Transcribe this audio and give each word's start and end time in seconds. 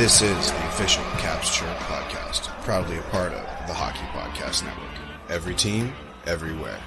This 0.00 0.22
is 0.22 0.50
the 0.50 0.68
official 0.68 1.04
Caps 1.18 1.54
Chirp 1.54 1.76
podcast, 1.80 2.44
proudly 2.64 2.96
a 2.96 3.02
part 3.02 3.34
of 3.34 3.42
the 3.66 3.74
Hockey 3.74 4.06
Podcast 4.14 4.64
Network. 4.64 4.88
Every 5.28 5.54
team, 5.54 5.92
everywhere. 6.24 6.80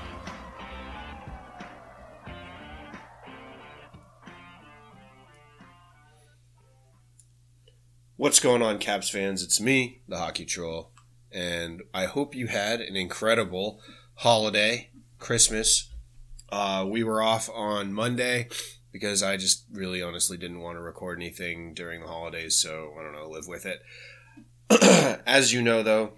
What's 8.18 8.39
going 8.39 8.64
on, 8.64 8.79
Caps 8.79 9.11
fans? 9.11 9.43
It's 9.43 9.61
me, 9.61 10.02
the 10.07 10.18
Hockey 10.18 10.46
Troll, 10.46 10.89
and 11.32 11.83
I 11.93 12.05
hope 12.05 12.33
you 12.33 12.47
had 12.47 12.82
an 12.82 12.96
incredible 12.96 13.80
holiday, 14.16 14.89
Christmas. 15.19 15.93
Uh, 16.52 16.83
we 16.89 17.04
were 17.04 17.21
off 17.21 17.47
on 17.54 17.93
Monday 17.93 18.47
because 18.93 19.24
I 19.24 19.36
just 19.36 19.65
really 19.74 20.02
honestly 20.02 20.38
didn't 20.38 20.61
want 20.61 20.78
to 20.78 20.82
record 20.82 21.20
anything 21.20 21.74
during 21.74 22.00
the 22.00 22.07
holidays, 22.07 22.56
so 22.56 22.93
I 22.97 23.04
don't 23.04 23.11
know, 23.11 23.28
live 23.28 23.47
with 23.47 23.66
it. 23.66 23.82
As 25.25 25.52
you 25.52 25.61
know, 25.64 25.82
though, 25.82 26.14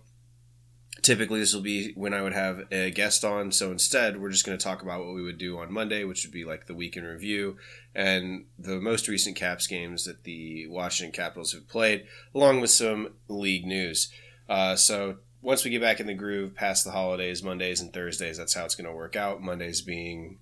typically 1.02 1.40
this 1.40 1.54
will 1.54 1.62
be 1.62 1.94
when 1.96 2.14
I 2.14 2.22
would 2.22 2.34
have 2.34 2.66
a 2.72 2.92
guest 2.92 3.24
on, 3.24 3.54
so 3.54 3.72
instead 3.72 4.20
we're 4.20 4.30
just 4.30 4.46
going 4.46 4.58
to 4.58 4.64
talk 4.64 4.82
about 4.82 5.06
what 5.06 5.16
we 5.16 5.24
would 5.24 5.38
do 5.38 5.58
on 5.58 5.72
Monday, 5.72 6.04
which 6.04 6.26
would 6.26 6.34
be 6.34 6.44
like 6.44 6.68
the 6.68 6.76
week 6.76 6.98
in 6.98 7.06
review 7.06 7.56
and 7.96 8.46
the 8.60 8.82
most 8.82 9.08
recent 9.08 9.38
Caps 9.38 9.68
games 9.68 10.04
that 10.04 10.26
the 10.26 10.68
Washington 10.68 11.14
Capitals 11.14 11.54
have 11.54 11.70
played, 11.70 12.06
along 12.36 12.60
with 12.60 12.72
some 12.72 13.14
league 13.30 13.66
news. 13.66 14.12
Uh, 14.50 14.76
so 14.76 15.18
once 15.42 15.64
we 15.64 15.72
get 15.72 15.82
back 15.82 16.02
in 16.02 16.08
the 16.08 16.14
groove 16.14 16.54
past 16.54 16.84
the 16.84 16.92
holidays, 16.92 17.42
Mondays 17.42 17.80
and 17.80 17.94
Thursdays, 17.94 18.38
that's 18.38 18.54
how 18.54 18.66
it's 18.66 18.76
going 18.76 18.90
to 18.90 18.96
work 18.96 19.16
out. 19.16 19.42
Mondays 19.42 19.82
being, 19.82 20.40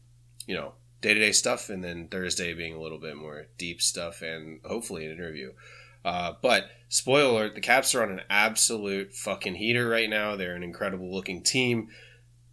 you 0.47 0.55
know, 0.55 0.73
day 1.03 1.13
to 1.13 1.19
day 1.19 1.31
stuff, 1.33 1.69
and 1.69 1.83
then 1.83 2.07
Thursday 2.07 2.53
being 2.53 2.73
a 2.73 2.81
little 2.81 2.97
bit 2.97 3.15
more 3.15 3.45
deep 3.57 3.81
stuff 3.81 4.23
and 4.23 4.61
hopefully 4.65 5.05
an 5.05 5.11
interview. 5.11 5.51
Uh, 6.03 6.33
but 6.41 6.69
spoiler 6.89 7.29
alert, 7.29 7.55
the 7.55 7.61
Caps 7.61 7.93
are 7.93 8.01
on 8.01 8.11
an 8.11 8.21
absolute 8.29 9.13
fucking 9.13 9.55
heater 9.55 9.87
right 9.87 10.09
now. 10.09 10.35
They're 10.35 10.55
an 10.55 10.63
incredible 10.63 11.13
looking 11.13 11.43
team. 11.43 11.89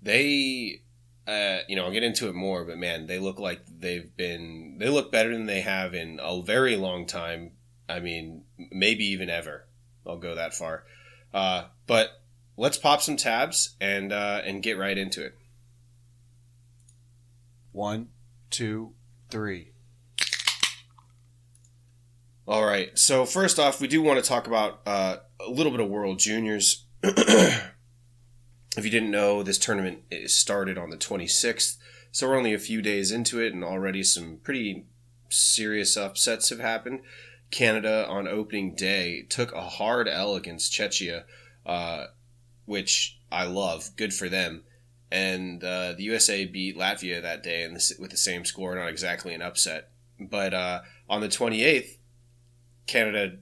They, 0.03 0.83
uh, 1.27 1.59
you 1.69 1.77
know, 1.77 1.85
I'll 1.85 1.93
get 1.93 2.03
into 2.03 2.29
it 2.29 2.35
more, 2.35 2.65
but 2.65 2.77
man, 2.77 3.07
they 3.07 3.19
look 3.19 3.39
like 3.39 3.61
they've 3.67 4.15
been, 4.17 4.77
they 4.79 4.89
look 4.89 5.11
better 5.11 5.33
than 5.33 5.47
they 5.47 5.61
have 5.61 5.95
in 5.95 6.19
a 6.21 6.43
very 6.43 6.77
long 6.77 7.07
time. 7.07 7.53
I 7.89 8.01
mean, 8.01 8.45
maybe 8.71 9.05
even 9.07 9.31
ever. 9.31 9.67
I'll 10.07 10.19
go 10.19 10.35
that 10.35 10.55
far. 10.55 10.85
Uh, 11.33 11.65
but 11.87 12.21
let's 12.57 12.79
pop 12.79 13.01
some 13.01 13.17
tabs 13.17 13.77
and 13.81 14.13
uh, 14.13 14.43
and 14.45 14.63
get 14.63 14.79
right 14.79 14.97
into 14.97 15.25
it. 15.25 15.37
One, 17.73 18.09
two, 18.51 18.95
three. 19.31 19.73
All 22.47 22.65
right. 22.65 22.99
So 22.99 23.25
first 23.25 23.59
off, 23.59 23.81
we 23.81 23.87
do 23.87 24.03
want 24.03 24.23
to 24.23 24.29
talk 24.29 24.47
about 24.47 24.81
uh, 24.85 25.19
a 25.47 25.51
little 25.51 25.71
bit 25.71 25.81
of 25.81 25.89
World 25.89 26.19
Juniors. 26.19 26.85
if 27.03 27.63
you 28.77 28.91
didn't 28.91 29.13
know, 29.13 29.43
this 29.43 29.59
tournament 29.59 30.01
is 30.11 30.37
started 30.37 30.77
on 30.77 30.91
the 30.91 30.97
26th, 30.97 31.77
so 32.11 32.29
we're 32.29 32.37
only 32.37 32.53
a 32.53 32.59
few 32.59 32.83
days 32.83 33.13
into 33.13 33.41
it, 33.41 33.55
and 33.55 33.63
already 33.63 34.03
some 34.03 34.39
pretty 34.43 34.87
serious 35.29 35.97
upsets 35.97 36.51
have 36.51 36.59
happened. 36.59 37.01
Canada 37.51 38.07
on 38.09 38.29
opening 38.29 38.75
day 38.75 39.23
took 39.29 39.53
a 39.53 39.63
hard 39.63 40.09
L 40.09 40.35
against 40.35 40.73
Czechia, 40.73 41.25
uh, 41.65 42.07
which 42.65 43.21
I 43.31 43.45
love. 43.45 43.91
Good 43.97 44.13
for 44.13 44.29
them. 44.29 44.65
And 45.13 45.63
uh, 45.65 45.95
the 45.95 46.05
USA 46.05 46.45
beat 46.45 46.77
Latvia 46.77 47.21
that 47.21 47.43
day 47.43 47.69
with 47.99 48.11
the 48.11 48.17
same 48.17 48.45
score, 48.45 48.75
not 48.77 48.89
exactly 48.89 49.35
an 49.35 49.43
upset. 49.43 49.91
But 50.21 50.55
uh, 50.55 50.83
on 51.09 51.21
the 51.21 51.29
28th, 51.29 51.97
Canada 52.87 53.39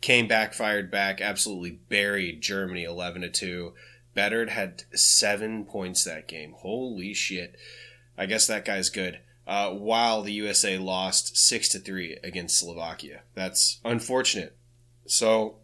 came 0.00 0.28
back, 0.28 0.52
fired 0.52 0.90
back, 0.90 1.20
absolutely 1.20 1.72
buried 1.88 2.42
Germany 2.42 2.84
11 2.84 3.22
to 3.22 3.30
2. 3.30 3.72
Bedard 4.14 4.50
had 4.50 4.84
seven 4.94 5.64
points 5.64 6.04
that 6.04 6.28
game. 6.28 6.54
Holy 6.56 7.14
shit. 7.14 7.56
I 8.18 8.26
guess 8.26 8.46
that 8.46 8.64
guy's 8.64 8.90
good. 8.90 9.20
Uh, 9.46 9.70
while 9.70 10.22
the 10.22 10.32
USA 10.32 10.76
lost 10.76 11.36
6 11.36 11.68
to 11.70 11.78
3 11.78 12.18
against 12.24 12.58
Slovakia. 12.58 13.20
That's 13.34 13.80
unfortunate. 13.84 14.56
So 15.06 15.56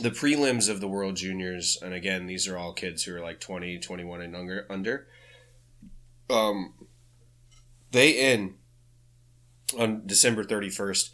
the 0.00 0.10
prelims 0.10 0.68
of 0.68 0.80
the 0.80 0.88
World 0.88 1.16
Juniors, 1.16 1.78
and 1.82 1.94
again, 1.94 2.26
these 2.26 2.48
are 2.48 2.58
all 2.58 2.72
kids 2.72 3.04
who 3.04 3.14
are 3.14 3.20
like 3.20 3.40
20, 3.40 3.78
21 3.78 4.20
and 4.22 4.36
under. 4.36 4.66
under 4.68 5.06
um, 6.28 6.74
they 7.92 8.18
end 8.18 8.54
on 9.78 10.02
December 10.06 10.44
31st. 10.44 11.10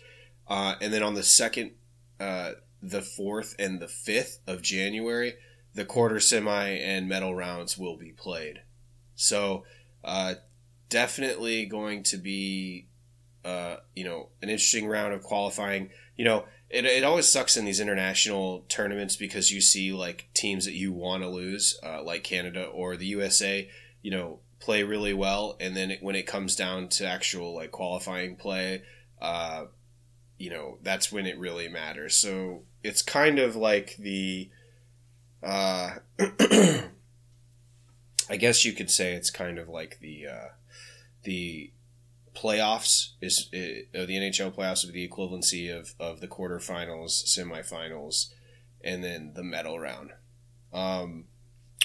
Uh, 0.48 0.75
and 0.81 0.93
then 0.93 1.03
on 1.03 1.15
the 1.15 1.22
second, 1.22 1.72
uh, 2.20 2.53
the 2.82 3.00
4th, 3.00 3.54
and 3.59 3.81
the 3.81 3.87
5th 3.87 4.38
of 4.47 4.60
January, 4.60 5.34
the 5.75 5.84
quarter, 5.84 6.20
semi, 6.20 6.69
and 6.69 7.09
medal 7.09 7.34
rounds 7.34 7.78
will 7.78 7.97
be 7.97 8.12
played. 8.12 8.62
So, 9.14 9.64
uh, 10.04 10.34
definitely 10.88 11.64
going 11.64 12.03
to 12.04 12.16
be, 12.16 12.88
uh, 13.44 13.76
you 13.94 14.04
know, 14.04 14.31
an 14.43 14.49
interesting 14.49 14.88
round 14.88 15.14
of 15.14 15.22
qualifying. 15.22 15.91
You 16.16 16.25
know, 16.25 16.44
it, 16.72 16.87
it 16.87 17.05
always 17.05 17.28
sucks 17.28 17.56
in 17.56 17.66
these 17.66 17.81
international 17.81 18.65
tournaments 18.69 19.15
because 19.15 19.53
you 19.53 19.60
see 19.60 19.93
like 19.93 20.28
teams 20.33 20.65
that 20.65 20.72
you 20.72 20.93
want 20.93 21.22
to 21.22 21.28
lose, 21.28 21.78
uh, 21.84 22.03
like 22.03 22.25
Canada 22.25 22.65
or 22.65 22.97
the 22.97 23.06
USA, 23.06 23.69
you 24.00 24.10
know, 24.10 24.41
play 24.59 24.82
really 24.82 25.12
well, 25.12 25.56
and 25.61 25.77
then 25.77 25.91
it, 25.91 26.03
when 26.03 26.16
it 26.16 26.27
comes 26.27 26.56
down 26.56 26.88
to 26.88 27.06
actual 27.06 27.55
like 27.55 27.72
qualifying 27.72 28.37
play, 28.37 28.82
uh, 29.21 29.66
you 30.38 30.49
know, 30.49 30.78
that's 30.82 31.12
when 31.12 31.27
it 31.27 31.38
really 31.38 31.69
matters. 31.69 32.16
So 32.16 32.62
it's 32.82 33.03
kind 33.03 33.38
of 33.38 33.55
like 33.55 33.97
the, 33.99 34.49
uh, 35.43 35.97
I 36.19 36.87
guess 38.38 38.65
you 38.65 38.72
could 38.72 38.91
say 38.91 39.12
it's 39.12 39.31
kind 39.31 39.59
of 39.59 39.69
like 39.69 39.99
the 40.00 40.27
uh, 40.27 40.49
the 41.25 41.71
playoffs 42.34 43.10
is 43.20 43.48
uh, 43.53 44.04
the 44.06 44.16
NHL 44.16 44.54
playoffs 44.54 44.84
would 44.84 44.94
be 44.94 45.06
the 45.06 45.12
equivalency 45.12 45.76
of, 45.76 45.94
of 46.00 46.20
the 46.20 46.28
quarterfinals, 46.28 47.25
semifinals, 47.25 48.32
and 48.82 49.03
then 49.04 49.32
the 49.34 49.43
medal 49.43 49.78
round. 49.78 50.12
Um, 50.72 51.25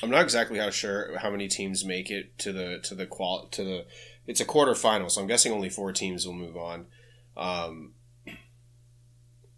I'm 0.02 0.10
not 0.10 0.22
exactly 0.24 0.60
how 0.60 0.70
sure 0.70 1.18
how 1.18 1.30
many 1.30 1.48
teams 1.48 1.84
make 1.84 2.12
it 2.12 2.38
to 2.40 2.54
the 2.54 2.80
to 2.84 2.96
the 2.96 3.06
qual 3.06 3.48
to 3.48 3.64
the 3.64 3.86
it's 4.26 4.42
a 4.42 4.46
quarterfinal, 4.46 5.10
so 5.10 5.22
I'm 5.22 5.28
guessing 5.28 5.52
only 5.52 5.70
four 5.70 5.92
teams 5.92 6.26
will 6.26 6.34
move 6.34 6.58
on. 6.58 6.86
Um, 7.36 7.94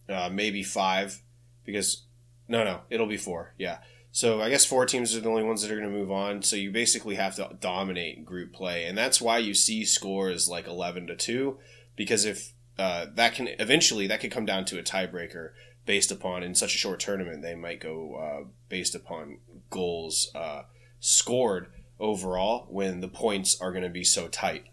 uh, 0.10 0.30
maybe 0.32 0.64
five 0.64 1.22
because 1.66 2.06
no 2.48 2.64
no 2.64 2.82
it'll 2.90 3.08
be 3.08 3.18
four 3.18 3.54
yeah 3.58 3.78
so 4.12 4.42
I 4.42 4.50
guess 4.50 4.66
four 4.66 4.86
teams 4.86 5.16
are 5.16 5.20
the 5.20 5.30
only 5.30 5.44
ones 5.44 5.62
that 5.62 5.72
are 5.72 5.80
going 5.80 5.92
to 5.92 5.98
move 5.98 6.12
on. 6.12 6.42
So 6.42 6.56
you 6.56 6.72
basically 6.72 7.16
have 7.16 7.36
to 7.36 7.56
dominate 7.60 8.26
group 8.26 8.54
play, 8.54 8.86
and 8.86 8.98
that's 8.98 9.22
why 9.22 9.38
you 9.38 9.54
see 9.54 9.86
scores 9.86 10.50
like 10.50 10.68
eleven 10.68 11.08
to 11.08 11.16
two, 11.16 11.60
because 11.96 12.26
if 12.26 12.54
uh, 12.78 13.08
that 13.16 13.36
can 13.36 13.50
eventually 13.60 14.08
that 14.08 14.22
could 14.22 14.32
come 14.32 14.46
down 14.46 14.66
to 14.66 14.80
a 14.80 14.84
tiebreaker 14.84 15.52
based 15.86 16.12
upon 16.12 16.44
in 16.44 16.56
such 16.56 16.76
a 16.76 16.78
short 16.78 17.00
tournament 17.00 17.42
they 17.42 17.56
might 17.56 17.80
go 17.80 18.16
uh, 18.16 18.48
based 18.70 18.96
upon 18.96 19.40
goals 19.70 20.32
uh, 20.36 20.62
scored 21.00 21.68
overall 22.00 22.68
when 22.70 23.02
the 23.02 23.08
points 23.08 23.60
are 23.60 23.72
going 23.72 23.84
to 23.84 23.90
be 23.90 24.04
so 24.04 24.28
tight. 24.28 24.66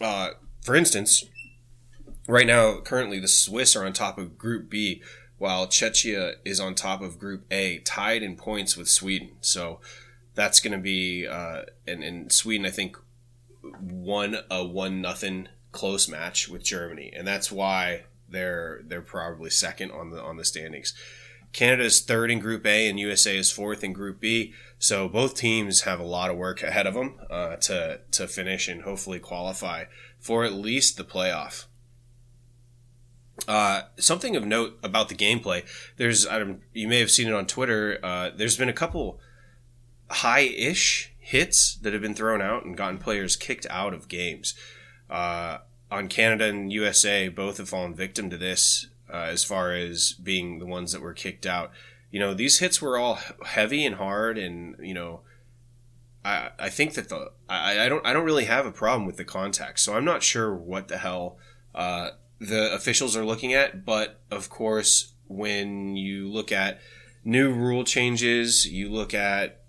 Uh, 0.00 0.30
for 0.62 0.74
instance, 0.74 1.24
right 2.26 2.46
now 2.46 2.80
currently 2.80 3.20
the 3.20 3.28
Swiss 3.28 3.76
are 3.76 3.86
on 3.86 3.92
top 3.92 4.18
of 4.18 4.36
Group 4.36 4.68
B 4.68 5.02
while 5.38 5.66
Czechia 5.66 6.34
is 6.44 6.60
on 6.60 6.74
top 6.74 7.02
of 7.02 7.18
Group 7.18 7.44
A, 7.50 7.78
tied 7.78 8.22
in 8.22 8.36
points 8.36 8.76
with 8.76 8.88
Sweden. 8.88 9.32
So 9.40 9.80
that's 10.34 10.60
going 10.60 10.72
to 10.72 10.82
be, 10.82 11.26
uh, 11.26 11.62
and, 11.86 12.02
and 12.02 12.32
Sweden, 12.32 12.66
I 12.66 12.70
think, 12.70 12.96
won 13.80 14.38
a 14.50 14.64
one 14.64 15.00
nothing 15.00 15.48
close 15.72 16.08
match 16.08 16.48
with 16.48 16.64
Germany, 16.64 17.12
and 17.14 17.26
that's 17.26 17.50
why 17.50 18.04
they're 18.28 18.82
they're 18.86 19.02
probably 19.02 19.50
second 19.50 19.90
on 19.90 20.10
the 20.10 20.22
on 20.22 20.36
the 20.36 20.44
standings. 20.44 20.94
Canada 21.52 21.84
is 21.84 22.00
third 22.00 22.30
in 22.30 22.40
Group 22.40 22.66
A, 22.66 22.88
and 22.88 22.98
USA 22.98 23.36
is 23.36 23.50
fourth 23.50 23.84
in 23.84 23.92
Group 23.92 24.20
B. 24.20 24.52
So 24.78 25.08
both 25.08 25.36
teams 25.36 25.82
have 25.82 26.00
a 26.00 26.04
lot 26.04 26.30
of 26.30 26.36
work 26.36 26.62
ahead 26.62 26.86
of 26.86 26.94
them 26.94 27.20
uh, 27.30 27.56
to 27.56 28.00
to 28.12 28.26
finish 28.26 28.68
and 28.68 28.82
hopefully 28.82 29.18
qualify 29.18 29.84
for 30.18 30.44
at 30.44 30.52
least 30.52 30.96
the 30.96 31.04
playoff. 31.04 31.66
Uh, 33.48 33.82
something 33.96 34.36
of 34.36 34.46
note 34.46 34.78
about 34.82 35.08
the 35.08 35.14
gameplay. 35.14 35.64
There's, 35.96 36.26
I 36.26 36.56
you 36.72 36.88
may 36.88 37.00
have 37.00 37.10
seen 37.10 37.28
it 37.28 37.34
on 37.34 37.46
Twitter. 37.46 37.98
Uh, 38.02 38.30
there's 38.34 38.56
been 38.56 38.68
a 38.68 38.74
couple 38.74 39.20
high-ish 40.10 41.12
hits 41.18 41.74
that 41.76 41.92
have 41.92 42.02
been 42.02 42.14
thrown 42.14 42.40
out 42.40 42.64
and 42.64 42.76
gotten 42.76 42.98
players 42.98 43.36
kicked 43.36 43.66
out 43.70 43.92
of 43.92 44.08
games. 44.08 44.54
Uh, 45.10 45.58
on 45.90 46.08
Canada 46.08 46.46
and 46.46 46.72
USA, 46.72 47.28
both 47.28 47.58
have 47.58 47.68
fallen 47.68 47.94
victim 47.94 48.30
to 48.30 48.36
this 48.36 48.86
uh, 49.12 49.28
as 49.28 49.44
far 49.44 49.72
as 49.72 50.12
being 50.12 50.58
the 50.58 50.66
ones 50.66 50.92
that 50.92 51.00
were 51.00 51.14
kicked 51.14 51.46
out. 51.46 51.70
You 52.10 52.20
know, 52.20 52.34
these 52.34 52.58
hits 52.58 52.80
were 52.80 52.98
all 52.98 53.18
heavy 53.44 53.84
and 53.84 53.96
hard, 53.96 54.38
and 54.38 54.76
you 54.80 54.94
know, 54.94 55.20
I 56.24 56.50
I 56.58 56.68
think 56.68 56.94
that 56.94 57.08
the 57.08 57.32
I, 57.48 57.80
I 57.80 57.88
don't 57.88 58.06
I 58.06 58.12
don't 58.12 58.24
really 58.24 58.44
have 58.44 58.66
a 58.66 58.72
problem 58.72 59.06
with 59.06 59.16
the 59.16 59.24
contact, 59.24 59.80
so 59.80 59.94
I'm 59.94 60.04
not 60.04 60.22
sure 60.22 60.54
what 60.54 60.88
the 60.88 60.98
hell. 60.98 61.38
Uh, 61.74 62.10
the 62.44 62.72
officials 62.74 63.16
are 63.16 63.24
looking 63.24 63.52
at. 63.52 63.84
But 63.84 64.20
of 64.30 64.50
course, 64.50 65.12
when 65.28 65.96
you 65.96 66.28
look 66.28 66.52
at 66.52 66.80
new 67.24 67.52
rule 67.52 67.84
changes, 67.84 68.66
you 68.66 68.90
look 68.90 69.14
at 69.14 69.62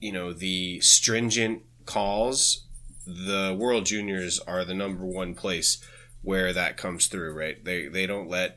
you 0.00 0.12
know 0.12 0.32
the 0.32 0.80
stringent 0.80 1.62
calls. 1.86 2.66
The 3.06 3.56
World 3.58 3.86
Juniors 3.86 4.38
are 4.40 4.64
the 4.64 4.74
number 4.74 5.04
one 5.04 5.34
place 5.34 5.82
where 6.22 6.52
that 6.52 6.76
comes 6.76 7.06
through. 7.06 7.32
Right? 7.32 7.62
They 7.64 7.88
they 7.88 8.06
don't 8.06 8.28
let 8.28 8.56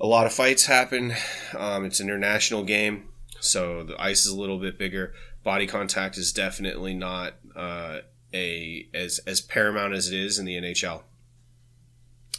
a 0.00 0.06
lot 0.06 0.26
of 0.26 0.32
fights 0.32 0.66
happen. 0.66 1.14
Um, 1.56 1.84
it's 1.84 2.00
an 2.00 2.08
international 2.08 2.64
game, 2.64 3.08
so 3.40 3.82
the 3.84 4.00
ice 4.00 4.26
is 4.26 4.32
a 4.32 4.38
little 4.38 4.58
bit 4.58 4.78
bigger. 4.78 5.14
Body 5.42 5.66
contact 5.66 6.18
is 6.18 6.32
definitely 6.32 6.92
not 6.92 7.34
uh, 7.54 8.00
a 8.34 8.88
as 8.92 9.20
as 9.26 9.40
paramount 9.40 9.94
as 9.94 10.10
it 10.10 10.18
is 10.18 10.38
in 10.38 10.44
the 10.44 10.56
NHL. 10.56 11.02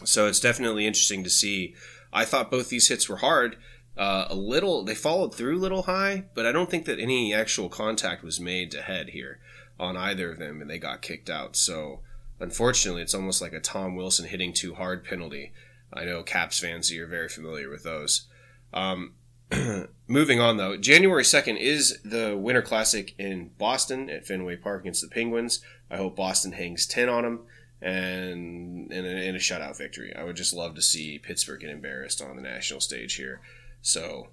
So 0.04 0.28
it's 0.28 0.40
definitely 0.40 0.86
interesting 0.86 1.24
to 1.24 1.30
see. 1.30 1.76
I 2.14 2.26
thought 2.26 2.52
both 2.52 2.70
these 2.70 2.88
hits 2.88 3.10
were 3.10 3.18
hard. 3.18 3.58
Uh, 3.98 4.26
a 4.30 4.36
little, 4.36 4.84
they 4.84 4.94
followed 4.94 5.34
through 5.34 5.58
a 5.58 5.60
little 5.60 5.84
high, 5.84 6.26
but 6.36 6.46
I 6.46 6.52
don't 6.52 6.70
think 6.70 6.86
that 6.86 7.00
any 7.00 7.34
actual 7.34 7.68
contact 7.68 8.24
was 8.24 8.40
made 8.40 8.70
to 8.72 8.82
head 8.82 9.10
here 9.10 9.40
on 9.80 9.98
either 9.98 10.32
of 10.32 10.40
them, 10.40 10.62
and 10.62 10.70
they 10.70 10.78
got 10.78 11.02
kicked 11.02 11.30
out. 11.30 11.56
So 11.56 12.02
unfortunately, 12.40 13.02
it's 13.02 13.16
almost 13.16 13.42
like 13.42 13.54
a 13.54 13.60
Tom 13.60 13.96
Wilson 13.96 14.28
hitting 14.28 14.54
too 14.54 14.76
hard 14.76 15.04
penalty. 15.04 15.52
I 15.92 16.06
know 16.06 16.22
Caps 16.22 16.60
fans, 16.60 16.92
you're 16.92 17.08
very 17.08 17.30
familiar 17.30 17.70
with 17.70 17.84
those. 17.84 18.28
Um, 18.74 19.14
moving 20.08 20.40
on 20.40 20.58
though, 20.58 20.78
January 20.78 21.24
2nd 21.24 21.58
is 21.60 22.00
the 22.04 22.38
Winter 22.38 22.62
Classic 22.62 23.16
in 23.18 23.52
Boston 23.58 24.10
at 24.10 24.28
Fenway 24.28 24.58
Park 24.58 24.82
against 24.82 25.02
the 25.02 25.08
Penguins. 25.08 25.62
I 25.90 25.98
hope 25.98 26.16
Boston 26.16 26.52
hangs 26.52 26.86
10 26.86 27.10
on 27.10 27.24
them 27.24 27.40
and 27.82 28.92
in 28.92 29.06
a, 29.06 29.28
in 29.28 29.36
a 29.36 29.40
shutout 29.40 29.78
victory. 29.78 30.14
I 30.16 30.24
would 30.24 30.36
just 30.36 30.54
love 30.54 30.76
to 30.76 30.82
see 30.82 31.20
Pittsburgh 31.20 31.62
get 31.62 31.70
embarrassed 31.70 32.22
on 32.22 32.36
the 32.36 32.42
national 32.42 32.82
stage 32.82 33.16
here. 33.16 33.42
So 33.82 34.30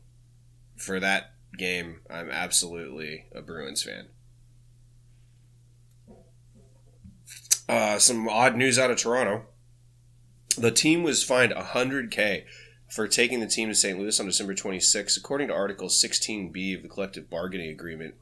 for 0.76 0.98
that 1.00 1.32
game, 1.56 2.00
I'm 2.10 2.30
absolutely 2.30 3.26
a 3.34 3.42
Bruins 3.42 3.82
fan. 3.82 4.08
Uh, 7.68 7.98
some 7.98 8.28
odd 8.28 8.56
news 8.56 8.78
out 8.78 8.90
of 8.90 8.98
Toronto. 8.98 9.46
The 10.56 10.70
team 10.70 11.02
was 11.02 11.24
fined 11.24 11.52
100K 11.52 12.44
for 12.88 13.08
taking 13.08 13.40
the 13.40 13.46
team 13.46 13.68
to 13.68 13.74
St. 13.74 13.98
Louis 13.98 14.18
on 14.20 14.26
December 14.26 14.54
26. 14.54 15.16
According 15.16 15.48
to 15.48 15.54
Article 15.54 15.88
16B 15.88 16.76
of 16.76 16.82
the 16.82 16.88
collective 16.88 17.30
bargaining 17.30 17.70
agreement, 17.70 18.14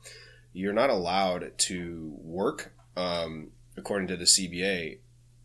you're 0.52 0.72
not 0.72 0.90
allowed 0.90 1.52
to 1.58 2.14
work, 2.18 2.72
um, 2.96 3.48
according 3.76 4.08
to 4.08 4.16
the 4.16 4.24
CBA, 4.24 4.98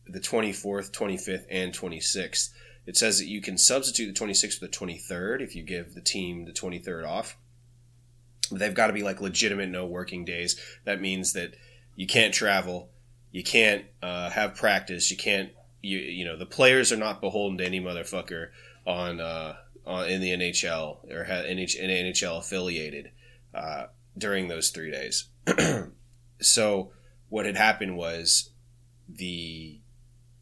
the 0.09 0.19
24th, 0.19 0.91
25th, 0.91 1.45
and 1.49 1.73
26th. 1.73 2.49
It 2.85 2.95
says 2.95 3.19
that 3.19 3.27
you 3.27 3.41
can 3.41 3.57
substitute 3.57 4.13
the 4.13 4.25
26th 4.25 4.59
for 4.59 4.65
the 4.65 4.71
23rd 4.71 5.41
if 5.41 5.55
you 5.55 5.63
give 5.63 5.93
the 5.93 6.01
team 6.01 6.45
the 6.45 6.53
23rd 6.53 7.07
off. 7.07 7.37
They've 8.51 8.73
got 8.73 8.87
to 8.87 8.93
be 8.93 9.03
like 9.03 9.19
legitimate 9.19 9.69
no 9.69 9.85
working 9.85 10.23
days. 10.23 10.57
That 10.85 11.01
means 11.01 11.33
that 11.33 11.55
you 11.95 12.07
can't 12.07 12.33
travel, 12.33 12.89
you 13.31 13.43
can't 13.43 13.85
uh, 14.01 14.29
have 14.29 14.55
practice, 14.55 15.11
you 15.11 15.17
can't 15.17 15.51
you 15.81 15.99
you 15.99 16.25
know 16.25 16.37
the 16.37 16.45
players 16.45 16.91
are 16.91 16.97
not 16.97 17.21
beholden 17.21 17.57
to 17.57 17.65
any 17.65 17.79
motherfucker 17.79 18.49
on 18.85 19.19
uh, 19.19 19.55
on 19.85 20.07
in 20.09 20.21
the 20.21 20.31
NHL 20.31 21.11
or 21.11 21.23
ha- 21.23 21.45
NH- 21.47 21.81
NHL 21.81 22.39
affiliated 22.39 23.11
uh, 23.53 23.85
during 24.17 24.47
those 24.47 24.69
three 24.69 24.91
days. 24.91 25.25
so 26.41 26.91
what 27.29 27.45
had 27.45 27.57
happened 27.57 27.97
was 27.97 28.51
the 29.07 29.79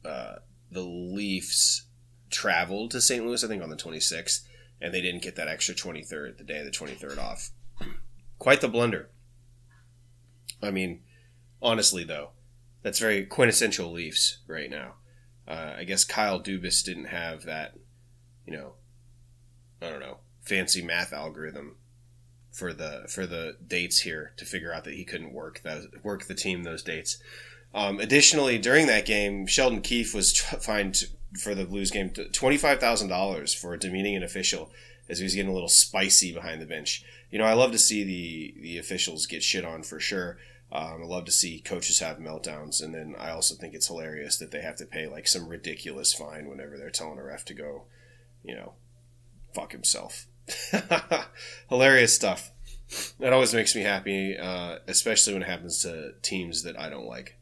uh, 0.06 0.36
the 0.72 0.81
Leafs 0.81 1.86
traveled 2.30 2.92
to 2.92 3.02
St. 3.02 3.25
Louis, 3.25 3.44
I 3.44 3.48
think, 3.48 3.63
on 3.63 3.69
the 3.69 3.75
26th, 3.75 4.42
and 4.81 4.94
they 4.94 5.02
didn't 5.02 5.22
get 5.22 5.36
that 5.36 5.48
extra 5.48 5.75
23rd, 5.75 6.38
the 6.38 6.44
day 6.44 6.60
of 6.60 6.66
the 6.66 6.72
23rd 6.72 7.18
off. 7.18 7.52
Quite 8.40 8.62
the 8.62 8.68
blunder. 8.68 9.10
I 10.62 10.72
mean, 10.72 11.02
honestly, 11.62 12.04
though, 12.04 12.31
that's 12.81 13.00
very 13.00 13.25
quintessential 13.25 13.92
Leafs 13.92 14.40
right 14.48 14.69
now. 14.69 14.96
Uh, 15.48 15.74
I 15.78 15.84
guess 15.84 16.04
Kyle 16.04 16.42
Dubas 16.42 16.84
didn't 16.84 17.06
have 17.06 17.44
that, 17.44 17.75
you 18.46 18.54
know, 18.54 18.74
I 19.81 19.90
don't 19.90 20.00
know, 20.00 20.18
fancy 20.42 20.81
math 20.81 21.13
algorithm 21.13 21.78
for 22.51 22.74
the 22.74 23.04
for 23.10 23.25
the 23.25 23.58
dates 23.68 24.00
here 24.00 24.31
to 24.38 24.46
figure 24.46 24.74
out 24.74 24.86
that 24.86 24.94
he 24.94 25.04
couldn't 25.04 25.34
work 25.34 25.62
that 25.63 25.81
work 26.04 26.25
the 26.25 26.34
team 26.34 26.63
those 26.63 26.81
dates. 26.81 27.18
Um, 27.75 28.00
additionally, 28.00 28.57
during 28.57 28.88
that 28.88 29.06
game, 29.06 29.45
Sheldon 29.48 29.81
Keefe 29.81 30.16
was 30.16 30.39
fined 30.39 31.04
for 31.38 31.54
the 31.54 31.66
Blues 31.66 31.92
game 31.92 32.10
twenty 32.10 32.57
five 32.57 32.80
thousand 32.80 33.10
dollars 33.10 33.54
for 33.54 33.75
demeaning 33.75 34.16
an 34.16 34.24
official 34.24 34.72
as 35.10 35.19
he 35.19 35.25
was 35.25 35.36
getting 35.36 35.51
a 35.51 35.54
little 35.54 35.69
spicy 35.69 36.33
behind 36.33 36.62
the 36.62 36.66
bench. 36.66 37.04
You 37.30 37.38
know, 37.38 37.45
I 37.45 37.54
love 37.54 37.74
to 37.74 37.77
see 37.77 38.06
the 38.06 38.56
the 38.62 38.77
officials 38.77 39.27
get 39.27 39.44
shit 39.44 39.66
on 39.66 39.83
for 39.83 40.00
sure. 40.00 40.38
Um, 40.72 41.01
I 41.04 41.06
love 41.06 41.25
to 41.25 41.31
see 41.31 41.60
coaches 41.60 42.00
have 42.00 42.18
meltdowns, 42.18 42.81
and 42.81 42.95
then 42.95 43.13
I 43.19 43.31
also 43.31 43.56
think 43.56 43.74
it's 43.74 43.88
hilarious 43.88 44.38
that 44.38 44.51
they 44.51 44.62
have 44.62 44.77
to 44.77 44.86
pay 44.86 45.07
like 45.07 45.27
some 45.27 45.48
ridiculous 45.48 46.13
fine 46.13 46.50
whenever 46.50 46.77
they're 46.77 46.89
telling 46.89 47.19
a 47.19 47.24
ref 47.24 47.44
to 47.45 47.54
go, 47.54 47.83
you 48.42 48.56
know, 48.56 48.74
fuck 49.54 49.74
himself. 49.74 50.27
hilarious 51.69 52.16
stuff. 52.16 52.51
That 53.19 53.33
always 53.33 53.54
makes 53.54 53.75
me 53.75 53.81
happy, 53.81 54.38
uh, 54.38 54.77
especially 54.88 55.33
when 55.33 55.44
it 55.44 55.50
happens 55.50 55.81
to 55.81 56.13
teams 56.22 56.63
that 56.63 56.80
I 56.80 56.89
don't 56.89 57.07
like. 57.07 57.38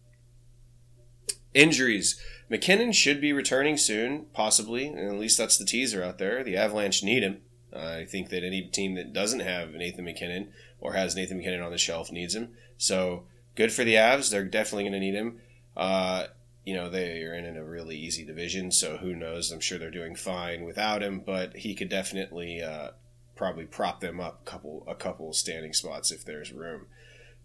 Injuries. 1.54 2.20
MacKinnon 2.50 2.92
should 2.92 3.22
be 3.22 3.34
returning 3.34 3.78
soon, 3.78 4.26
possibly, 4.34 4.88
and 4.88 5.00
at 5.00 5.20
least 5.20 5.38
that's 5.38 5.58
the 5.58 5.66
teaser 5.66 6.04
out 6.04 6.18
there. 6.18 6.44
The 6.44 6.58
Avalanche 6.58 7.04
need 7.04 7.24
him. 7.24 7.42
Uh, 7.74 7.98
I 8.02 8.06
think 8.06 8.30
that 8.30 8.44
any 8.44 8.62
team 8.62 8.96
that 8.96 9.14
doesn't 9.14 9.40
have 9.40 9.72
Nathan 9.72 10.06
MacKinnon 10.06 10.50
or 10.80 10.94
has 10.94 11.16
Nathan 11.16 11.38
MacKinnon 11.38 11.62
on 11.62 11.72
the 11.72 11.78
shelf 11.78 12.12
needs 12.12 12.36
him. 12.36 12.50
So 12.78 13.24
good 13.56 13.72
for 13.72 13.84
the 13.84 13.96
Avs. 13.96 14.30
They're 14.30 14.44
definitely 14.44 14.84
going 14.84 14.94
to 14.94 15.00
need 15.00 15.16
him. 15.16 15.40
Uh, 15.76 16.26
you 16.66 16.76
know, 16.76 16.90
they 16.90 17.24
are 17.24 17.34
in 17.34 17.58
a 17.58 17.64
really 17.64 17.98
easy 17.98 18.24
division, 18.24 18.72
so 18.72 18.98
who 18.98 19.16
knows? 19.16 19.52
I'm 19.52 19.60
sure 19.60 19.78
they're 19.78 19.92
doing 19.92 20.16
fine 20.16 20.64
without 20.64 21.04
him, 21.04 21.22
but 21.26 21.58
he 21.58 21.76
could 21.76 21.90
definitely 21.90 22.62
uh, 22.62 22.92
probably 23.36 23.66
prop 23.66 24.00
them 24.00 24.20
up 24.20 24.42
a 24.46 24.50
couple 24.50 24.84
a 24.88 24.96
couple 24.96 25.34
standing 25.34 25.74
spots 25.74 26.12
if 26.12 26.24
there's 26.24 26.54
room. 26.54 26.86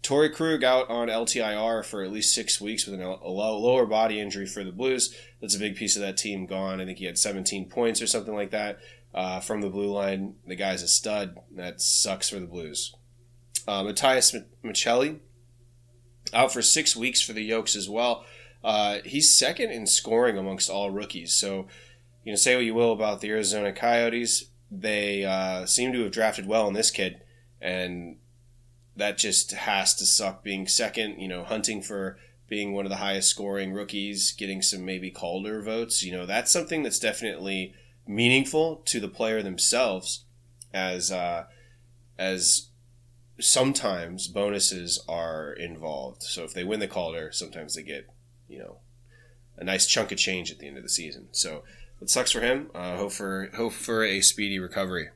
Torey 0.01 0.33
Krug 0.33 0.63
out 0.63 0.89
on 0.89 1.07
LTIR 1.07 1.85
for 1.85 2.03
at 2.03 2.11
least 2.11 2.33
six 2.33 2.61
weeks 2.61 2.85
with 2.85 2.99
a 2.99 3.05
lower 3.05 3.85
body 3.85 4.19
injury 4.19 4.45
for 4.45 4.63
the 4.63 4.71
Blues. 4.71 5.13
That's 5.41 5.55
a 5.55 5.59
big 5.59 5.75
piece 5.75 5.95
of 5.95 6.01
that 6.01 6.17
team 6.17 6.45
gone. 6.45 6.79
I 6.79 6.85
think 6.85 6.99
he 6.99 7.05
had 7.05 7.17
17 7.17 7.69
points 7.69 8.01
or 8.01 8.07
something 8.07 8.33
like 8.33 8.51
that 8.51 8.79
uh, 9.13 9.39
from 9.39 9.61
the 9.61 9.69
blue 9.69 9.91
line. 9.91 10.35
The 10.47 10.55
guy's 10.55 10.83
a 10.83 10.87
stud. 10.87 11.37
That 11.51 11.81
sucks 11.81 12.29
for 12.29 12.39
the 12.39 12.45
Blues. 12.45 12.95
Uh, 13.67 13.83
Matias 13.83 14.35
Maccelli 14.63 15.19
out 16.33 16.53
for 16.53 16.61
six 16.61 16.95
weeks 16.95 17.21
for 17.21 17.33
the 17.33 17.49
Yotes 17.49 17.75
as 17.75 17.89
well. 17.89 18.25
Uh, 18.63 18.99
he's 19.05 19.35
second 19.35 19.71
in 19.71 19.87
scoring 19.87 20.37
amongst 20.37 20.69
all 20.69 20.91
rookies. 20.91 21.33
So, 21.33 21.67
you 22.23 22.31
know, 22.31 22.35
say 22.35 22.55
what 22.55 22.65
you 22.65 22.73
will 22.73 22.91
about 22.91 23.21
the 23.21 23.29
Arizona 23.29 23.71
Coyotes, 23.71 24.45
they 24.71 25.25
uh, 25.25 25.65
seem 25.65 25.93
to 25.93 26.03
have 26.03 26.11
drafted 26.11 26.45
well 26.45 26.67
in 26.67 26.73
this 26.73 26.91
kid, 26.91 27.21
and 27.61 28.17
that 28.99 29.17
just 29.17 29.51
has 29.51 29.93
to 29.95 30.05
suck 30.05 30.43
being 30.43 30.67
second. 30.67 31.19
You 31.19 31.27
know, 31.27 31.43
hunting 31.43 31.81
for 31.81 32.17
being 32.47 32.73
one 32.73 32.85
of 32.85 32.89
the 32.89 32.97
highest 32.97 33.29
scoring 33.29 33.73
rookies, 33.73 34.31
getting 34.31 34.61
some 34.61 34.85
maybe 34.85 35.11
Calder 35.11 35.61
votes. 35.61 36.03
You 36.03 36.11
know, 36.11 36.25
that's 36.25 36.51
something 36.51 36.83
that's 36.83 36.99
definitely 36.99 37.73
meaningful 38.07 38.77
to 38.85 38.99
the 38.99 39.07
player 39.07 39.41
themselves, 39.41 40.25
as 40.73 41.11
uh, 41.11 41.45
as 42.17 42.69
sometimes 43.39 44.27
bonuses 44.27 45.03
are 45.07 45.53
involved. 45.53 46.23
So 46.23 46.43
if 46.43 46.53
they 46.53 46.63
win 46.63 46.79
the 46.79 46.87
Calder, 46.87 47.31
sometimes 47.31 47.75
they 47.75 47.83
get 47.83 48.07
you 48.47 48.59
know 48.59 48.77
a 49.57 49.63
nice 49.63 49.85
chunk 49.85 50.11
of 50.11 50.17
change 50.17 50.51
at 50.51 50.59
the 50.59 50.67
end 50.67 50.77
of 50.77 50.83
the 50.83 50.89
season. 50.89 51.27
So 51.31 51.63
it 52.01 52.09
sucks 52.09 52.31
for 52.31 52.41
him. 52.41 52.69
Uh, 52.73 52.97
hope 52.97 53.11
for 53.11 53.49
hope 53.55 53.73
for 53.73 54.03
a 54.03 54.21
speedy 54.21 54.59
recovery. 54.59 55.09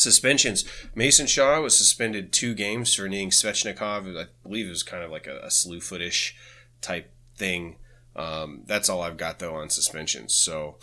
Suspensions. 0.00 0.64
Mason 0.94 1.26
Shaw 1.26 1.60
was 1.60 1.76
suspended 1.76 2.32
two 2.32 2.54
games 2.54 2.94
for 2.94 3.06
kneeing 3.06 3.28
Svechnikov. 3.28 4.18
I 4.18 4.28
believe 4.42 4.66
it 4.66 4.70
was 4.70 4.82
kind 4.82 5.04
of 5.04 5.10
like 5.10 5.26
a, 5.26 5.40
a 5.42 5.50
slew 5.50 5.78
footish 5.78 6.32
type 6.80 7.12
thing. 7.36 7.76
Um, 8.16 8.62
that's 8.66 8.88
all 8.88 9.02
I've 9.02 9.18
got 9.18 9.40
though 9.40 9.56
on 9.56 9.68
suspensions. 9.68 10.34
So, 10.34 10.78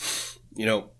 you 0.55 0.67
know, 0.67 0.91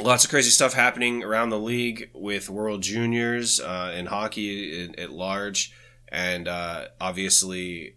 lots 0.00 0.24
of 0.24 0.30
crazy 0.30 0.50
stuff 0.50 0.74
happening 0.74 1.22
around 1.22 1.48
the 1.48 1.58
league 1.58 2.10
with 2.12 2.50
World 2.50 2.82
Juniors 2.82 3.58
uh, 3.58 3.92
and 3.94 4.08
hockey 4.08 4.84
at, 4.84 4.98
at 4.98 5.10
large, 5.10 5.72
and 6.08 6.46
uh, 6.46 6.88
obviously 7.00 7.96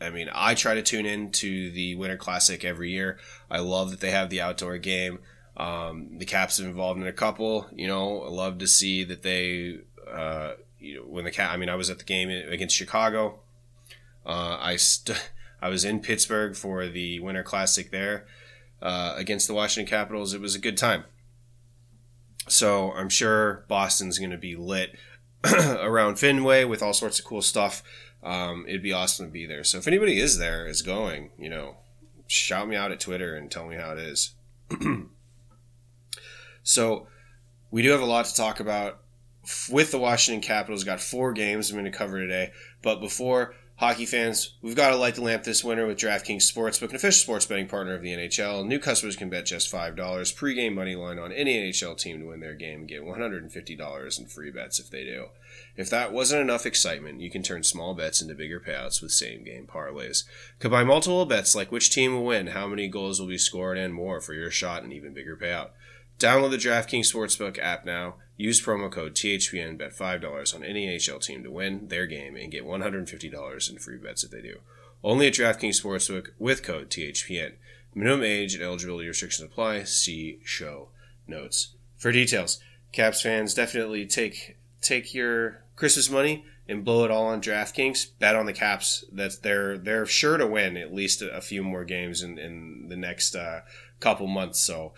I 0.00 0.10
mean, 0.10 0.28
I 0.32 0.54
try 0.54 0.74
to 0.74 0.82
tune 0.82 1.06
in 1.06 1.30
to 1.32 1.70
the 1.70 1.94
Winter 1.94 2.16
Classic 2.16 2.64
every 2.64 2.90
year. 2.90 3.18
I 3.50 3.58
love 3.58 3.90
that 3.90 4.00
they 4.00 4.10
have 4.10 4.28
the 4.28 4.40
outdoor 4.40 4.78
game. 4.78 5.20
Um, 5.56 6.18
the 6.18 6.24
Caps 6.24 6.58
have 6.58 6.66
involved 6.66 7.00
in 7.00 7.06
a 7.06 7.12
couple. 7.12 7.68
You 7.72 7.86
know, 7.86 8.22
I 8.22 8.28
love 8.28 8.58
to 8.58 8.66
see 8.66 9.04
that 9.04 9.22
they, 9.22 9.78
uh, 10.10 10.52
you 10.78 10.96
know, 10.96 11.02
when 11.02 11.24
the 11.24 11.30
Cap. 11.30 11.52
I 11.52 11.56
mean, 11.56 11.68
I 11.68 11.76
was 11.76 11.90
at 11.90 11.98
the 11.98 12.04
game 12.04 12.28
against 12.30 12.74
Chicago. 12.76 13.40
Uh, 14.26 14.56
I 14.60 14.76
st- 14.76 15.30
I 15.62 15.68
was 15.68 15.84
in 15.84 16.00
Pittsburgh 16.00 16.56
for 16.56 16.86
the 16.88 17.20
Winter 17.20 17.42
Classic 17.42 17.90
there. 17.90 18.26
uh, 18.82 19.14
against 19.16 19.46
the 19.48 19.54
Washington 19.54 19.88
Capitals. 19.88 20.34
It 20.34 20.40
was 20.42 20.54
a 20.54 20.58
good 20.58 20.76
time. 20.76 21.04
So 22.48 22.92
I'm 22.92 23.08
sure 23.08 23.64
Boston's 23.68 24.18
going 24.18 24.30
to 24.32 24.36
be 24.36 24.56
lit 24.56 24.94
around 25.80 26.18
Fenway 26.18 26.64
with 26.64 26.82
all 26.82 26.92
sorts 26.92 27.18
of 27.18 27.24
cool 27.24 27.40
stuff. 27.40 27.82
Um, 28.22 28.66
it'd 28.68 28.82
be 28.82 28.92
awesome 28.92 29.26
to 29.26 29.32
be 29.32 29.46
there. 29.46 29.64
So 29.64 29.78
if 29.78 29.86
anybody 29.88 30.18
is 30.18 30.36
there, 30.38 30.66
is 30.66 30.82
going, 30.82 31.30
you 31.38 31.48
know, 31.48 31.76
shout 32.26 32.68
me 32.68 32.76
out 32.76 32.92
at 32.92 33.00
Twitter 33.00 33.34
and 33.34 33.50
tell 33.50 33.66
me 33.66 33.76
how 33.76 33.92
it 33.92 33.98
is. 33.98 34.32
so 36.64 37.06
we 37.70 37.82
do 37.82 37.90
have 37.90 38.00
a 38.00 38.06
lot 38.06 38.26
to 38.26 38.34
talk 38.34 38.58
about 38.58 39.00
with 39.70 39.90
the 39.90 39.98
Washington 39.98 40.40
Capitals. 40.40 40.84
Got 40.84 41.00
four 41.00 41.32
games 41.32 41.70
I'm 41.70 41.76
going 41.76 41.90
to 41.90 41.96
cover 41.96 42.18
today. 42.18 42.52
But 42.82 43.00
before 43.00 43.54
Hockey 43.76 44.06
fans, 44.06 44.54
we've 44.62 44.76
got 44.76 44.90
to 44.90 44.96
light 44.96 45.16
the 45.16 45.22
lamp 45.22 45.42
this 45.42 45.64
winter 45.64 45.86
with 45.86 45.98
DraftKings 45.98 46.50
Sportsbook, 46.50 46.90
an 46.90 46.96
official 46.96 47.20
sports 47.20 47.44
betting 47.44 47.66
partner 47.66 47.94
of 47.94 48.02
the 48.02 48.14
NHL. 48.14 48.66
New 48.66 48.78
customers 48.78 49.16
can 49.16 49.28
bet 49.28 49.46
just 49.46 49.72
$5 49.72 49.96
pregame 49.96 50.74
money 50.74 50.94
line 50.94 51.18
on 51.18 51.32
any 51.32 51.72
NHL 51.72 51.98
team 51.98 52.20
to 52.20 52.26
win 52.26 52.40
their 52.40 52.54
game 52.54 52.80
and 52.80 52.88
get 52.88 53.02
$150 53.02 54.18
in 54.18 54.26
free 54.26 54.50
bets 54.52 54.78
if 54.78 54.90
they 54.90 55.02
do. 55.02 55.26
If 55.76 55.90
that 55.90 56.12
wasn't 56.12 56.42
enough 56.42 56.66
excitement, 56.66 57.20
you 57.20 57.30
can 57.30 57.42
turn 57.42 57.64
small 57.64 57.94
bets 57.94 58.22
into 58.22 58.36
bigger 58.36 58.60
payouts 58.60 59.02
with 59.02 59.10
same 59.10 59.42
game 59.42 59.66
parlays. 59.66 60.22
Combine 60.60 60.86
multiple 60.86 61.26
bets 61.26 61.56
like 61.56 61.72
which 61.72 61.90
team 61.90 62.14
will 62.14 62.24
win, 62.24 62.48
how 62.48 62.68
many 62.68 62.86
goals 62.86 63.18
will 63.18 63.26
be 63.26 63.38
scored, 63.38 63.76
and 63.76 63.92
more 63.92 64.20
for 64.20 64.34
your 64.34 64.52
shot 64.52 64.84
and 64.84 64.92
even 64.92 65.12
bigger 65.12 65.36
payout. 65.36 65.70
Download 66.24 66.50
the 66.50 66.56
DraftKings 66.56 67.12
Sportsbook 67.12 67.58
app 67.58 67.84
now. 67.84 68.14
Use 68.38 68.58
promo 68.58 68.90
code 68.90 69.14
THPN. 69.14 69.76
Bet 69.76 69.92
$5 69.92 70.54
on 70.54 70.64
any 70.64 70.86
NHL 70.86 71.22
team 71.22 71.42
to 71.42 71.50
win 71.50 71.88
their 71.88 72.06
game 72.06 72.34
and 72.34 72.50
get 72.50 72.64
$150 72.64 73.70
in 73.70 73.78
free 73.78 73.98
bets 73.98 74.24
if 74.24 74.30
they 74.30 74.40
do. 74.40 74.60
Only 75.02 75.26
at 75.26 75.34
DraftKings 75.34 75.82
Sportsbook 75.82 76.28
with 76.38 76.62
code 76.62 76.88
THPN. 76.88 77.56
Minimum 77.94 78.24
age 78.24 78.54
and 78.54 78.62
eligibility 78.62 79.06
restrictions 79.06 79.44
apply. 79.44 79.82
See 79.84 80.38
show 80.42 80.88
notes 81.28 81.74
for 81.98 82.10
details. 82.10 82.58
Caps 82.90 83.20
fans, 83.20 83.52
definitely 83.52 84.06
take 84.06 84.56
take 84.80 85.12
your 85.12 85.62
Christmas 85.76 86.08
money 86.08 86.46
and 86.66 86.86
blow 86.86 87.04
it 87.04 87.10
all 87.10 87.26
on 87.26 87.42
DraftKings. 87.42 88.12
Bet 88.18 88.34
on 88.34 88.46
the 88.46 88.54
Caps. 88.54 89.04
That 89.12 89.42
they're 89.42 89.76
they're 89.76 90.06
sure 90.06 90.38
to 90.38 90.46
win 90.46 90.78
at 90.78 90.94
least 90.94 91.20
a, 91.20 91.42
few 91.42 91.62
more 91.62 91.84
games 91.84 92.22
in, 92.22 92.38
in 92.38 92.86
the 92.88 92.96
next 92.96 93.36
uh, 93.36 93.60
couple 94.00 94.26
months. 94.26 94.60
So 94.60 94.94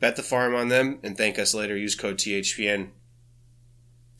bet 0.00 0.16
the 0.16 0.22
farm 0.22 0.54
on 0.54 0.68
them 0.68 0.98
and 1.02 1.16
thank 1.16 1.38
us 1.38 1.54
later. 1.54 1.76
Use 1.76 1.94
code 1.94 2.18
THPN. 2.18 2.90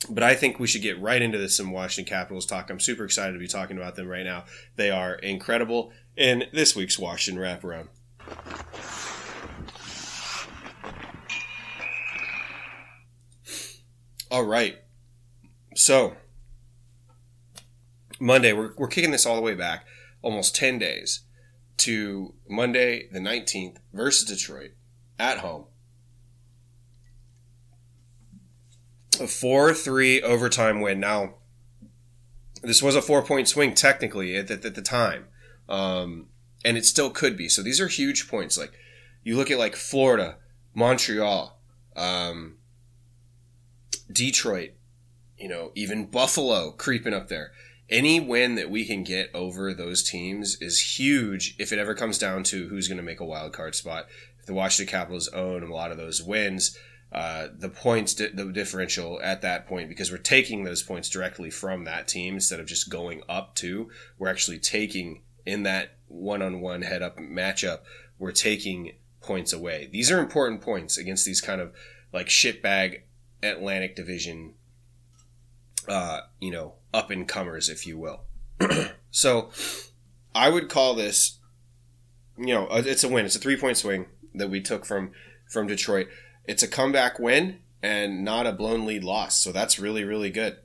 But 0.08 0.22
I 0.22 0.34
think 0.34 0.58
we 0.58 0.66
should 0.66 0.82
get 0.82 1.00
right 1.00 1.22
into 1.22 1.38
this 1.38 1.56
some 1.56 1.72
Washington 1.72 2.08
Capitals 2.08 2.46
talk. 2.46 2.70
I'm 2.70 2.80
super 2.80 3.04
excited 3.04 3.32
to 3.32 3.38
be 3.38 3.48
talking 3.48 3.76
about 3.76 3.96
them 3.96 4.08
right 4.08 4.24
now. 4.24 4.44
They 4.76 4.90
are 4.90 5.14
incredible 5.14 5.92
in 6.16 6.44
this 6.52 6.76
week's 6.76 6.98
Washington 6.98 7.42
Wraparound. 7.42 7.88
All 14.30 14.44
right. 14.44 14.78
So, 15.74 16.16
Monday, 18.20 18.52
we're, 18.52 18.72
we're 18.76 18.88
kicking 18.88 19.10
this 19.10 19.26
all 19.26 19.36
the 19.36 19.42
way 19.42 19.54
back 19.54 19.86
almost 20.22 20.56
10 20.56 20.78
days 20.78 21.22
to 21.78 22.34
Monday 22.48 23.08
the 23.12 23.18
19th 23.18 23.76
versus 23.92 24.28
Detroit 24.28 24.72
at 25.18 25.38
home. 25.38 25.64
A 29.20 29.26
4 29.26 29.72
3 29.72 30.22
overtime 30.22 30.80
win. 30.80 31.00
Now, 31.00 31.36
this 32.62 32.82
was 32.82 32.96
a 32.96 33.02
four 33.02 33.22
point 33.22 33.48
swing 33.48 33.74
technically 33.74 34.36
at, 34.36 34.50
at, 34.50 34.64
at 34.64 34.74
the 34.74 34.82
time, 34.82 35.26
um, 35.68 36.26
and 36.64 36.76
it 36.76 36.84
still 36.84 37.10
could 37.10 37.36
be. 37.36 37.48
So 37.48 37.62
these 37.62 37.80
are 37.80 37.88
huge 37.88 38.28
points. 38.28 38.58
Like, 38.58 38.72
you 39.22 39.36
look 39.36 39.50
at 39.50 39.58
like 39.58 39.76
Florida, 39.76 40.36
Montreal, 40.74 41.58
um, 41.94 42.56
Detroit, 44.10 44.72
you 45.38 45.48
know, 45.48 45.72
even 45.74 46.06
Buffalo 46.06 46.72
creeping 46.72 47.14
up 47.14 47.28
there. 47.28 47.52
Any 47.88 48.18
win 48.18 48.56
that 48.56 48.68
we 48.68 48.84
can 48.84 49.04
get 49.04 49.30
over 49.32 49.72
those 49.72 50.02
teams 50.02 50.60
is 50.60 50.98
huge 50.98 51.54
if 51.56 51.72
it 51.72 51.78
ever 51.78 51.94
comes 51.94 52.18
down 52.18 52.42
to 52.44 52.66
who's 52.68 52.88
going 52.88 52.96
to 52.96 53.02
make 53.02 53.20
a 53.20 53.24
wild 53.24 53.52
card 53.52 53.76
spot 53.76 54.06
the 54.46 54.54
Washington 54.54 54.90
Capitals 54.90 55.28
own 55.28 55.62
a 55.62 55.72
lot 55.72 55.90
of 55.90 55.98
those 55.98 56.22
wins. 56.22 56.78
Uh, 57.12 57.48
the 57.56 57.68
points, 57.68 58.14
di- 58.14 58.28
the 58.28 58.44
differential 58.46 59.20
at 59.22 59.42
that 59.42 59.66
point, 59.66 59.88
because 59.88 60.10
we're 60.10 60.18
taking 60.18 60.64
those 60.64 60.82
points 60.82 61.08
directly 61.08 61.50
from 61.50 61.84
that 61.84 62.08
team 62.08 62.34
instead 62.34 62.58
of 62.58 62.66
just 62.66 62.90
going 62.90 63.22
up 63.28 63.54
to, 63.54 63.88
we're 64.18 64.28
actually 64.28 64.58
taking 64.58 65.22
in 65.44 65.62
that 65.62 65.96
one-on-one 66.08 66.82
head-up 66.82 67.16
matchup, 67.18 67.80
we're 68.18 68.32
taking 68.32 68.92
points 69.20 69.52
away. 69.52 69.88
These 69.90 70.10
are 70.10 70.18
important 70.18 70.60
points 70.60 70.98
against 70.98 71.24
these 71.24 71.40
kind 71.40 71.60
of 71.60 71.72
like 72.12 72.26
shitbag 72.26 73.02
Atlantic 73.42 73.94
Division, 73.94 74.54
uh, 75.88 76.22
you 76.40 76.50
know, 76.50 76.74
up 76.92 77.10
and 77.10 77.26
comers, 77.26 77.68
if 77.68 77.86
you 77.86 77.98
will. 77.98 78.22
so, 79.10 79.50
I 80.34 80.50
would 80.50 80.68
call 80.68 80.94
this, 80.94 81.38
you 82.36 82.52
know, 82.52 82.68
it's 82.70 83.04
a 83.04 83.08
win. 83.08 83.24
It's 83.24 83.36
a 83.36 83.40
three-point 83.40 83.78
swing 83.78 84.06
that 84.36 84.50
we 84.50 84.60
took 84.60 84.84
from 84.84 85.10
from 85.48 85.66
Detroit. 85.66 86.08
It's 86.44 86.62
a 86.62 86.68
comeback 86.68 87.18
win 87.18 87.58
and 87.82 88.24
not 88.24 88.46
a 88.46 88.52
blown 88.52 88.86
lead 88.86 89.04
loss, 89.04 89.38
so 89.38 89.52
that's 89.52 89.78
really 89.78 90.04
really 90.04 90.30
good. 90.30 90.56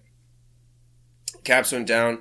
Caps 1.43 1.71
went 1.71 1.87
down. 1.87 2.19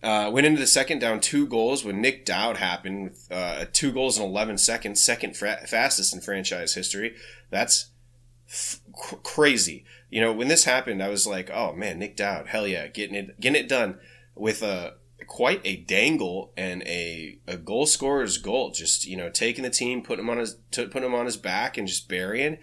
Uh, 0.00 0.30
went 0.32 0.46
into 0.46 0.60
the 0.60 0.66
second 0.66 1.00
down 1.00 1.18
two 1.18 1.44
goals 1.44 1.84
when 1.84 2.00
Nic 2.00 2.24
Dowd 2.24 2.58
happened 2.58 3.02
with 3.02 3.26
uh, 3.32 3.64
two 3.72 3.90
goals 3.90 4.16
in 4.16 4.22
11 4.22 4.56
seconds, 4.58 5.02
second 5.02 5.36
fra- 5.36 5.66
fastest 5.66 6.14
in 6.14 6.20
franchise 6.20 6.74
history. 6.74 7.16
That's 7.50 7.90
f- 8.48 8.80
crazy. 9.24 9.84
You 10.08 10.20
know, 10.20 10.32
when 10.32 10.46
this 10.46 10.62
happened, 10.62 11.02
I 11.02 11.08
was 11.08 11.26
like, 11.26 11.50
oh 11.52 11.72
man, 11.72 11.98
Nic 11.98 12.16
Dowd, 12.16 12.46
hell 12.46 12.64
yeah, 12.64 12.86
getting 12.86 13.16
it, 13.16 13.40
getting 13.40 13.60
it 13.60 13.68
done 13.68 13.98
with 14.36 14.62
a 14.62 14.94
quite 15.28 15.60
a 15.64 15.76
dangle 15.76 16.52
and 16.56 16.82
a, 16.82 17.38
a 17.46 17.56
goal 17.56 17.86
scorer's 17.86 18.38
goal. 18.38 18.70
Just 18.72 19.06
you 19.06 19.16
know, 19.16 19.30
taking 19.30 19.62
the 19.62 19.70
team, 19.70 20.02
putting 20.02 20.24
him 20.24 20.30
on 20.30 20.38
his 20.38 20.54
putting 20.72 21.04
him 21.04 21.14
on 21.14 21.26
his 21.26 21.36
back, 21.36 21.78
and 21.78 21.86
just 21.86 22.08
burying, 22.08 22.58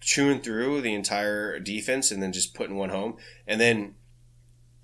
chewing 0.00 0.40
through 0.40 0.80
the 0.80 0.94
entire 0.94 1.58
defense, 1.58 2.12
and 2.12 2.22
then 2.22 2.32
just 2.32 2.54
putting 2.54 2.76
one 2.76 2.90
home, 2.90 3.16
and 3.46 3.60
then 3.60 3.94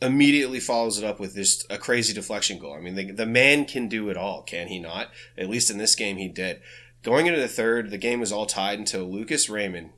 immediately 0.00 0.60
follows 0.60 0.98
it 0.98 1.04
up 1.04 1.20
with 1.20 1.34
just 1.34 1.66
a 1.70 1.78
crazy 1.78 2.14
deflection 2.14 2.58
goal. 2.58 2.74
I 2.74 2.80
mean, 2.80 2.94
the, 2.94 3.10
the 3.10 3.26
man 3.26 3.64
can 3.64 3.88
do 3.88 4.08
it 4.08 4.16
all, 4.16 4.42
can 4.42 4.68
he 4.68 4.78
not? 4.78 5.10
At 5.36 5.50
least 5.50 5.70
in 5.70 5.78
this 5.78 5.94
game, 5.94 6.16
he 6.16 6.28
did. 6.28 6.60
Going 7.02 7.26
into 7.26 7.40
the 7.40 7.48
third, 7.48 7.90
the 7.90 7.98
game 7.98 8.20
was 8.20 8.32
all 8.32 8.46
tied 8.46 8.78
until 8.78 9.10
Lucas 9.10 9.48
Raymond. 9.48 9.90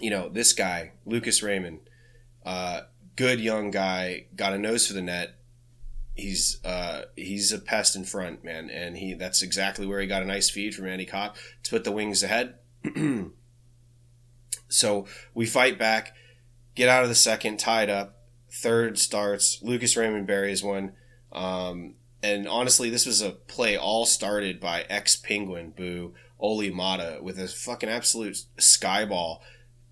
You 0.00 0.10
know, 0.10 0.28
this 0.28 0.52
guy, 0.52 0.92
Lucas 1.04 1.42
Raymond, 1.42 1.80
uh, 2.44 2.82
good 3.16 3.40
young 3.40 3.70
guy, 3.70 4.26
got 4.36 4.52
a 4.52 4.58
nose 4.58 4.86
for 4.86 4.92
the 4.92 5.02
net, 5.02 5.35
he's 6.16 6.64
uh, 6.64 7.02
he's 7.14 7.52
a 7.52 7.58
pest 7.58 7.94
in 7.94 8.04
front, 8.04 8.42
man, 8.42 8.70
and 8.70 8.96
he 8.96 9.14
that's 9.14 9.42
exactly 9.42 9.86
where 9.86 10.00
he 10.00 10.06
got 10.06 10.22
a 10.22 10.26
nice 10.26 10.50
feed 10.50 10.74
from 10.74 10.86
Andy 10.86 11.06
Copp 11.06 11.36
to 11.62 11.70
put 11.70 11.84
the 11.84 11.92
wings 11.92 12.22
ahead. 12.22 12.54
so 14.68 15.06
we 15.34 15.46
fight 15.46 15.78
back, 15.78 16.14
get 16.74 16.88
out 16.88 17.02
of 17.02 17.08
the 17.08 17.14
second, 17.14 17.58
tied 17.58 17.90
up. 17.90 18.14
Third 18.50 18.98
starts. 18.98 19.60
Lucas 19.62 19.96
Raymond 19.96 20.26
buries 20.26 20.62
one. 20.62 20.92
Um, 21.30 21.94
and 22.22 22.48
honestly, 22.48 22.88
this 22.88 23.04
was 23.04 23.20
a 23.20 23.30
play 23.30 23.76
all 23.76 24.06
started 24.06 24.58
by 24.58 24.82
ex 24.88 25.14
Penguin 25.14 25.74
Boo 25.76 26.14
Olli 26.38 26.70
Maatta 26.70 27.22
with 27.22 27.38
a 27.38 27.48
fucking 27.48 27.88
absolute 27.88 28.38
skyball 28.58 29.40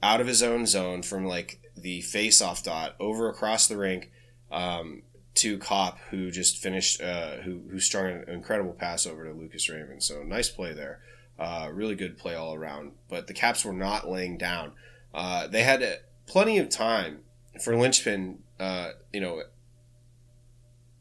out 0.02 0.20
of 0.20 0.26
his 0.26 0.42
own 0.42 0.66
zone 0.66 1.02
from 1.02 1.26
like 1.26 1.60
the 1.76 2.00
face 2.00 2.40
off 2.40 2.62
dot 2.62 2.94
over 2.98 3.28
across 3.28 3.66
the 3.66 3.76
rink. 3.76 4.10
Um, 4.50 5.02
to 5.34 5.58
Copp, 5.58 5.98
who 6.10 6.30
just 6.30 6.58
finished, 6.58 7.02
uh, 7.02 7.36
who 7.38 7.62
who 7.70 7.80
strung 7.80 8.06
an 8.06 8.24
incredible 8.28 8.72
pass 8.72 9.06
over 9.06 9.24
to 9.24 9.32
Lucas 9.32 9.68
Raymond. 9.68 10.02
So 10.02 10.22
nice 10.22 10.48
play 10.48 10.72
there, 10.72 11.00
uh, 11.38 11.68
really 11.72 11.96
good 11.96 12.16
play 12.16 12.34
all 12.34 12.54
around. 12.54 12.92
But 13.08 13.26
the 13.26 13.34
Caps 13.34 13.64
were 13.64 13.72
not 13.72 14.08
laying 14.08 14.38
down. 14.38 14.72
Uh, 15.12 15.46
they 15.46 15.62
had 15.62 16.00
plenty 16.26 16.58
of 16.58 16.68
time 16.68 17.20
for 17.62 17.76
Linchpin, 17.76 18.38
uh, 18.58 18.90
you 19.12 19.20
know, 19.20 19.42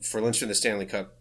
for 0.01 0.21
Linchpin 0.21 0.49
the 0.49 0.55
Stanley 0.55 0.85
Cup, 0.85 1.15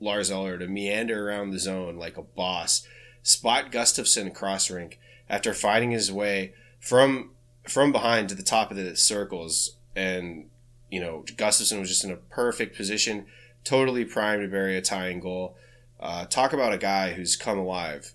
Lars 0.00 0.30
Eller 0.30 0.58
to 0.58 0.66
meander 0.66 1.28
around 1.28 1.50
the 1.50 1.58
zone 1.58 1.96
like 1.96 2.16
a 2.16 2.22
boss, 2.22 2.86
spot 3.22 3.70
Gustafsson 3.70 4.34
cross 4.34 4.70
rink 4.70 4.98
after 5.28 5.54
fighting 5.54 5.90
his 5.90 6.12
way 6.12 6.54
from 6.80 7.30
from 7.64 7.90
behind 7.90 8.28
to 8.28 8.34
the 8.34 8.44
top 8.44 8.70
of 8.70 8.76
the 8.76 8.96
circles 8.96 9.76
and 9.96 10.48
you 10.90 11.00
know, 11.00 11.24
Gustafsson 11.26 11.80
was 11.80 11.88
just 11.88 12.04
in 12.04 12.10
a 12.10 12.16
perfect 12.16 12.76
position, 12.76 13.26
totally 13.64 14.04
primed 14.04 14.42
to 14.42 14.48
bury 14.48 14.76
a 14.76 14.82
tying 14.82 15.20
goal. 15.20 15.56
Uh, 15.98 16.26
talk 16.26 16.52
about 16.52 16.72
a 16.72 16.78
guy 16.78 17.12
who's 17.12 17.36
come 17.36 17.58
alive 17.58 18.12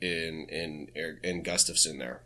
in 0.00 0.46
in 0.50 0.88
in 1.22 1.42
Gustafsson 1.42 1.98
there 1.98 2.22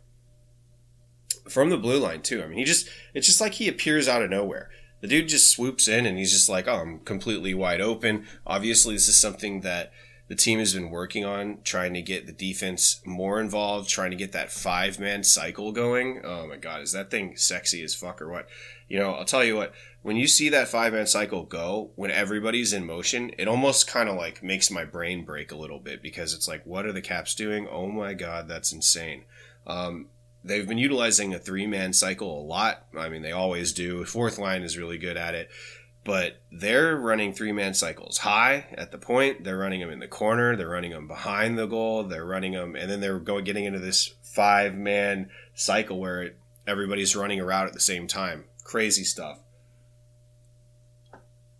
from 1.49 1.69
the 1.69 1.77
blue 1.77 1.99
line 1.99 2.21
too. 2.21 2.41
I 2.41 2.47
mean, 2.47 2.57
he 2.57 2.63
just 2.63 2.87
it's 3.13 3.27
just 3.27 3.41
like 3.41 3.53
he 3.53 3.67
appears 3.67 4.07
out 4.07 4.21
of 4.21 4.29
nowhere. 4.29 4.69
The 5.01 5.07
dude 5.07 5.29
just 5.29 5.49
swoops 5.49 5.87
in 5.87 6.05
and 6.05 6.17
he's 6.17 6.31
just 6.31 6.49
like, 6.49 6.67
"Oh, 6.67 6.75
I'm 6.75 6.99
completely 6.99 7.53
wide 7.53 7.81
open." 7.81 8.25
Obviously, 8.45 8.95
this 8.95 9.07
is 9.07 9.19
something 9.19 9.61
that 9.61 9.91
the 10.27 10.35
team 10.35 10.59
has 10.59 10.73
been 10.73 10.91
working 10.91 11.25
on 11.25 11.57
trying 11.63 11.93
to 11.93 12.01
get 12.01 12.25
the 12.25 12.31
defense 12.31 13.01
more 13.05 13.41
involved, 13.41 13.89
trying 13.89 14.11
to 14.11 14.17
get 14.17 14.31
that 14.31 14.51
five 14.51 14.99
man 14.99 15.23
cycle 15.23 15.71
going. 15.71 16.21
Oh 16.23 16.47
my 16.47 16.57
God, 16.57 16.81
is 16.81 16.91
that 16.91 17.09
thing 17.09 17.35
sexy 17.35 17.83
as 17.83 17.95
fuck 17.95 18.21
or 18.21 18.29
what? 18.29 18.47
You 18.91 18.99
know, 18.99 19.13
I'll 19.13 19.23
tell 19.23 19.43
you 19.43 19.55
what, 19.55 19.73
when 20.01 20.17
you 20.17 20.27
see 20.27 20.49
that 20.49 20.67
five 20.67 20.91
man 20.91 21.07
cycle 21.07 21.43
go, 21.43 21.91
when 21.95 22.11
everybody's 22.11 22.73
in 22.73 22.85
motion, 22.85 23.31
it 23.37 23.47
almost 23.47 23.87
kind 23.87 24.09
of 24.09 24.17
like 24.17 24.43
makes 24.43 24.69
my 24.69 24.83
brain 24.83 25.23
break 25.23 25.51
a 25.51 25.55
little 25.55 25.79
bit 25.79 26.01
because 26.01 26.33
it's 26.33 26.45
like, 26.45 26.65
what 26.65 26.85
are 26.85 26.91
the 26.91 27.01
Caps 27.01 27.33
doing? 27.33 27.69
Oh 27.69 27.87
my 27.87 28.13
God, 28.13 28.49
that's 28.49 28.73
insane. 28.73 29.23
Um, 29.65 30.07
they've 30.43 30.67
been 30.67 30.77
utilizing 30.77 31.33
a 31.33 31.39
three 31.39 31.67
man 31.67 31.93
cycle 31.93 32.41
a 32.41 32.43
lot. 32.43 32.85
I 32.97 33.07
mean, 33.07 33.21
they 33.21 33.31
always 33.31 33.71
do. 33.71 34.03
Fourth 34.03 34.37
line 34.37 34.61
is 34.61 34.77
really 34.77 34.97
good 34.97 35.15
at 35.15 35.35
it 35.35 35.49
but 36.03 36.41
they're 36.51 36.97
running 36.97 37.31
three 37.31 37.51
man 37.51 37.73
cycles 37.73 38.17
high 38.19 38.65
at 38.73 38.91
the 38.91 38.97
point. 38.97 39.43
They're 39.43 39.57
running 39.57 39.81
them 39.81 39.91
in 39.91 39.99
the 39.99 40.07
corner. 40.07 40.55
They're 40.55 40.69
running 40.69 40.91
them 40.91 41.07
behind 41.07 41.57
the 41.57 41.67
goal. 41.67 42.03
They're 42.03 42.25
running 42.25 42.53
them, 42.53 42.75
and 42.75 42.89
then 42.89 43.01
they're 43.01 43.19
going 43.19 43.43
getting 43.43 43.65
into 43.65 43.79
this 43.79 44.15
five 44.23 44.75
man 44.75 45.29
cycle 45.53 45.99
where 45.99 46.23
it, 46.23 46.37
everybody's 46.65 47.15
running 47.15 47.39
around 47.39 47.67
at 47.67 47.73
the 47.73 47.79
same 47.79 48.07
time. 48.07 48.45
Crazy 48.63 49.03
stuff. 49.03 49.39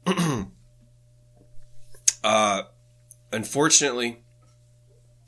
uh, 2.23 2.63
unfortunately, 3.31 4.23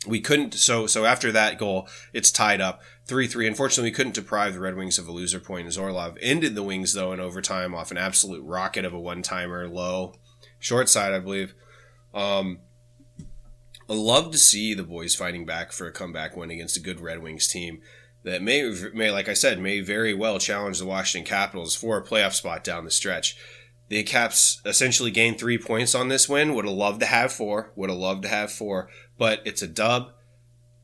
we 0.08 0.20
couldn't. 0.20 0.54
So 0.54 0.88
so 0.88 1.06
after 1.06 1.32
that 1.32 1.58
goal, 1.58 1.88
it's 2.14 2.32
tied 2.32 2.62
up. 2.62 2.82
3 3.06 3.28
3. 3.28 3.48
Unfortunately, 3.48 3.90
we 3.90 3.96
couldn't 3.96 4.16
deprive 4.16 4.54
the 4.54 4.60
Red 4.60 4.76
Wings 4.76 4.98
of 4.98 5.08
a 5.08 5.12
loser 5.12 5.40
point 5.40 5.68
as 5.68 5.78
Orlov 5.78 6.18
ended 6.22 6.56
the 6.56 6.64
Wings, 6.64 6.94
though, 6.94 7.12
in 7.12 7.20
overtime 7.20 7.76
off 7.76 7.92
an 7.92 7.98
absolute 7.98 8.44
rocket 8.44 8.86
of 8.86 8.94
a 8.94 9.00
one 9.00 9.22
timer 9.22 9.68
low. 9.68 10.14
Short 10.60 10.88
side, 10.88 11.14
I 11.14 11.20
believe. 11.20 11.54
Um, 12.14 12.60
I 13.90 13.94
love 13.94 14.32
to 14.32 14.38
see 14.38 14.74
the 14.74 14.84
boys 14.84 15.16
fighting 15.16 15.46
back 15.46 15.74
for 15.74 15.88
a 15.88 15.92
comeback 15.92 16.38
win 16.38 16.52
against 16.52 16.78
a 16.78 16.82
good 16.82 17.02
Red 17.02 17.22
Wings 17.22 17.48
team 17.48 17.82
that 18.24 18.42
may, 18.42 18.74
may, 18.94 19.12
like 19.12 19.28
I 19.28 19.34
said, 19.34 19.60
may 19.60 19.82
very 19.82 20.14
well 20.14 20.40
challenge 20.40 20.80
the 20.80 20.86
Washington 20.86 21.28
Capitals 21.28 21.76
for 21.76 21.98
a 21.98 22.04
playoff 22.04 22.34
spot 22.34 22.64
down 22.64 22.86
the 22.86 22.92
stretch. 22.92 23.38
The 23.90 24.04
Caps 24.04 24.62
essentially 24.66 25.12
gained 25.12 25.40
three 25.40 25.58
points 25.58 25.94
on 25.94 26.08
this 26.08 26.30
win. 26.30 26.56
Would 26.56 26.66
have 26.66 26.74
loved 26.74 27.02
to 27.02 27.06
have 27.06 27.32
four. 27.32 27.72
Would 27.76 27.90
have 27.90 28.00
loved 28.00 28.24
to 28.24 28.30
have 28.30 28.52
four, 28.52 28.90
but 29.18 29.42
it's 29.46 29.62
a 29.62 29.68
dub, 29.68 30.12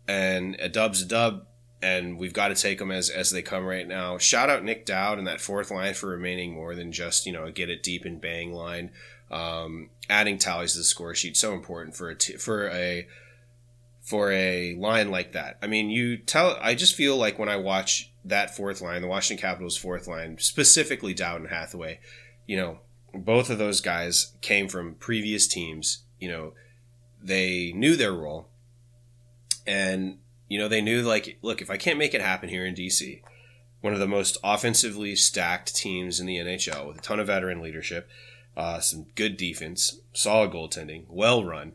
and 0.08 0.56
a 0.60 0.70
dub's 0.70 1.02
a 1.02 1.06
dub 1.06 1.46
and 1.82 2.18
we've 2.18 2.34
got 2.34 2.50
to 2.50 2.56
take 2.56 2.80
them 2.80 2.92
as 2.92 3.10
as 3.10 3.32
they 3.32 3.42
come 3.42 3.66
right 3.66 3.88
now. 3.88 4.18
Shout 4.18 4.50
out 4.50 4.64
Nic 4.64 4.86
Dowd 4.86 5.18
and 5.18 5.28
that 5.28 5.42
fourth 5.42 5.72
line 5.72 5.94
for 5.94 6.08
remaining 6.08 6.54
more 6.54 6.76
than 6.76 6.92
just 6.92 7.26
you 7.26 7.32
know 7.32 7.50
get 7.52 7.70
it 7.70 7.84
deep 7.84 8.06
and 8.06 8.20
bang 8.20 8.54
line. 8.54 8.92
Um, 9.32 9.90
adding 10.10 10.38
tallies 10.38 10.74
to 10.74 10.80
the 10.80 10.84
score 10.84 11.14
sheet 11.14 11.38
so 11.38 11.54
important 11.54 11.96
for 11.96 12.10
a 12.10 12.16
t- 12.16 12.38
for 12.38 12.68
a 12.70 13.08
for 14.10 14.32
a 14.32 14.74
line 14.74 15.12
like 15.12 15.34
that. 15.34 15.60
I 15.62 15.68
mean, 15.68 15.92
you 15.92 16.18
tell. 16.18 16.58
I 16.60 16.74
just 16.74 16.96
feel 16.96 17.16
like 17.16 17.38
when 17.38 17.48
I 17.48 17.58
watch 17.58 18.12
that 18.26 18.56
fourth 18.56 18.82
line, 18.82 19.04
the 19.04 19.08
Washington 19.08 19.40
Capitals 19.40 19.78
fourth 19.78 20.08
line, 20.08 20.40
specifically 20.40 21.14
Dowd 21.14 21.42
and 21.42 21.50
Hathaway, 21.52 22.00
you 22.48 22.58
know, 22.58 22.80
both 23.14 23.52
of 23.52 23.60
those 23.60 23.82
guys 23.82 24.34
came 24.42 24.68
from 24.68 24.96
previous 24.96 25.48
teams. 25.48 26.06
You 26.20 26.30
know, 26.30 26.54
they 27.22 27.72
knew 27.76 27.96
their 27.96 28.12
role, 28.12 28.48
and 29.68 30.18
you 30.48 30.58
know, 30.58 30.68
they 30.68 30.82
knew 30.82 31.04
like, 31.04 31.38
look, 31.44 31.62
if 31.62 31.70
I 31.70 31.78
can't 31.78 32.00
make 32.00 32.16
it 32.16 32.22
happen 32.22 32.50
here 32.50 32.66
in 32.66 32.74
DC, 32.74 33.22
one 33.82 33.94
of 33.94 34.00
the 34.00 34.08
most 34.08 34.40
offensively 34.44 35.16
stacked 35.16 35.76
teams 35.76 36.20
in 36.20 36.26
the 36.26 36.38
NHL 36.38 36.88
with 36.88 36.98
a 36.98 37.02
ton 37.02 37.20
of 37.20 37.28
veteran 37.28 37.62
leadership, 37.62 38.10
uh, 38.58 38.80
some 38.80 39.06
good 39.14 39.38
defense, 39.38 40.00
solid 40.14 40.50
goaltending, 40.50 41.06
well 41.08 41.44
run. 41.44 41.74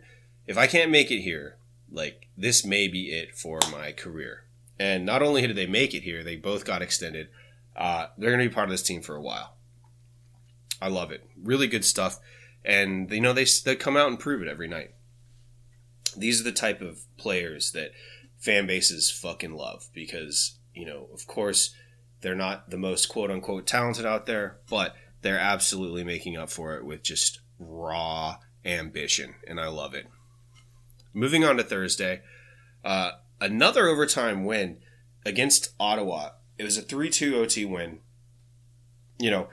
If 0.49 0.59
I 0.59 0.67
can't 0.67 0.91
make 0.91 1.13
it 1.13 1.21
here, 1.21 1.59
like 1.95 2.29
this 2.37 2.65
may 2.65 2.89
be 2.89 3.13
it 3.13 3.37
for 3.37 3.61
my 3.71 3.93
career. 3.93 4.45
And 4.79 5.07
not 5.07 5.23
only 5.23 5.47
did 5.47 5.57
they 5.57 5.67
make 5.67 5.95
it 5.95 6.03
here, 6.03 6.23
they 6.23 6.37
both 6.37 6.65
got 6.65 6.83
extended. 6.83 7.29
Uh, 7.77 8.09
they're 8.19 8.31
going 8.31 8.43
to 8.43 8.49
be 8.49 8.55
part 8.55 8.69
of 8.69 8.73
this 8.73 8.83
team 8.83 9.01
for 9.01 9.15
a 9.15 9.23
while. 9.23 9.57
I 10.83 10.89
love 10.89 11.13
it. 11.13 11.27
Really 11.41 11.69
good 11.69 11.85
stuff. 11.85 12.19
And, 12.65 13.11
you 13.11 13.21
know, 13.21 13.33
they, 13.33 13.47
they 13.65 13.77
come 13.77 13.97
out 13.97 14.09
and 14.09 14.19
prove 14.19 14.43
it 14.43 14.49
every 14.49 14.69
night. 14.69 14.91
These 16.17 16.41
are 16.41 16.45
the 16.45 16.53
type 16.53 16.81
of 16.81 17.01
players 17.17 17.73
that 17.73 17.93
fan 18.39 18.67
bases 18.67 19.11
fucking 19.11 19.55
love 19.55 19.89
because, 19.95 20.59
you 20.75 20.85
know, 20.85 21.09
of 21.13 21.27
course, 21.27 21.75
they're 22.21 22.35
not 22.35 22.71
the 22.71 22.77
most 22.77 23.07
quote 23.07 23.31
unquote 23.31 23.67
talented 23.67 24.07
out 24.07 24.27
there, 24.27 24.59
but 24.69 24.97
they're 25.23 25.39
absolutely 25.39 26.05
making 26.05 26.37
up 26.37 26.51
for 26.51 26.77
it 26.77 26.85
with 26.85 27.03
just 27.03 27.41
raw 27.59 28.37
ambition, 28.65 29.35
and 29.47 29.61
I 29.61 29.69
love 29.69 29.95
it. 29.95 30.07
Moving 31.15 31.45
on 31.45 31.57
to 31.57 31.63
Thursday, 31.63 32.21
uh, 32.85 33.13
another 33.41 33.87
overtime 33.87 34.45
win 34.45 34.79
against 35.25 35.73
Ottawa. 35.81 36.31
It 36.59 36.65
was 36.65 36.77
a 36.77 36.83
3 36.83 37.09
2 37.09 37.37
OT 37.37 37.65
win. 37.65 38.01
You 39.19 39.31
know, 39.31 39.49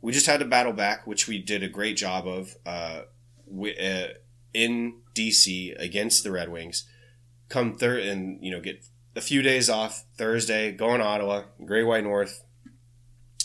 we 0.00 0.12
just 0.12 0.26
had 0.26 0.40
to 0.40 0.46
battle 0.46 0.72
back, 0.72 1.06
which 1.06 1.28
we 1.28 1.38
did 1.42 1.62
a 1.62 1.68
great 1.68 1.96
job 1.96 2.26
of 2.26 2.54
uh, 2.64 3.02
we, 3.46 3.76
uh, 3.76 4.14
in 4.54 5.00
DC 5.14 5.74
against 5.78 6.24
the 6.24 6.30
Red 6.30 6.48
Wings 6.48 6.86
come 7.50 7.76
third 7.76 8.04
and 8.04 8.42
you 8.42 8.50
know 8.50 8.60
get 8.60 8.86
a 9.14 9.20
few 9.20 9.42
days 9.42 9.68
off 9.68 10.04
Thursday, 10.16 10.72
go 10.72 10.94
in 10.94 11.02
Ottawa, 11.02 11.42
Great 11.66 11.82
White 11.82 12.04
North, 12.04 12.44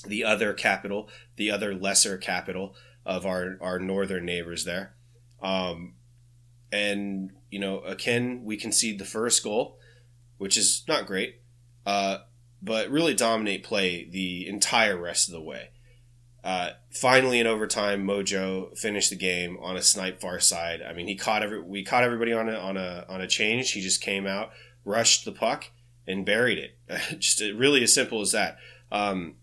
the 0.06 0.24
other 0.24 0.54
capital, 0.54 1.10
the 1.36 1.52
other 1.52 1.76
lesser 1.76 2.18
capital 2.18 2.76
of 3.06 3.26
our 3.26 3.58
our 3.60 3.80
northern 3.80 4.26
neighbors 4.26 4.64
there, 4.64 4.96
um, 5.42 5.96
and 6.72 7.32
you 7.56 7.62
know 7.62 7.80
again 7.86 8.42
we 8.44 8.58
concede 8.58 9.00
the 9.00 9.06
first 9.06 9.42
goal, 9.42 9.80
which 10.38 10.58
is 10.58 10.84
not 10.90 11.06
great, 11.06 11.40
uh, 11.86 12.18
but 12.62 12.90
really 12.90 13.14
dominate 13.14 13.64
play 13.64 14.10
the 14.12 14.46
entire 14.46 14.98
rest 14.98 15.30
of 15.30 15.34
the 15.34 15.42
way. 15.42 15.70
Uh, 16.44 16.72
finally, 16.92 17.40
in 17.40 17.48
overtime, 17.48 18.06
Mojo 18.06 18.78
finished 18.78 19.10
the 19.10 19.16
game 19.16 19.58
on 19.62 19.78
a 19.78 19.82
snipe 19.82 20.20
far 20.20 20.42
side. 20.42 20.82
I 20.82 20.92
mean, 20.92 21.08
he 21.08 21.16
caught 21.16 21.44
every 21.44 21.62
we 21.62 21.86
caught 21.86 22.04
everybody 22.04 22.34
on 22.34 22.50
a 22.50 22.56
on 22.56 22.76
a 22.76 23.06
on 23.08 23.22
a 23.22 23.28
change. 23.28 23.72
He 23.72 23.80
just 23.80 24.02
came 24.02 24.28
out, 24.28 24.52
rushed 24.84 25.24
the 25.24 25.32
puck, 25.32 25.72
and 26.06 26.26
buried 26.26 26.58
it. 26.58 26.78
just 27.20 27.40
really 27.40 27.84
as 27.84 27.94
simple 27.94 28.20
as 28.20 28.34
that. 28.34 28.58
Um, 28.92 29.36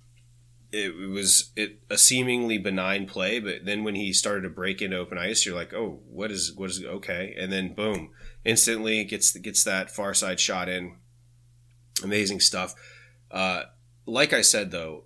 it, 0.73 1.11
was 1.11 1.53
it 1.55 1.81
a 1.91 1.99
seemingly 1.99 2.59
benign 2.59 3.07
play, 3.07 3.39
but 3.39 3.65
then 3.65 3.85
when 3.85 3.95
he 3.95 4.13
started 4.13 4.43
to 4.43 4.49
break 4.49 4.81
into 4.81 4.97
open 4.97 5.19
ice, 5.19 5.45
you're 5.45 5.55
like, 5.55 5.75
oh, 5.75 6.01
what 6.09 6.31
is 6.31 6.53
what 6.55 6.71
is 6.71 6.83
okay? 6.83 7.35
And 7.39 7.53
then 7.53 7.75
boom, 7.75 8.11
instantly 8.45 9.05
gets 9.05 9.33
gets 9.37 9.63
that 9.65 9.91
far 9.91 10.15
side 10.15 10.41
shot 10.41 10.69
in. 10.69 10.97
Amazing 12.03 12.41
stuff. 12.41 12.75
Uh, 13.31 13.65
like 14.07 14.33
I 14.33 14.41
said 14.41 14.71
though, 14.71 15.05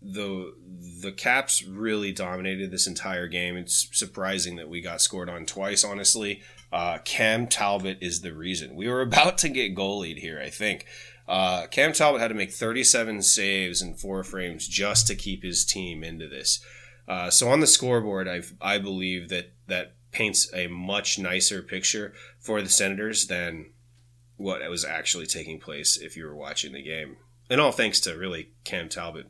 the 0.00 0.54
the 1.02 1.12
Caps 1.12 1.62
really 1.64 2.12
dominated 2.12 2.70
this 2.70 2.86
entire 2.86 3.26
game. 3.26 3.56
It's 3.56 3.88
surprising 3.92 4.56
that 4.56 4.68
we 4.68 4.80
got 4.80 5.00
scored 5.00 5.28
on 5.28 5.44
twice. 5.44 5.82
Honestly, 5.82 6.40
uh, 6.72 6.98
Cam 7.04 7.46
Talbot 7.48 7.98
is 8.00 8.20
the 8.20 8.32
reason 8.32 8.76
we 8.76 8.88
were 8.88 9.00
about 9.02 9.38
to 9.38 9.48
get 9.48 9.74
goalied 9.74 10.18
here. 10.18 10.40
I 10.40 10.50
think 10.50 10.86
uh, 11.26 11.66
Cam 11.68 11.92
Talbot 11.92 12.20
had 12.20 12.28
to 12.28 12.34
make 12.34 12.52
37 12.52 13.22
saves 13.22 13.80
in 13.80 13.94
four 13.94 14.22
frames 14.22 14.68
just 14.68 15.06
to 15.06 15.14
keep 15.14 15.42
his 15.42 15.64
team 15.64 16.04
into 16.04 16.28
this. 16.28 16.64
Uh, 17.08 17.30
so 17.30 17.48
on 17.48 17.60
the 17.60 17.66
scoreboard, 17.66 18.28
I 18.28 18.42
I 18.60 18.78
believe 18.78 19.28
that 19.28 19.52
that 19.66 19.94
paints 20.10 20.52
a 20.54 20.68
much 20.68 21.18
nicer 21.18 21.62
picture 21.62 22.14
for 22.38 22.62
the 22.62 22.68
Senators 22.68 23.26
than 23.26 23.72
what 24.36 24.68
was 24.68 24.84
actually 24.84 25.26
taking 25.26 25.60
place 25.60 25.96
if 25.96 26.16
you 26.16 26.24
were 26.24 26.36
watching 26.36 26.72
the 26.72 26.82
game. 26.82 27.16
And 27.50 27.60
all 27.60 27.72
thanks 27.72 28.00
to 28.00 28.16
really 28.16 28.50
Cam 28.64 28.88
Talbot 28.88 29.26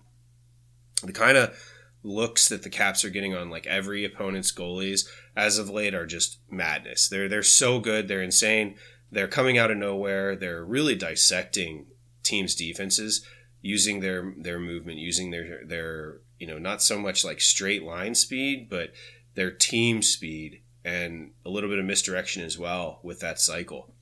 the 1.02 1.12
kind 1.12 1.36
of 1.36 1.56
looks 2.02 2.48
that 2.48 2.62
the 2.62 2.70
Caps 2.70 3.04
are 3.04 3.10
getting 3.10 3.34
on 3.34 3.50
like 3.50 3.66
every 3.66 4.04
opponent's 4.04 4.52
goalies 4.52 5.06
as 5.36 5.58
of 5.58 5.70
late 5.70 5.94
are 5.94 6.06
just 6.06 6.38
madness. 6.50 7.08
They're 7.08 7.28
they're 7.28 7.42
so 7.42 7.80
good, 7.80 8.08
they're 8.08 8.22
insane. 8.22 8.76
They're 9.14 9.28
coming 9.28 9.58
out 9.58 9.70
of 9.70 9.76
nowhere. 9.76 10.36
They're 10.36 10.64
really 10.64 10.94
dissecting 10.94 11.86
teams' 12.22 12.54
defenses 12.54 13.24
using 13.60 14.00
their 14.00 14.34
their 14.36 14.58
movement, 14.58 14.98
using 14.98 15.30
their 15.30 15.64
their 15.64 16.20
you 16.38 16.46
know 16.46 16.58
not 16.58 16.82
so 16.82 16.98
much 16.98 17.24
like 17.24 17.40
straight 17.40 17.82
line 17.82 18.14
speed, 18.14 18.68
but 18.68 18.92
their 19.34 19.50
team 19.50 20.02
speed 20.02 20.62
and 20.84 21.32
a 21.44 21.50
little 21.50 21.70
bit 21.70 21.78
of 21.78 21.84
misdirection 21.84 22.42
as 22.42 22.58
well 22.58 23.00
with 23.02 23.20
that 23.20 23.40
cycle. 23.40 23.94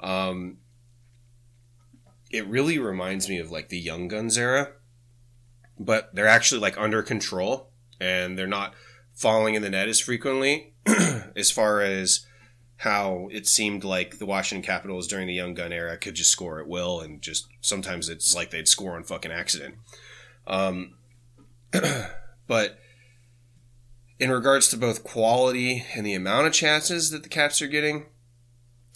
Um, 0.00 0.58
it 2.30 2.46
really 2.46 2.78
reminds 2.78 3.28
me 3.28 3.38
of 3.38 3.50
like 3.50 3.68
the 3.68 3.78
Young 3.78 4.08
Guns 4.08 4.36
era 4.36 4.72
but 5.78 6.14
they're 6.14 6.26
actually 6.26 6.60
like 6.60 6.78
under 6.78 7.02
control 7.02 7.70
and 8.00 8.38
they're 8.38 8.46
not 8.46 8.74
falling 9.14 9.54
in 9.54 9.62
the 9.62 9.70
net 9.70 9.88
as 9.88 10.00
frequently 10.00 10.74
as 11.36 11.50
far 11.50 11.80
as 11.80 12.26
how 12.78 13.28
it 13.32 13.46
seemed 13.46 13.84
like 13.84 14.18
the 14.18 14.26
Washington 14.26 14.64
Capitals 14.64 15.06
during 15.06 15.26
the 15.26 15.34
Young 15.34 15.54
Gun 15.54 15.72
era 15.72 15.96
could 15.96 16.14
just 16.14 16.30
score 16.30 16.60
at 16.60 16.68
will 16.68 17.00
and 17.00 17.22
just 17.22 17.48
sometimes 17.60 18.08
it's 18.08 18.34
like 18.34 18.50
they'd 18.50 18.68
score 18.68 18.96
on 18.96 19.04
fucking 19.04 19.32
accident. 19.32 19.76
Um, 20.46 20.94
but 22.46 22.78
in 24.18 24.30
regards 24.30 24.68
to 24.68 24.76
both 24.76 25.04
quality 25.04 25.84
and 25.94 26.06
the 26.06 26.14
amount 26.14 26.46
of 26.46 26.52
chances 26.52 27.10
that 27.10 27.22
the 27.22 27.28
Caps 27.28 27.62
are 27.62 27.66
getting, 27.66 28.06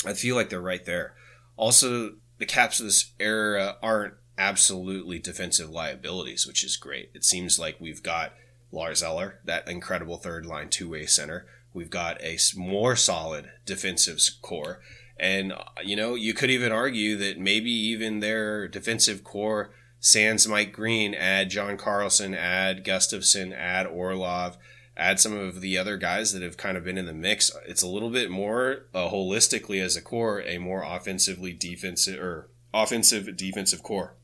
I 0.06 0.12
feel 0.12 0.36
like 0.36 0.50
they're 0.50 0.60
right 0.60 0.84
there. 0.84 1.14
Also, 1.56 2.14
the 2.38 2.46
Caps 2.46 2.80
of 2.80 2.86
this 2.86 3.12
era 3.18 3.76
aren't 3.82 4.14
absolutely 4.38 5.18
defensive 5.18 5.68
liabilities, 5.68 6.46
which 6.46 6.64
is 6.64 6.76
great. 6.76 7.10
It 7.14 7.24
seems 7.24 7.58
like 7.58 7.76
we've 7.80 8.02
got 8.02 8.32
Lars 8.72 9.02
Eller, 9.02 9.40
that 9.44 9.68
incredible 9.68 10.16
third 10.16 10.46
line 10.46 10.70
two 10.70 10.88
way 10.88 11.06
center. 11.06 11.46
We've 11.72 11.90
got 11.90 12.20
a 12.22 12.38
more 12.56 12.96
solid 12.96 13.50
defensive 13.64 14.20
core. 14.42 14.80
And, 15.18 15.52
uh, 15.52 15.64
you 15.84 15.96
know, 15.96 16.14
you 16.14 16.34
could 16.34 16.50
even 16.50 16.72
argue 16.72 17.16
that 17.16 17.38
maybe 17.38 17.70
even 17.70 18.20
their 18.20 18.66
defensive 18.66 19.22
core, 19.22 19.70
sans 20.00 20.48
Mike 20.48 20.72
Green, 20.72 21.14
add 21.14 21.50
John 21.50 21.76
Carlson, 21.76 22.34
add 22.34 22.84
Gustafsson, 22.84 23.54
add 23.54 23.86
Orlov, 23.86 24.56
add 24.96 25.20
some 25.20 25.36
of 25.36 25.60
the 25.60 25.78
other 25.78 25.96
guys 25.96 26.32
that 26.32 26.42
have 26.42 26.56
kind 26.56 26.76
of 26.76 26.84
been 26.84 26.98
in 26.98 27.06
the 27.06 27.12
mix. 27.12 27.50
It's 27.66 27.82
a 27.82 27.88
little 27.88 28.10
bit 28.10 28.30
more 28.30 28.86
uh, 28.94 29.10
holistically 29.10 29.82
as 29.82 29.96
a 29.96 30.02
core, 30.02 30.40
a 30.42 30.58
more 30.58 30.82
offensively 30.82 31.52
defensive 31.52 32.20
or 32.20 32.48
offensive 32.72 33.36
defensive 33.36 33.82
core. 33.82 34.16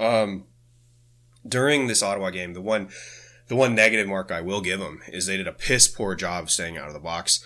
Um, 0.00 0.44
during 1.46 1.86
this 1.86 2.02
Ottawa 2.02 2.30
game, 2.30 2.54
the 2.54 2.60
one 2.60 2.88
the 3.48 3.56
one 3.56 3.74
negative 3.74 4.06
mark 4.06 4.30
I 4.30 4.40
will 4.40 4.60
give 4.60 4.80
them 4.80 5.00
is 5.08 5.26
they 5.26 5.36
did 5.36 5.48
a 5.48 5.52
piss 5.52 5.88
poor 5.88 6.14
job 6.14 6.50
staying 6.50 6.78
out 6.78 6.88
of 6.88 6.94
the 6.94 7.00
box. 7.00 7.44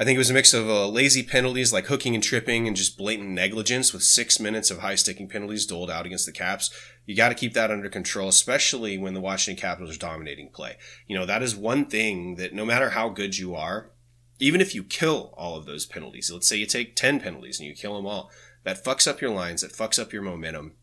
I 0.00 0.04
think 0.04 0.14
it 0.14 0.18
was 0.18 0.30
a 0.30 0.34
mix 0.34 0.54
of 0.54 0.68
uh, 0.68 0.86
lazy 0.86 1.24
penalties 1.24 1.72
like 1.72 1.86
hooking 1.86 2.14
and 2.14 2.22
tripping 2.22 2.68
and 2.68 2.76
just 2.76 2.96
blatant 2.96 3.30
negligence 3.30 3.92
with 3.92 4.04
six 4.04 4.38
minutes 4.38 4.70
of 4.70 4.78
high 4.78 4.94
sticking 4.94 5.28
penalties 5.28 5.66
doled 5.66 5.90
out 5.90 6.06
against 6.06 6.24
the 6.24 6.30
Caps. 6.30 6.72
You 7.04 7.16
got 7.16 7.30
to 7.30 7.34
keep 7.34 7.52
that 7.54 7.72
under 7.72 7.88
control, 7.88 8.28
especially 8.28 8.96
when 8.96 9.14
the 9.14 9.20
Washington 9.20 9.60
Capitals 9.60 9.96
are 9.96 9.98
dominating 9.98 10.50
play. 10.50 10.76
You 11.08 11.18
know, 11.18 11.26
that 11.26 11.42
is 11.42 11.56
one 11.56 11.86
thing 11.86 12.36
that 12.36 12.54
no 12.54 12.64
matter 12.64 12.90
how 12.90 13.08
good 13.08 13.38
you 13.38 13.56
are, 13.56 13.90
even 14.38 14.60
if 14.60 14.72
you 14.72 14.84
kill 14.84 15.34
all 15.36 15.56
of 15.56 15.66
those 15.66 15.84
penalties, 15.84 16.30
let's 16.30 16.46
say 16.46 16.56
you 16.56 16.66
take 16.66 16.94
10 16.94 17.18
penalties 17.18 17.58
and 17.58 17.68
you 17.68 17.74
kill 17.74 17.96
them 17.96 18.06
all, 18.06 18.30
that 18.62 18.84
fucks 18.84 19.08
up 19.08 19.20
your 19.20 19.30
lines, 19.30 19.62
that 19.62 19.72
fucks 19.72 19.98
up 19.98 20.12
your 20.12 20.22
momentum. 20.22 20.74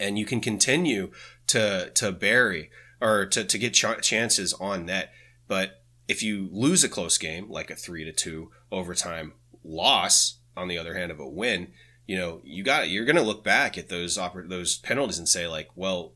And 0.00 0.18
you 0.18 0.24
can 0.24 0.40
continue 0.40 1.12
to, 1.46 1.90
to 1.90 2.10
bury 2.10 2.70
or 3.02 3.26
to, 3.26 3.44
to 3.44 3.58
get 3.58 3.74
ch- 3.74 4.00
chances 4.00 4.54
on 4.54 4.86
net. 4.86 5.12
But 5.48 5.82
if 6.08 6.22
you 6.22 6.48
lose 6.52 6.84
a 6.84 6.88
close 6.88 7.18
game, 7.18 7.50
like 7.50 7.70
a 7.70 7.76
three 7.76 8.04
to 8.04 8.12
two 8.12 8.50
overtime 8.70 9.34
loss, 9.64 10.38
on 10.56 10.68
the 10.68 10.78
other 10.78 10.94
hand 10.94 11.10
of 11.10 11.18
a 11.18 11.28
win, 11.28 11.72
you 12.06 12.16
know, 12.16 12.40
you 12.44 12.62
got 12.62 12.88
you're 12.88 13.04
going 13.04 13.16
to 13.16 13.22
look 13.22 13.44
back 13.44 13.78
at 13.78 13.88
those 13.88 14.18
oper- 14.18 14.48
those 14.48 14.78
penalties 14.78 15.18
and 15.18 15.28
say 15.28 15.46
like, 15.46 15.68
well, 15.74 16.14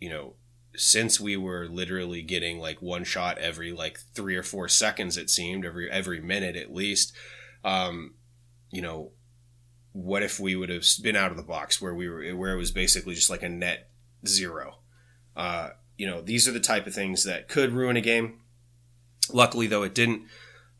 you 0.00 0.08
know, 0.08 0.34
since 0.74 1.20
we 1.20 1.36
were 1.36 1.68
literally 1.68 2.22
getting 2.22 2.58
like 2.58 2.80
one 2.82 3.04
shot 3.04 3.38
every 3.38 3.72
like 3.72 3.98
three 4.14 4.36
or 4.36 4.42
four 4.42 4.68
seconds, 4.68 5.16
it 5.16 5.30
seemed 5.30 5.64
every 5.64 5.90
every 5.90 6.20
minute 6.20 6.56
at 6.56 6.72
least. 6.72 7.12
Um, 7.64 8.14
you 8.70 8.82
know, 8.82 9.12
what 9.92 10.22
if 10.22 10.38
we 10.38 10.56
would 10.56 10.68
have 10.68 10.84
been 11.02 11.16
out 11.16 11.30
of 11.30 11.36
the 11.36 11.42
box 11.42 11.80
where 11.80 11.94
we 11.94 12.08
were 12.08 12.34
where 12.34 12.52
it 12.52 12.58
was 12.58 12.70
basically 12.70 13.14
just 13.14 13.30
like 13.30 13.42
a 13.42 13.48
net 13.48 13.90
zero? 14.26 14.78
Uh, 15.36 15.70
you 15.96 16.06
know, 16.06 16.20
these 16.20 16.46
are 16.46 16.52
the 16.52 16.60
type 16.60 16.86
of 16.86 16.94
things 16.94 17.24
that 17.24 17.48
could 17.48 17.72
ruin 17.72 17.96
a 17.96 18.00
game. 18.00 18.40
Luckily, 19.32 19.66
though, 19.66 19.82
it 19.82 19.94
didn't. 19.94 20.22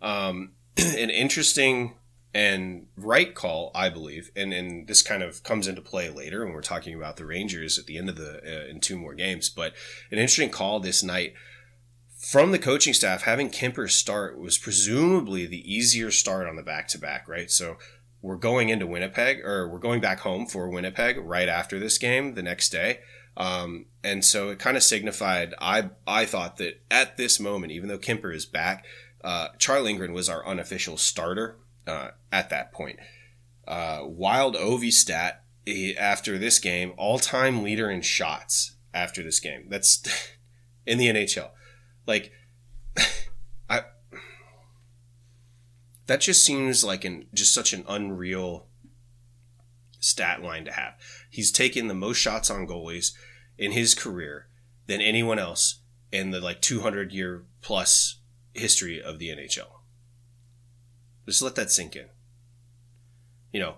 Um, 0.02 0.52
an 0.76 1.10
interesting 1.10 1.94
and 2.34 2.86
right 2.98 3.34
call, 3.34 3.70
I 3.74 3.88
believe, 3.88 4.30
and 4.36 4.52
and 4.52 4.86
this 4.86 5.02
kind 5.02 5.22
of 5.22 5.42
comes 5.42 5.66
into 5.66 5.80
play 5.80 6.10
later 6.10 6.44
when 6.44 6.52
we're 6.52 6.60
talking 6.60 6.94
about 6.94 7.16
the 7.16 7.24
Rangers 7.24 7.78
at 7.78 7.86
the 7.86 7.96
end 7.96 8.10
of 8.10 8.16
the 8.16 8.40
uh, 8.44 8.68
in 8.68 8.80
two 8.80 8.98
more 8.98 9.14
games. 9.14 9.48
But 9.48 9.72
an 10.10 10.18
interesting 10.18 10.50
call 10.50 10.80
this 10.80 11.02
night 11.02 11.32
from 12.18 12.50
the 12.50 12.58
coaching 12.58 12.92
staff 12.92 13.22
having 13.22 13.50
Kuemper 13.50 13.90
start 13.90 14.38
was 14.38 14.58
presumably 14.58 15.46
the 15.46 15.72
easier 15.72 16.10
start 16.10 16.46
on 16.46 16.56
the 16.56 16.62
back 16.62 16.88
to 16.88 16.98
back, 16.98 17.26
right? 17.26 17.50
So 17.50 17.78
we're 18.20 18.36
going 18.36 18.68
into 18.68 18.86
Winnipeg 18.86 19.40
or 19.44 19.68
we're 19.68 19.78
going 19.78 20.00
back 20.00 20.20
home 20.20 20.46
for 20.46 20.68
Winnipeg 20.68 21.18
right 21.18 21.48
after 21.48 21.78
this 21.78 21.96
game 21.96 22.34
the 22.34 22.42
next 22.42 22.70
day. 22.70 23.00
Um, 23.36 23.86
and 24.02 24.24
so 24.24 24.48
it 24.50 24.58
kind 24.58 24.76
of 24.76 24.82
signified, 24.82 25.54
I, 25.60 25.90
I 26.06 26.24
thought 26.24 26.56
that 26.56 26.82
at 26.90 27.16
this 27.16 27.38
moment, 27.38 27.72
even 27.72 27.88
though 27.88 27.98
Kuemper 27.98 28.34
is 28.34 28.46
back, 28.46 28.86
uh, 29.22 29.48
Charlie 29.58 29.84
Lindgren 29.84 30.12
was 30.12 30.28
our 30.28 30.46
unofficial 30.46 30.96
starter 30.96 31.58
uh, 31.86 32.10
at 32.32 32.50
that 32.50 32.72
point. 32.72 32.98
Uh, 33.66 34.00
wild 34.04 34.54
Ovi 34.54 34.92
stat 34.92 35.42
after 35.98 36.38
this 36.38 36.58
game, 36.58 36.92
all 36.96 37.18
time 37.18 37.62
leader 37.62 37.90
in 37.90 38.00
shots 38.00 38.76
after 38.94 39.22
this 39.22 39.40
game. 39.40 39.66
That's 39.68 40.02
in 40.86 40.98
the 40.98 41.08
NHL. 41.08 41.50
Like, 42.06 42.32
I. 43.68 43.82
That 46.06 46.20
just 46.20 46.44
seems 46.44 46.84
like 46.84 47.04
an 47.04 47.26
just 47.34 47.52
such 47.52 47.72
an 47.72 47.84
unreal 47.88 48.68
stat 49.98 50.42
line 50.42 50.64
to 50.64 50.72
have. 50.72 50.94
He's 51.36 51.52
taken 51.52 51.86
the 51.86 51.92
most 51.92 52.16
shots 52.16 52.48
on 52.48 52.66
goalies 52.66 53.12
in 53.58 53.72
his 53.72 53.94
career 53.94 54.48
than 54.86 55.02
anyone 55.02 55.38
else 55.38 55.82
in 56.10 56.30
the 56.30 56.40
like 56.40 56.62
200 56.62 57.12
year 57.12 57.44
plus 57.60 58.20
history 58.54 59.02
of 59.02 59.18
the 59.18 59.28
NHL. 59.28 59.68
Just 61.26 61.42
let 61.42 61.54
that 61.56 61.70
sink 61.70 61.94
in. 61.94 62.06
You 63.52 63.60
know, 63.60 63.74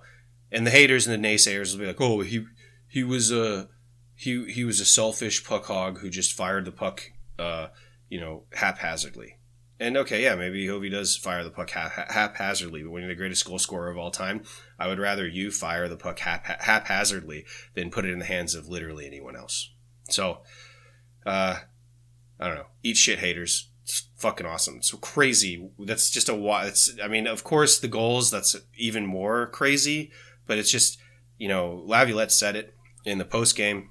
and 0.52 0.64
the 0.64 0.70
haters 0.70 1.08
and 1.08 1.24
the 1.24 1.28
naysayers 1.28 1.72
will 1.72 1.80
be 1.80 1.86
like, 1.88 2.00
"Oh, 2.00 2.20
he 2.20 2.46
he 2.86 3.02
was 3.02 3.32
a 3.32 3.68
he 4.14 4.52
he 4.52 4.62
was 4.62 4.78
a 4.78 4.84
selfish 4.84 5.44
puck 5.44 5.64
hog 5.64 5.98
who 5.98 6.10
just 6.10 6.34
fired 6.34 6.64
the 6.64 6.70
puck, 6.70 7.10
uh, 7.40 7.70
you 8.08 8.20
know, 8.20 8.44
haphazardly." 8.52 9.37
And 9.80 9.96
okay, 9.96 10.22
yeah, 10.24 10.34
maybe 10.34 10.66
Ovi 10.66 10.90
does 10.90 11.16
fire 11.16 11.44
the 11.44 11.50
puck 11.50 11.70
haphazardly, 11.70 12.82
but 12.82 12.90
when 12.90 13.02
you're 13.02 13.12
the 13.12 13.14
greatest 13.14 13.44
goal 13.44 13.60
scorer 13.60 13.90
of 13.90 13.96
all 13.96 14.10
time, 14.10 14.42
I 14.78 14.88
would 14.88 14.98
rather 14.98 15.26
you 15.26 15.52
fire 15.52 15.88
the 15.88 15.96
puck 15.96 16.18
hap- 16.18 16.62
haphazardly 16.62 17.44
than 17.74 17.90
put 17.90 18.04
it 18.04 18.10
in 18.10 18.18
the 18.18 18.24
hands 18.24 18.56
of 18.56 18.68
literally 18.68 19.06
anyone 19.06 19.36
else. 19.36 19.72
So, 20.10 20.40
uh, 21.24 21.58
I 22.40 22.46
don't 22.46 22.56
know. 22.56 22.66
Eat 22.82 22.96
shit, 22.96 23.20
haters. 23.20 23.70
It's 23.84 24.08
fucking 24.16 24.46
awesome. 24.46 24.78
It's 24.78 24.92
crazy. 25.00 25.70
That's 25.78 26.10
just 26.10 26.28
a 26.28 26.34
lot. 26.34 26.66
It's, 26.66 26.92
I 27.02 27.06
mean, 27.06 27.28
of 27.28 27.44
course, 27.44 27.78
the 27.78 27.88
goals, 27.88 28.32
that's 28.32 28.56
even 28.76 29.06
more 29.06 29.46
crazy, 29.46 30.10
but 30.46 30.58
it's 30.58 30.72
just, 30.72 30.98
you 31.38 31.48
know, 31.48 31.82
Laviolette 31.86 32.32
said 32.32 32.56
it 32.56 32.74
in 33.04 33.18
the 33.18 33.24
post 33.24 33.54
game. 33.54 33.90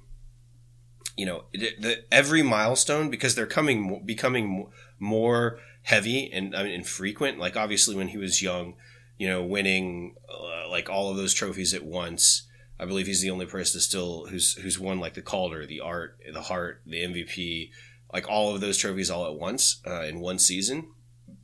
You 1.16 1.26
know, 1.26 1.44
the, 1.52 2.04
every 2.12 2.42
milestone, 2.42 3.10
because 3.10 3.34
they're 3.34 3.46
coming, 3.46 4.04
becoming 4.04 4.70
more 5.00 5.58
heavy 5.88 6.30
and 6.30 6.54
I 6.54 6.64
mean, 6.64 6.72
infrequent. 6.72 7.38
Like 7.38 7.56
obviously 7.56 7.96
when 7.96 8.08
he 8.08 8.18
was 8.18 8.42
young, 8.42 8.74
you 9.16 9.26
know, 9.26 9.42
winning 9.42 10.16
uh, 10.28 10.68
like 10.68 10.90
all 10.90 11.10
of 11.10 11.16
those 11.16 11.32
trophies 11.32 11.72
at 11.72 11.84
once. 11.84 12.42
I 12.78 12.84
believe 12.84 13.06
he's 13.06 13.22
the 13.22 13.30
only 13.30 13.46
person 13.46 13.80
still 13.80 14.26
who's 14.26 14.54
who's 14.54 14.78
won 14.78 15.00
like 15.00 15.14
the 15.14 15.22
Calder, 15.22 15.66
the 15.66 15.80
Art, 15.80 16.18
the 16.30 16.42
Hart, 16.42 16.82
the 16.86 17.02
MVP, 17.02 17.70
like 18.12 18.28
all 18.28 18.54
of 18.54 18.60
those 18.60 18.76
trophies 18.76 19.10
all 19.10 19.26
at 19.26 19.34
once 19.34 19.80
uh, 19.86 20.02
in 20.02 20.20
one 20.20 20.38
season. 20.38 20.88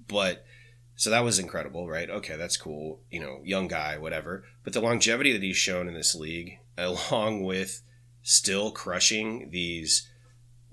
But 0.06 0.44
so 0.94 1.08
that 1.08 1.24
was 1.24 1.38
incredible, 1.38 1.88
right? 1.88 2.10
Okay, 2.10 2.36
that's 2.36 2.58
cool. 2.58 3.00
You 3.10 3.20
know, 3.20 3.40
young 3.42 3.66
guy, 3.66 3.96
whatever. 3.96 4.44
But 4.62 4.74
the 4.74 4.82
longevity 4.82 5.32
that 5.32 5.42
he's 5.42 5.56
shown 5.56 5.88
in 5.88 5.94
this 5.94 6.14
league, 6.14 6.58
along 6.78 7.44
with 7.44 7.80
still 8.22 8.70
crushing 8.70 9.48
these 9.50 10.08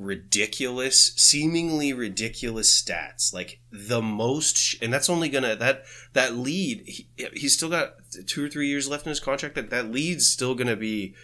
ridiculous, 0.01 1.13
seemingly 1.15 1.93
ridiculous 1.93 2.81
stats. 2.81 3.33
Like 3.33 3.59
the 3.71 4.01
most, 4.01 4.81
and 4.81 4.93
that's 4.93 5.09
only 5.09 5.29
gonna 5.29 5.55
that 5.55 5.83
that 6.13 6.35
lead. 6.35 6.83
He, 6.85 7.07
he's 7.33 7.53
still 7.53 7.69
got 7.69 7.93
two 8.27 8.45
or 8.45 8.49
three 8.49 8.67
years 8.67 8.89
left 8.89 9.05
in 9.05 9.09
his 9.09 9.19
contract. 9.19 9.55
That 9.55 9.69
that 9.69 9.91
lead's 9.91 10.27
still 10.27 10.55
gonna 10.55 10.75
be 10.75 11.15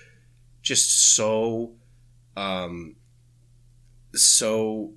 just 0.61 1.15
so, 1.15 1.71
um, 2.35 2.95
so 4.13 4.93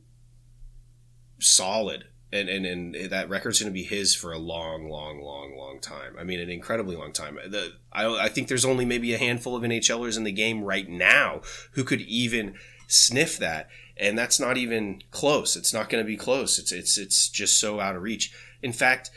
solid. 1.38 2.04
And, 2.32 2.48
and, 2.48 2.64
and 2.64 3.10
that 3.10 3.28
record's 3.28 3.58
going 3.58 3.72
to 3.72 3.74
be 3.74 3.82
his 3.82 4.14
for 4.14 4.32
a 4.32 4.38
long, 4.38 4.88
long, 4.88 5.20
long, 5.20 5.56
long 5.56 5.80
time. 5.80 6.14
I 6.16 6.22
mean, 6.22 6.38
an 6.38 6.48
incredibly 6.48 6.94
long 6.94 7.12
time. 7.12 7.36
The, 7.44 7.72
I, 7.92 8.06
I 8.06 8.28
think 8.28 8.46
there's 8.46 8.64
only 8.64 8.84
maybe 8.84 9.12
a 9.12 9.18
handful 9.18 9.56
of 9.56 9.64
NHLers 9.64 10.16
in 10.16 10.22
the 10.22 10.30
game 10.30 10.62
right 10.62 10.88
now 10.88 11.40
who 11.72 11.82
could 11.82 12.02
even 12.02 12.54
sniff 12.92 13.38
that 13.38 13.68
and 13.96 14.16
that's 14.16 14.40
not 14.40 14.56
even 14.56 15.02
close. 15.10 15.56
It's 15.56 15.74
not 15.74 15.90
going 15.90 16.02
to 16.02 16.06
be 16.06 16.16
close. 16.16 16.58
It's 16.58 16.72
it's 16.72 16.96
it's 16.96 17.28
just 17.28 17.60
so 17.60 17.80
out 17.80 17.96
of 17.96 18.02
reach. 18.02 18.32
In 18.62 18.72
fact 18.72 19.10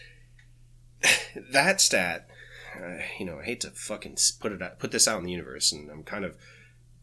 that 1.52 1.82
stat 1.82 2.28
uh, 2.76 2.98
you 3.20 3.26
know 3.26 3.40
i 3.40 3.44
hate 3.44 3.62
to 3.62 3.70
fucking 3.70 4.18
put 4.40 4.52
it 4.52 4.62
out, 4.62 4.80
put 4.80 4.92
this 4.92 5.08
out 5.08 5.20
in 5.20 5.26
the 5.26 5.32
universe 5.32 5.72
and 5.72 5.92
i'm 5.92 6.02
kind 6.02 6.26
of 6.26 6.36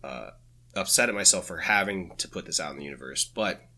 uh, 0.03 0.31
upset 0.75 1.09
at 1.09 1.15
myself 1.15 1.47
for 1.47 1.59
having 1.59 2.17
to 2.17 2.27
put 2.27 2.47
this 2.47 2.59
out 2.59 2.73
in 2.73 2.79
the 2.79 2.85
universe 2.85 3.25
but 3.25 3.69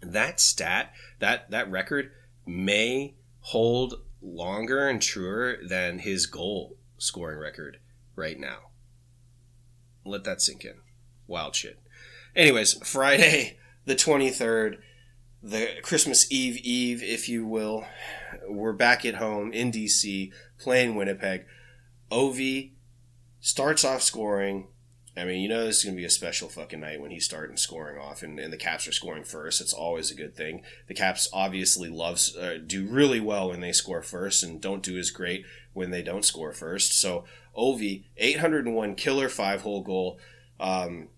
that 0.00 0.40
stat 0.40 0.92
that 1.18 1.50
that 1.50 1.70
record 1.70 2.12
may 2.46 3.14
hold 3.40 4.02
longer 4.22 4.88
and 4.88 5.02
truer 5.02 5.56
than 5.66 6.00
his 6.00 6.26
goal 6.26 6.76
scoring 6.98 7.38
record 7.38 7.78
right 8.14 8.38
now. 8.38 8.70
Let 10.04 10.24
that 10.24 10.40
sink 10.40 10.64
in. 10.64 10.74
Wild 11.26 11.54
shit 11.54 11.80
Anyways, 12.36 12.74
Friday 12.86 13.56
the 13.86 13.94
23rd, 13.94 14.76
the 15.42 15.68
Christmas 15.82 16.30
Eve 16.30 16.58
Eve, 16.58 17.02
if 17.02 17.30
you 17.30 17.46
will. 17.46 17.86
We're 18.46 18.74
back 18.74 19.06
at 19.06 19.14
home 19.14 19.54
in 19.54 19.72
DC 19.72 20.32
playing 20.58 20.96
Winnipeg. 20.96 21.46
Ovi 22.12 22.72
starts 23.40 23.86
off 23.86 24.02
scoring. 24.02 24.68
I 25.16 25.24
mean, 25.24 25.40
you 25.40 25.48
know 25.48 25.64
this 25.64 25.78
is 25.78 25.84
going 25.84 25.96
to 25.96 26.00
be 26.00 26.04
a 26.04 26.10
special 26.10 26.50
fucking 26.50 26.80
night 26.80 27.00
when 27.00 27.10
he's 27.10 27.24
starting 27.24 27.56
scoring 27.56 27.98
off, 27.98 28.22
and, 28.22 28.38
and 28.38 28.52
the 28.52 28.58
Caps 28.58 28.86
are 28.86 28.92
scoring 28.92 29.24
first. 29.24 29.62
It's 29.62 29.72
always 29.72 30.10
a 30.10 30.14
good 30.14 30.36
thing. 30.36 30.62
The 30.88 30.94
Caps 30.94 31.30
obviously 31.32 31.88
loves 31.88 32.36
uh, 32.36 32.58
do 32.64 32.86
really 32.86 33.18
well 33.18 33.48
when 33.48 33.60
they 33.60 33.72
score 33.72 34.02
first, 34.02 34.42
and 34.42 34.60
don't 34.60 34.82
do 34.82 34.98
as 34.98 35.10
great 35.10 35.46
when 35.72 35.90
they 35.90 36.02
don't 36.02 36.24
score 36.24 36.52
first. 36.52 37.00
So 37.00 37.24
Ovi, 37.56 38.04
801 38.18 38.94
killer 38.96 39.30
five 39.30 39.62
hole 39.62 39.82
goal, 39.82 40.18
um, 40.60 41.08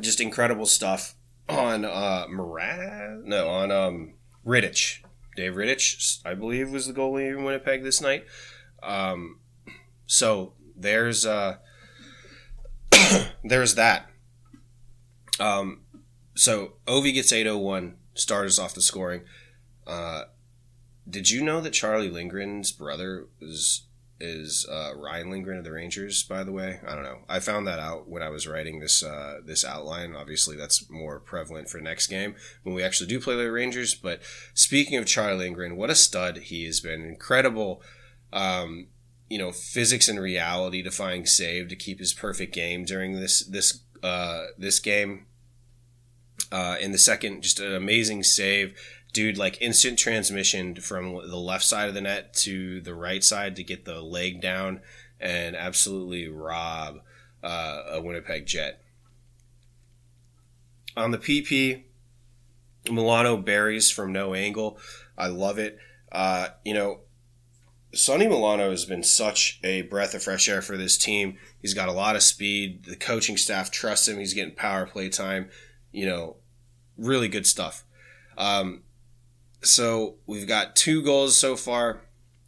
just 0.00 0.20
incredible 0.20 0.66
stuff 0.66 1.14
on 1.48 1.84
uh. 1.84 2.26
No, 2.28 3.48
on 3.48 3.70
um, 3.70 4.14
Rittich. 4.46 5.02
Dave 5.36 5.54
Rittich, 5.54 6.20
I 6.24 6.34
believe, 6.34 6.70
was 6.70 6.86
the 6.86 6.92
goalie 6.92 7.30
in 7.30 7.44
Winnipeg 7.44 7.82
this 7.82 8.00
night. 8.00 8.24
Um, 8.82 9.40
so 10.06 10.54
there's 10.76 11.24
uh, 11.24 11.58
there's 13.44 13.74
that. 13.76 14.10
Um, 15.38 15.82
so 16.34 16.74
Ovi 16.86 17.14
gets 17.14 17.32
801, 17.32 17.96
starters 18.14 18.58
off 18.58 18.74
the 18.74 18.82
scoring. 18.82 19.22
Uh, 19.86 20.24
did 21.08 21.30
you 21.30 21.42
know 21.42 21.60
that 21.60 21.72
Charlie 21.72 22.10
Lindgren's 22.10 22.72
brother 22.72 23.26
was 23.40 23.87
is 24.20 24.66
uh, 24.70 24.92
Ryan 24.96 25.30
Lindgren 25.30 25.58
of 25.58 25.64
the 25.64 25.72
Rangers? 25.72 26.22
By 26.24 26.42
the 26.42 26.52
way, 26.52 26.80
I 26.86 26.94
don't 26.94 27.04
know. 27.04 27.20
I 27.28 27.38
found 27.40 27.66
that 27.66 27.78
out 27.78 28.08
when 28.08 28.22
I 28.22 28.28
was 28.28 28.46
writing 28.46 28.80
this 28.80 29.02
uh, 29.02 29.38
this 29.44 29.64
outline. 29.64 30.14
Obviously, 30.14 30.56
that's 30.56 30.90
more 30.90 31.20
prevalent 31.20 31.68
for 31.68 31.80
next 31.80 32.08
game 32.08 32.34
when 32.62 32.74
we 32.74 32.82
actually 32.82 33.08
do 33.08 33.20
play 33.20 33.36
the 33.36 33.50
Rangers. 33.50 33.94
But 33.94 34.20
speaking 34.54 34.96
of 34.98 35.06
Charlie 35.06 35.38
Lindgren, 35.38 35.76
what 35.76 35.90
a 35.90 35.94
stud 35.94 36.38
he 36.38 36.64
has 36.66 36.80
been! 36.80 37.02
Incredible. 37.02 37.82
Um, 38.32 38.88
you 39.28 39.38
know, 39.38 39.52
physics 39.52 40.08
and 40.08 40.18
reality 40.18 40.82
defying 40.82 41.26
save 41.26 41.68
to 41.68 41.76
keep 41.76 41.98
his 41.98 42.12
perfect 42.12 42.54
game 42.54 42.84
during 42.84 43.14
this 43.14 43.44
this 43.46 43.82
uh, 44.02 44.46
this 44.56 44.80
game. 44.80 45.26
Uh, 46.50 46.76
in 46.80 46.92
the 46.92 46.98
second, 46.98 47.42
just 47.42 47.60
an 47.60 47.74
amazing 47.74 48.22
save 48.22 48.74
dude 49.18 49.36
like 49.36 49.60
instant 49.60 49.98
transmission 49.98 50.76
from 50.76 51.14
the 51.28 51.36
left 51.36 51.64
side 51.64 51.88
of 51.88 51.94
the 51.96 52.00
net 52.00 52.32
to 52.32 52.80
the 52.82 52.94
right 52.94 53.24
side 53.24 53.56
to 53.56 53.64
get 53.64 53.84
the 53.84 54.00
leg 54.00 54.40
down 54.40 54.80
and 55.18 55.56
absolutely 55.56 56.28
rob 56.28 57.00
uh, 57.42 57.82
a 57.90 58.00
Winnipeg 58.00 58.46
Jet. 58.46 58.80
On 60.96 61.10
the 61.10 61.18
PP, 61.18 61.82
Milano 62.88 63.36
buries 63.36 63.90
from 63.90 64.12
no 64.12 64.34
angle. 64.34 64.78
I 65.16 65.26
love 65.26 65.58
it. 65.58 65.80
Uh, 66.12 66.50
you 66.64 66.72
know, 66.72 67.00
Sonny 67.92 68.28
Milano 68.28 68.70
has 68.70 68.84
been 68.84 69.02
such 69.02 69.58
a 69.64 69.82
breath 69.82 70.14
of 70.14 70.22
fresh 70.22 70.48
air 70.48 70.62
for 70.62 70.76
this 70.76 70.96
team. 70.96 71.38
He's 71.60 71.74
got 71.74 71.88
a 71.88 71.92
lot 71.92 72.14
of 72.14 72.22
speed. 72.22 72.84
The 72.84 72.94
coaching 72.94 73.36
staff 73.36 73.72
trusts 73.72 74.06
him. 74.06 74.20
He's 74.20 74.32
getting 74.32 74.54
power 74.54 74.86
play 74.86 75.08
time. 75.08 75.50
You 75.90 76.06
know, 76.06 76.36
really 76.96 77.26
good 77.26 77.48
stuff. 77.48 77.82
Um, 78.36 78.84
so 79.62 80.16
we've 80.26 80.46
got 80.46 80.76
two 80.76 81.02
goals 81.02 81.36
so 81.36 81.56
far. 81.56 82.02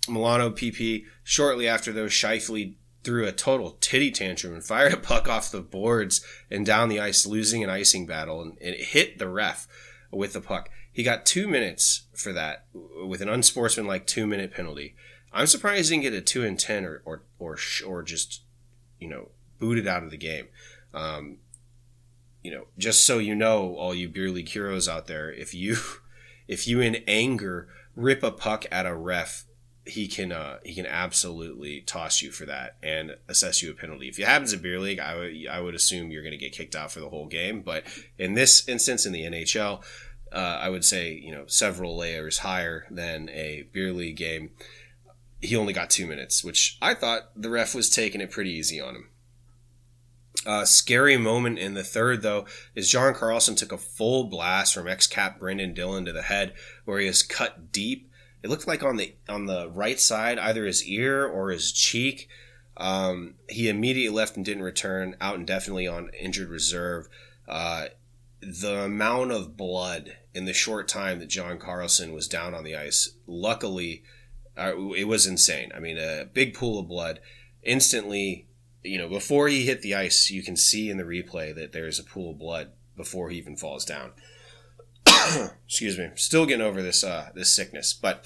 Milano 0.08 0.50
PP 0.50 1.04
shortly 1.22 1.68
after 1.68 1.92
those 1.92 2.12
Scheifele 2.12 2.74
threw 3.02 3.26
a 3.26 3.32
total 3.32 3.76
titty 3.80 4.10
tantrum 4.10 4.54
and 4.54 4.64
fired 4.70 4.92
a 4.92 4.98
puck 4.98 5.28
off 5.28 5.50
the 5.50 5.60
boards 5.60 6.24
and 6.50 6.64
down 6.64 6.88
the 6.88 7.00
ice, 7.00 7.26
losing 7.26 7.62
an 7.62 7.70
icing 7.70 8.06
battle, 8.06 8.42
and, 8.42 8.56
and 8.60 8.74
it 8.74 8.86
hit 8.86 9.18
the 9.18 9.28
ref 9.28 9.66
with 10.10 10.32
the 10.32 10.40
puck. 10.40 10.68
He 10.92 11.02
got 11.02 11.24
two 11.24 11.46
minutes 11.46 12.06
for 12.14 12.32
that 12.32 12.66
with 12.72 13.20
an 13.20 13.28
unsportsmanlike 13.28 14.06
two 14.06 14.26
minute 14.26 14.52
penalty. 14.52 14.96
I'm 15.32 15.46
surprised 15.46 15.90
he 15.90 15.96
didn't 15.96 16.12
get 16.12 16.18
a 16.18 16.20
two 16.20 16.44
and 16.44 16.58
ten 16.58 16.84
or 16.84 17.02
or 17.04 17.22
or, 17.38 17.56
or 17.86 18.02
just 18.02 18.42
you 18.98 19.08
know 19.08 19.28
booted 19.58 19.86
out 19.86 20.02
of 20.02 20.10
the 20.10 20.16
game. 20.16 20.48
Um, 20.92 21.38
you 22.42 22.50
know, 22.50 22.66
just 22.78 23.04
so 23.04 23.18
you 23.18 23.34
know, 23.34 23.76
all 23.76 23.94
you 23.94 24.08
beer 24.08 24.30
league 24.30 24.48
heroes 24.48 24.88
out 24.88 25.06
there, 25.06 25.32
if 25.32 25.54
you 25.54 25.76
if 26.50 26.66
you 26.66 26.80
in 26.80 26.96
anger 27.06 27.68
rip 27.94 28.24
a 28.24 28.32
puck 28.32 28.66
at 28.72 28.84
a 28.84 28.94
ref, 28.94 29.44
he 29.86 30.08
can 30.08 30.32
uh, 30.32 30.58
he 30.64 30.74
can 30.74 30.84
absolutely 30.84 31.80
toss 31.80 32.20
you 32.20 32.32
for 32.32 32.44
that 32.44 32.76
and 32.82 33.16
assess 33.28 33.62
you 33.62 33.70
a 33.70 33.74
penalty. 33.74 34.08
If 34.08 34.18
it 34.18 34.26
happens 34.26 34.52
in 34.52 34.60
beer 34.60 34.80
league, 34.80 34.98
I 34.98 35.14
would 35.16 35.32
I 35.48 35.60
would 35.60 35.76
assume 35.76 36.10
you're 36.10 36.24
going 36.24 36.32
to 36.32 36.38
get 36.38 36.52
kicked 36.52 36.74
out 36.74 36.90
for 36.90 36.98
the 36.98 37.08
whole 37.08 37.26
game. 37.26 37.62
But 37.62 37.84
in 38.18 38.34
this 38.34 38.68
instance, 38.68 39.06
in 39.06 39.12
the 39.12 39.22
NHL, 39.22 39.82
uh, 40.32 40.58
I 40.60 40.68
would 40.68 40.84
say 40.84 41.12
you 41.12 41.32
know 41.32 41.44
several 41.46 41.96
layers 41.96 42.38
higher 42.38 42.84
than 42.90 43.30
a 43.30 43.68
beer 43.72 43.92
league 43.92 44.16
game. 44.16 44.50
He 45.40 45.56
only 45.56 45.72
got 45.72 45.88
two 45.88 46.06
minutes, 46.06 46.44
which 46.44 46.78
I 46.82 46.94
thought 46.94 47.30
the 47.34 47.48
ref 47.48 47.76
was 47.76 47.88
taking 47.88 48.20
it 48.20 48.32
pretty 48.32 48.50
easy 48.50 48.80
on 48.80 48.96
him. 48.96 49.08
Uh, 50.46 50.64
scary 50.64 51.16
moment 51.16 51.58
in 51.58 51.74
the 51.74 51.84
third, 51.84 52.22
though, 52.22 52.46
is 52.74 52.90
John 52.90 53.14
Carlson 53.14 53.56
took 53.56 53.72
a 53.72 53.78
full 53.78 54.24
blast 54.24 54.72
from 54.72 54.88
ex-cap 54.88 55.38
Brendan 55.38 55.74
Dillon 55.74 56.06
to 56.06 56.12
the 56.12 56.22
head, 56.22 56.54
where 56.84 56.98
he 56.98 57.06
is 57.06 57.22
cut 57.22 57.72
deep. 57.72 58.10
It 58.42 58.48
looked 58.48 58.66
like 58.66 58.82
on 58.82 58.96
the 58.96 59.14
on 59.28 59.46
the 59.46 59.68
right 59.68 60.00
side, 60.00 60.38
either 60.38 60.64
his 60.64 60.84
ear 60.84 61.26
or 61.26 61.50
his 61.50 61.72
cheek. 61.72 62.28
Um, 62.78 63.34
he 63.50 63.68
immediately 63.68 64.16
left 64.16 64.36
and 64.36 64.44
didn't 64.44 64.62
return, 64.62 65.14
out 65.20 65.34
indefinitely 65.34 65.86
on 65.86 66.10
injured 66.18 66.48
reserve. 66.48 67.08
Uh, 67.46 67.88
the 68.40 68.84
amount 68.84 69.32
of 69.32 69.58
blood 69.58 70.16
in 70.32 70.46
the 70.46 70.54
short 70.54 70.88
time 70.88 71.18
that 71.18 71.28
John 71.28 71.58
Carlson 71.58 72.14
was 72.14 72.28
down 72.28 72.54
on 72.54 72.64
the 72.64 72.76
ice, 72.76 73.12
luckily, 73.26 74.02
uh, 74.56 74.72
it 74.96 75.06
was 75.06 75.26
insane. 75.26 75.70
I 75.74 75.80
mean, 75.80 75.98
a 75.98 76.26
big 76.32 76.54
pool 76.54 76.78
of 76.78 76.88
blood. 76.88 77.20
Instantly, 77.62 78.46
you 78.82 78.98
know, 78.98 79.08
before 79.08 79.48
he 79.48 79.66
hit 79.66 79.82
the 79.82 79.94
ice, 79.94 80.30
you 80.30 80.42
can 80.42 80.56
see 80.56 80.90
in 80.90 80.96
the 80.96 81.04
replay 81.04 81.54
that 81.54 81.72
there's 81.72 81.98
a 81.98 82.04
pool 82.04 82.30
of 82.30 82.38
blood 82.38 82.70
before 82.96 83.30
he 83.30 83.38
even 83.38 83.56
falls 83.56 83.84
down. 83.84 84.12
Excuse 85.66 85.98
me. 85.98 86.10
Still 86.14 86.46
getting 86.46 86.64
over 86.64 86.82
this 86.82 87.04
uh, 87.04 87.30
this 87.34 87.52
sickness, 87.52 87.92
but 87.92 88.24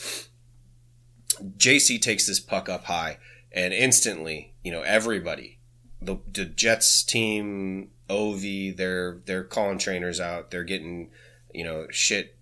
JC 1.56 2.00
takes 2.00 2.26
this 2.26 2.40
puck 2.40 2.68
up 2.68 2.84
high, 2.84 3.18
and 3.52 3.72
instantly, 3.72 4.54
you 4.62 4.72
know, 4.72 4.82
everybody, 4.82 5.58
the, 6.00 6.18
the 6.30 6.44
Jets 6.44 7.02
team, 7.02 7.90
Ovi, 8.08 8.76
they're 8.76 9.20
they're 9.24 9.44
calling 9.44 9.78
trainers 9.78 10.20
out. 10.20 10.50
They're 10.50 10.64
getting, 10.64 11.10
you 11.52 11.64
know, 11.64 11.86
shit, 11.90 12.36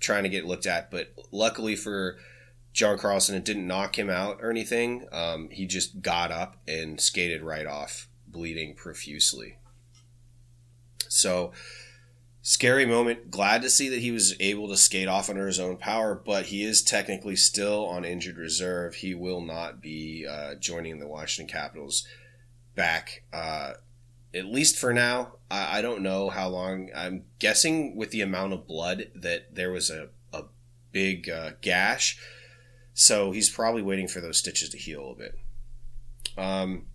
trying 0.00 0.24
to 0.24 0.28
get 0.28 0.44
looked 0.44 0.66
at. 0.66 0.90
But 0.90 1.12
luckily 1.32 1.76
for 1.76 2.18
John 2.72 2.98
Carlson, 2.98 3.34
it 3.34 3.44
didn't 3.44 3.66
knock 3.66 3.98
him 3.98 4.10
out 4.10 4.38
or 4.40 4.50
anything. 4.50 5.06
Um, 5.10 5.48
he 5.50 5.66
just 5.66 6.00
got 6.00 6.30
up 6.30 6.56
and 6.68 7.00
skated 7.00 7.42
right 7.42 7.66
off, 7.66 8.08
bleeding 8.26 8.74
profusely. 8.74 9.58
So, 11.08 11.52
scary 12.42 12.86
moment. 12.86 13.30
Glad 13.30 13.62
to 13.62 13.70
see 13.70 13.88
that 13.88 14.00
he 14.00 14.12
was 14.12 14.34
able 14.40 14.68
to 14.68 14.76
skate 14.76 15.08
off 15.08 15.28
under 15.28 15.46
his 15.46 15.58
own 15.58 15.76
power, 15.76 16.14
but 16.14 16.46
he 16.46 16.62
is 16.62 16.82
technically 16.82 17.36
still 17.36 17.86
on 17.86 18.04
injured 18.04 18.36
reserve. 18.36 18.96
He 18.96 19.14
will 19.14 19.40
not 19.40 19.80
be 19.80 20.26
uh, 20.28 20.54
joining 20.54 20.98
the 20.98 21.08
Washington 21.08 21.52
Capitals 21.52 22.06
back, 22.74 23.24
uh, 23.32 23.72
at 24.32 24.44
least 24.44 24.78
for 24.78 24.92
now. 24.94 25.32
I, 25.50 25.78
I, 25.78 25.82
don't 25.82 26.02
know 26.02 26.30
how 26.30 26.48
long. 26.48 26.90
I'm 26.94 27.24
guessing 27.38 27.96
with 27.96 28.10
the 28.10 28.20
amount 28.20 28.52
of 28.52 28.68
blood 28.68 29.10
that 29.14 29.54
there 29.54 29.72
was 29.72 29.90
a, 29.90 30.10
a 30.32 30.44
big 30.92 31.28
uh, 31.28 31.52
gash 31.60 32.20
so 32.98 33.30
he's 33.30 33.48
probably 33.48 33.80
waiting 33.80 34.08
for 34.08 34.20
those 34.20 34.38
stitches 34.38 34.70
to 34.70 34.76
heal 34.76 35.12
a 35.12 35.14
bit. 35.14 35.38
Um, 36.36 36.86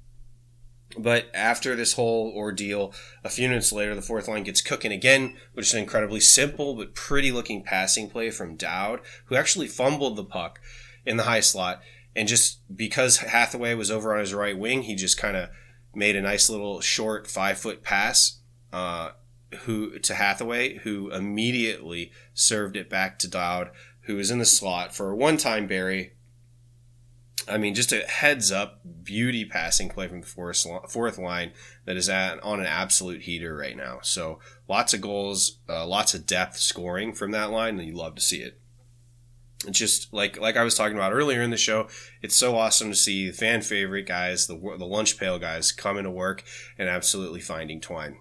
but 0.97 1.27
after 1.33 1.77
this 1.77 1.93
whole 1.93 2.33
ordeal, 2.35 2.93
a 3.23 3.29
few 3.29 3.47
minutes 3.47 3.71
later, 3.71 3.95
the 3.95 4.01
fourth 4.01 4.27
line 4.27 4.43
gets 4.43 4.59
cooking 4.59 4.91
again, 4.91 5.37
which 5.53 5.67
is 5.67 5.73
an 5.73 5.79
incredibly 5.79 6.19
simple 6.19 6.75
but 6.75 6.93
pretty 6.93 7.31
looking 7.31 7.63
passing 7.63 8.09
play 8.09 8.31
from 8.31 8.57
Dowd, 8.57 8.99
who 9.27 9.37
actually 9.37 9.69
fumbled 9.69 10.17
the 10.17 10.25
puck 10.25 10.59
in 11.05 11.15
the 11.15 11.23
high 11.23 11.39
slot. 11.39 11.81
And 12.17 12.27
just 12.27 12.59
because 12.75 13.19
Hathaway 13.19 13.73
was 13.73 13.89
over 13.89 14.13
on 14.13 14.19
his 14.19 14.33
right 14.33 14.59
wing, 14.59 14.81
he 14.81 14.95
just 14.95 15.17
kind 15.17 15.37
of 15.37 15.51
made 15.95 16.17
a 16.17 16.21
nice 16.21 16.49
little 16.49 16.81
short 16.81 17.27
five 17.27 17.57
foot 17.57 17.81
pass 17.81 18.41
uh, 18.73 19.11
who 19.61 19.97
to 19.99 20.15
Hathaway, 20.15 20.79
who 20.79 21.11
immediately 21.11 22.11
served 22.33 22.75
it 22.75 22.89
back 22.89 23.19
to 23.19 23.29
Dowd, 23.29 23.71
who 24.03 24.19
is 24.19 24.31
in 24.31 24.39
the 24.39 24.45
slot 24.45 24.95
for 24.95 25.11
a 25.11 25.15
one 25.15 25.37
time 25.37 25.67
Barry. 25.67 26.13
I 27.45 27.57
mean, 27.57 27.75
just 27.75 27.91
a 27.91 27.99
heads 28.01 28.53
up, 28.53 28.79
beauty 29.03 29.43
passing 29.43 29.89
play 29.89 30.07
from 30.07 30.21
the 30.21 30.27
fourth, 30.27 30.65
fourth 30.87 31.17
line 31.17 31.51
that 31.83 31.97
is 31.97 32.07
at, 32.07 32.41
on 32.41 32.61
an 32.61 32.65
absolute 32.65 33.23
heater 33.23 33.53
right 33.53 33.75
now. 33.75 33.99
So 34.01 34.39
lots 34.69 34.93
of 34.93 35.01
goals, 35.01 35.57
uh, 35.67 35.85
lots 35.85 36.13
of 36.13 36.25
depth 36.25 36.57
scoring 36.57 37.11
from 37.11 37.31
that 37.31 37.51
line, 37.51 37.77
and 37.77 37.87
you 37.87 37.95
love 37.95 38.15
to 38.15 38.21
see 38.21 38.37
it. 38.37 38.61
It's 39.67 39.79
just 39.79 40.13
like 40.13 40.39
like 40.39 40.57
I 40.57 40.63
was 40.63 40.75
talking 40.75 40.97
about 40.97 41.13
earlier 41.13 41.41
in 41.41 41.49
the 41.49 41.57
show. 41.57 41.87
It's 42.21 42.35
so 42.35 42.55
awesome 42.55 42.89
to 42.89 42.95
see 42.95 43.31
fan 43.31 43.61
favorite 43.61 44.07
guys, 44.07 44.47
the 44.47 44.55
the 44.55 44.85
lunch 44.85 45.17
pail 45.17 45.39
guys, 45.39 45.71
coming 45.71 46.03
to 46.03 46.11
work 46.11 46.43
and 46.77 46.89
absolutely 46.89 47.39
finding 47.39 47.79
twine. 47.79 48.17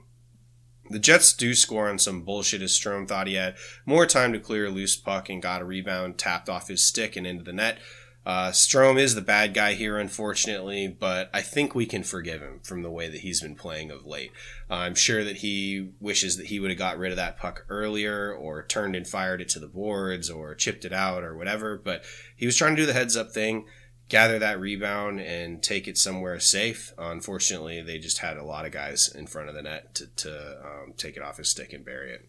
The 0.92 0.98
Jets 0.98 1.32
do 1.32 1.54
score 1.54 1.88
on 1.88 1.98
some 1.98 2.20
bullshit 2.20 2.60
as 2.60 2.72
Strome 2.72 3.08
thought 3.08 3.26
he 3.26 3.34
had 3.34 3.56
more 3.86 4.04
time 4.04 4.32
to 4.34 4.38
clear 4.38 4.66
a 4.66 4.70
loose 4.70 4.94
puck 4.94 5.30
and 5.30 5.40
got 5.40 5.62
a 5.62 5.64
rebound 5.64 6.18
tapped 6.18 6.50
off 6.50 6.68
his 6.68 6.84
stick 6.84 7.16
and 7.16 7.26
into 7.26 7.42
the 7.42 7.52
net. 7.52 7.78
Uh, 8.24 8.50
Strome 8.50 9.00
is 9.00 9.14
the 9.14 9.22
bad 9.22 9.52
guy 9.54 9.72
here, 9.72 9.98
unfortunately, 9.98 10.86
but 10.86 11.28
I 11.32 11.40
think 11.40 11.74
we 11.74 11.86
can 11.86 12.04
forgive 12.04 12.40
him 12.40 12.60
from 12.62 12.82
the 12.82 12.90
way 12.90 13.08
that 13.08 13.22
he's 13.22 13.40
been 13.40 13.56
playing 13.56 13.90
of 13.90 14.06
late. 14.06 14.30
Uh, 14.70 14.74
I'm 14.74 14.94
sure 14.94 15.24
that 15.24 15.38
he 15.38 15.92
wishes 15.98 16.36
that 16.36 16.46
he 16.46 16.60
would 16.60 16.70
have 16.70 16.78
got 16.78 16.98
rid 16.98 17.10
of 17.10 17.16
that 17.16 17.38
puck 17.38 17.64
earlier, 17.68 18.32
or 18.32 18.62
turned 18.62 18.94
and 18.94 19.08
fired 19.08 19.40
it 19.40 19.48
to 19.50 19.58
the 19.58 19.66
boards, 19.66 20.30
or 20.30 20.54
chipped 20.54 20.84
it 20.84 20.92
out, 20.92 21.24
or 21.24 21.34
whatever. 21.34 21.76
But 21.76 22.04
he 22.36 22.46
was 22.46 22.56
trying 22.56 22.76
to 22.76 22.82
do 22.82 22.86
the 22.86 22.92
heads 22.92 23.16
up 23.16 23.32
thing, 23.32 23.64
gather 24.12 24.38
that 24.38 24.60
rebound, 24.60 25.18
and 25.20 25.62
take 25.62 25.88
it 25.88 25.96
somewhere 25.96 26.38
safe. 26.38 26.92
unfortunately, 26.98 27.80
they 27.80 27.98
just 27.98 28.18
had 28.18 28.36
a 28.36 28.44
lot 28.44 28.66
of 28.66 28.70
guys 28.70 29.08
in 29.08 29.26
front 29.26 29.48
of 29.48 29.54
the 29.54 29.62
net 29.62 29.94
to, 29.94 30.06
to 30.06 30.60
um, 30.62 30.92
take 30.98 31.16
it 31.16 31.22
off 31.22 31.38
his 31.38 31.48
stick 31.48 31.72
and 31.72 31.82
bury 31.82 32.12
it. 32.12 32.28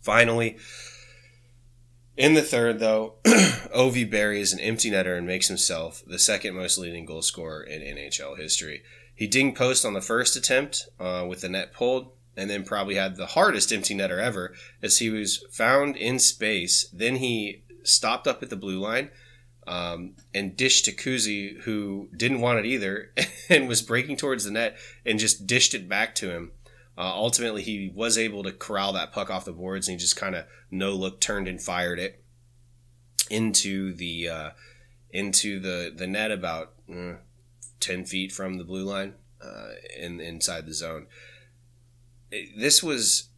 Finally, 0.00 0.56
in 2.16 2.32
the 2.32 2.40
third, 2.40 2.78
though, 2.78 3.16
Ovi 3.26 4.10
buries 4.10 4.54
an 4.54 4.60
empty 4.60 4.90
netter 4.90 5.18
and 5.18 5.26
makes 5.26 5.48
himself 5.48 6.02
the 6.06 6.18
second 6.18 6.56
most 6.56 6.78
leading 6.78 7.04
goal 7.04 7.20
scorer 7.20 7.62
in 7.62 7.82
NHL 7.82 8.38
history. 8.38 8.82
He 9.14 9.26
dinged 9.26 9.58
post 9.58 9.84
on 9.84 9.92
the 9.92 10.00
first 10.00 10.36
attempt 10.36 10.88
uh, 10.98 11.26
with 11.28 11.42
the 11.42 11.50
net 11.50 11.74
pulled, 11.74 12.12
and 12.34 12.48
then 12.48 12.64
probably 12.64 12.94
had 12.94 13.16
the 13.16 13.26
hardest 13.26 13.74
empty 13.74 13.94
netter 13.94 14.22
ever 14.22 14.54
as 14.82 15.00
he 15.00 15.10
was 15.10 15.44
found 15.50 15.98
in 15.98 16.18
space. 16.18 16.88
Then 16.94 17.16
he 17.16 17.62
stopped 17.82 18.26
up 18.26 18.42
at 18.42 18.48
the 18.48 18.56
blue 18.56 18.80
line 18.80 19.10
um, 19.66 20.14
and 20.34 20.56
dished 20.56 20.84
to 20.84 20.92
Kuzi, 20.92 21.60
who 21.62 22.08
didn't 22.16 22.40
want 22.40 22.60
it 22.60 22.66
either 22.66 23.12
and 23.50 23.68
was 23.68 23.82
breaking 23.82 24.16
towards 24.16 24.44
the 24.44 24.50
net 24.50 24.76
and 25.04 25.18
just 25.18 25.46
dished 25.46 25.74
it 25.74 25.88
back 25.88 26.14
to 26.16 26.30
him. 26.30 26.52
Uh, 26.98 27.12
ultimately, 27.14 27.62
he 27.62 27.92
was 27.94 28.16
able 28.16 28.42
to 28.42 28.52
corral 28.52 28.92
that 28.92 29.12
puck 29.12 29.28
off 29.28 29.44
the 29.44 29.52
boards, 29.52 29.86
and 29.86 29.94
he 29.94 29.98
just 29.98 30.16
kind 30.16 30.34
of 30.34 30.46
no 30.70 30.92
look 30.92 31.20
turned 31.20 31.46
and 31.46 31.60
fired 31.60 31.98
it 31.98 32.22
into 33.28 33.92
the 33.92 34.28
uh, 34.28 34.50
into 35.10 35.60
the 35.60 35.92
the 35.94 36.06
net 36.06 36.30
about 36.30 36.72
uh, 36.90 37.14
ten 37.80 38.04
feet 38.04 38.32
from 38.32 38.56
the 38.56 38.64
blue 38.64 38.84
line 38.84 39.14
uh, 39.42 39.70
in 39.98 40.20
inside 40.20 40.64
the 40.64 40.72
zone. 40.72 41.06
This 42.56 42.82
was, 42.82 43.28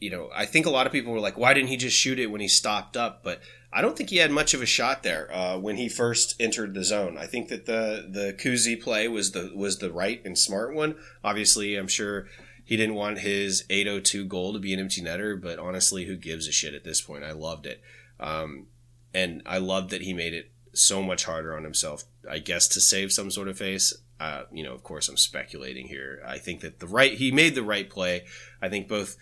you 0.00 0.10
know, 0.10 0.28
I 0.34 0.44
think 0.44 0.66
a 0.66 0.70
lot 0.70 0.86
of 0.86 0.92
people 0.92 1.12
were 1.12 1.20
like, 1.20 1.38
"Why 1.38 1.54
didn't 1.54 1.68
he 1.68 1.76
just 1.76 1.96
shoot 1.96 2.18
it 2.18 2.30
when 2.30 2.40
he 2.40 2.48
stopped 2.48 2.96
up?" 2.96 3.22
But 3.22 3.40
I 3.72 3.82
don't 3.82 3.96
think 3.96 4.10
he 4.10 4.16
had 4.16 4.32
much 4.32 4.52
of 4.52 4.62
a 4.62 4.66
shot 4.66 5.02
there 5.02 5.32
uh, 5.32 5.56
when 5.56 5.76
he 5.76 5.88
first 5.88 6.34
entered 6.40 6.74
the 6.74 6.82
zone. 6.82 7.16
I 7.16 7.26
think 7.26 7.48
that 7.48 7.66
the 7.66 8.06
the 8.10 8.32
Kuzi 8.32 8.80
play 8.80 9.06
was 9.06 9.32
the 9.32 9.52
was 9.54 9.78
the 9.78 9.92
right 9.92 10.20
and 10.24 10.36
smart 10.36 10.74
one. 10.74 10.96
Obviously, 11.22 11.76
I'm 11.76 11.88
sure 11.88 12.26
he 12.64 12.76
didn't 12.76 12.94
want 12.94 13.18
his 13.18 13.64
802 13.68 14.24
goal 14.26 14.52
to 14.52 14.58
be 14.58 14.72
an 14.72 14.80
empty 14.80 15.02
netter, 15.02 15.40
but 15.40 15.58
honestly, 15.58 16.04
who 16.04 16.16
gives 16.16 16.46
a 16.46 16.52
shit 16.52 16.74
at 16.74 16.84
this 16.84 17.00
point? 17.00 17.24
I 17.24 17.32
loved 17.32 17.66
it. 17.66 17.82
Um, 18.18 18.66
and 19.12 19.42
I 19.44 19.58
loved 19.58 19.90
that 19.90 20.02
he 20.02 20.12
made 20.12 20.34
it 20.34 20.52
so 20.72 21.02
much 21.02 21.24
harder 21.24 21.56
on 21.56 21.64
himself, 21.64 22.04
I 22.30 22.38
guess, 22.38 22.68
to 22.68 22.80
save 22.80 23.12
some 23.12 23.30
sort 23.30 23.48
of 23.48 23.58
face. 23.58 23.92
Uh, 24.20 24.42
you 24.52 24.62
know, 24.62 24.72
of 24.72 24.82
course, 24.82 25.08
I'm 25.08 25.16
speculating 25.16 25.88
here. 25.88 26.22
I 26.24 26.38
think 26.38 26.60
that 26.60 26.78
the 26.78 26.86
right, 26.86 27.14
he 27.14 27.32
made 27.32 27.54
the 27.54 27.62
right 27.62 27.88
play. 27.88 28.24
I 28.62 28.68
think 28.68 28.86
both 28.86 29.16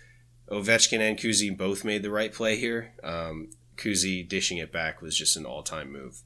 Ovechkin 0.51 0.99
and 0.99 1.17
Kuzi 1.17 1.55
both 1.55 1.83
made 1.83 2.03
the 2.03 2.11
right 2.11 2.33
play 2.33 2.57
here. 2.57 2.93
Um, 3.03 3.49
Kuzi 3.79 4.27
dishing 4.27 4.57
it 4.57 4.71
back 4.71 5.01
was 5.01 5.17
just 5.17 5.37
an 5.37 5.45
all 5.45 5.63
time 5.63 5.91
move 5.91 6.23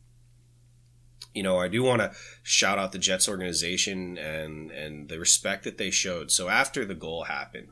you 1.33 1.43
know, 1.43 1.59
I 1.59 1.67
do 1.67 1.83
want 1.83 2.01
to 2.01 2.11
shout 2.43 2.77
out 2.77 2.91
the 2.91 2.99
Jets 2.99 3.27
organization 3.27 4.17
and 4.17 4.71
and 4.71 5.09
the 5.09 5.19
respect 5.19 5.63
that 5.63 5.77
they 5.77 5.89
showed. 5.89 6.31
So 6.31 6.49
after 6.49 6.85
the 6.85 6.95
goal 6.95 7.23
happened, 7.23 7.69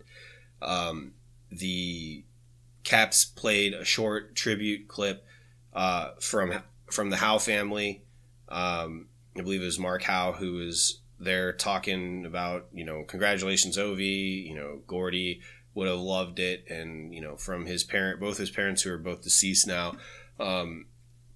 um, 0.62 1.14
the 1.52 2.24
Caps 2.84 3.26
played 3.26 3.74
a 3.74 3.86
short 3.86 4.36
tribute 4.36 4.88
clip 4.88 5.24
uh, 5.74 6.12
from 6.20 6.64
from 6.92 7.10
the 7.10 7.18
Howe 7.18 7.38
family. 7.38 8.04
Um, 8.50 9.08
I 9.38 9.42
believe 9.42 9.62
it 9.62 9.66
was 9.66 9.80
Mark 9.80 10.04
Howe 10.04 10.34
who 10.34 10.54
was 10.54 11.00
there 11.20 11.54
talking 11.54 12.26
about 12.26 12.68
you 12.74 12.84
know 12.84 13.04
congratulations 13.04 13.78
Ovi, 13.78 14.44
you 14.48 14.56
know 14.56 14.82
Gordy 14.88 15.42
would 15.74 15.88
have 15.88 16.00
loved 16.00 16.40
it, 16.40 16.66
and 16.70 17.14
you 17.14 17.22
know 17.22 17.36
from 17.36 17.66
his 17.66 17.84
parent, 17.84 18.20
both 18.20 18.38
his 18.38 18.52
parents 18.52 18.82
who 18.82 18.92
are 18.92 18.98
both 18.98 19.24
deceased 19.24 19.68
now, 19.68 19.96
um, 20.40 20.86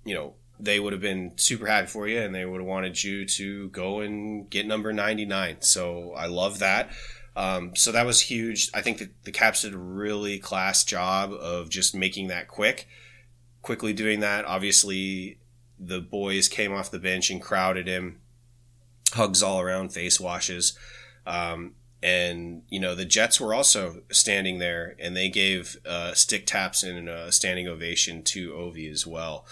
you 0.04 0.14
know 0.14 0.36
they 0.60 0.80
would 0.80 0.94
have 0.94 1.02
been 1.02 1.34
super 1.36 1.66
happy 1.66 1.88
for 1.88 2.08
you 2.08 2.20
and 2.20 2.34
they 2.34 2.46
would 2.46 2.62
have 2.62 2.68
wanted 2.68 3.04
you 3.04 3.26
to 3.26 3.70
go 3.70 4.00
and 4.00 4.50
get 4.50 4.66
number 4.66 4.94
99. 4.94 5.58
So 5.62 6.14
I 6.14 6.28
love 6.28 6.60
that. 6.60 6.92
Um, 7.36 7.76
so 7.76 7.92
that 7.92 8.06
was 8.06 8.22
huge. 8.22 8.70
I 8.74 8.82
think 8.82 9.00
that 9.00 9.24
the 9.26 9.32
Caps 9.32 9.64
did 9.64 9.74
a 9.74 9.78
really 9.78 10.40
class 10.40 10.84
job 10.84 11.34
of 11.34 11.70
just 11.70 11.94
making 11.94 12.28
that 12.28 12.48
quick, 12.48 12.88
quickly 13.62 13.92
doing 13.92 14.22
that. 14.22 14.46
Obviously, 14.46 15.40
the 15.78 16.00
boys 16.00 16.48
came 16.48 16.74
off 16.74 16.92
the 16.92 17.00
bench 17.00 17.30
and 17.30 17.42
crowded 17.42 17.88
him, 17.88 18.22
hugs 19.12 19.44
all 19.44 19.60
around, 19.60 19.90
face 19.90 20.20
washes. 20.20 20.78
Um, 21.28 21.74
and 22.06 22.62
you 22.70 22.80
know 22.80 22.94
the 22.94 23.04
Jets 23.04 23.42
were 23.42 23.52
also 23.52 24.04
standing 24.12 24.60
there, 24.60 24.96
and 25.00 25.18
they 25.18 25.28
gave 25.28 25.78
uh, 25.88 26.14
stick 26.14 26.46
taps 26.46 26.84
and 26.84 27.10
a 27.10 27.32
standing 27.32 27.68
ovation 27.68 28.22
to 28.22 28.52
Ovi 28.52 28.92
as 28.92 29.08
well. 29.08 29.48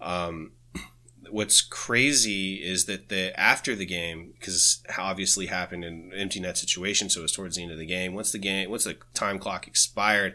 Um, 0.00 0.50
what's 1.30 1.60
crazy 1.60 2.54
is 2.54 2.86
that 2.86 3.08
the 3.08 3.38
after 3.38 3.76
the 3.76 3.86
game, 3.86 4.34
because 4.36 4.82
obviously 4.98 5.46
happened 5.46 5.84
in 5.84 6.12
empty 6.12 6.40
net 6.40 6.58
situation, 6.58 7.08
so 7.08 7.20
it 7.20 7.22
was 7.22 7.32
towards 7.32 7.54
the 7.54 7.62
end 7.62 7.70
of 7.70 7.78
the 7.78 7.86
game. 7.86 8.14
Once 8.14 8.32
the 8.32 8.38
game, 8.38 8.68
once 8.68 8.82
the 8.82 8.96
time 9.14 9.38
clock 9.38 9.68
expired, 9.68 10.34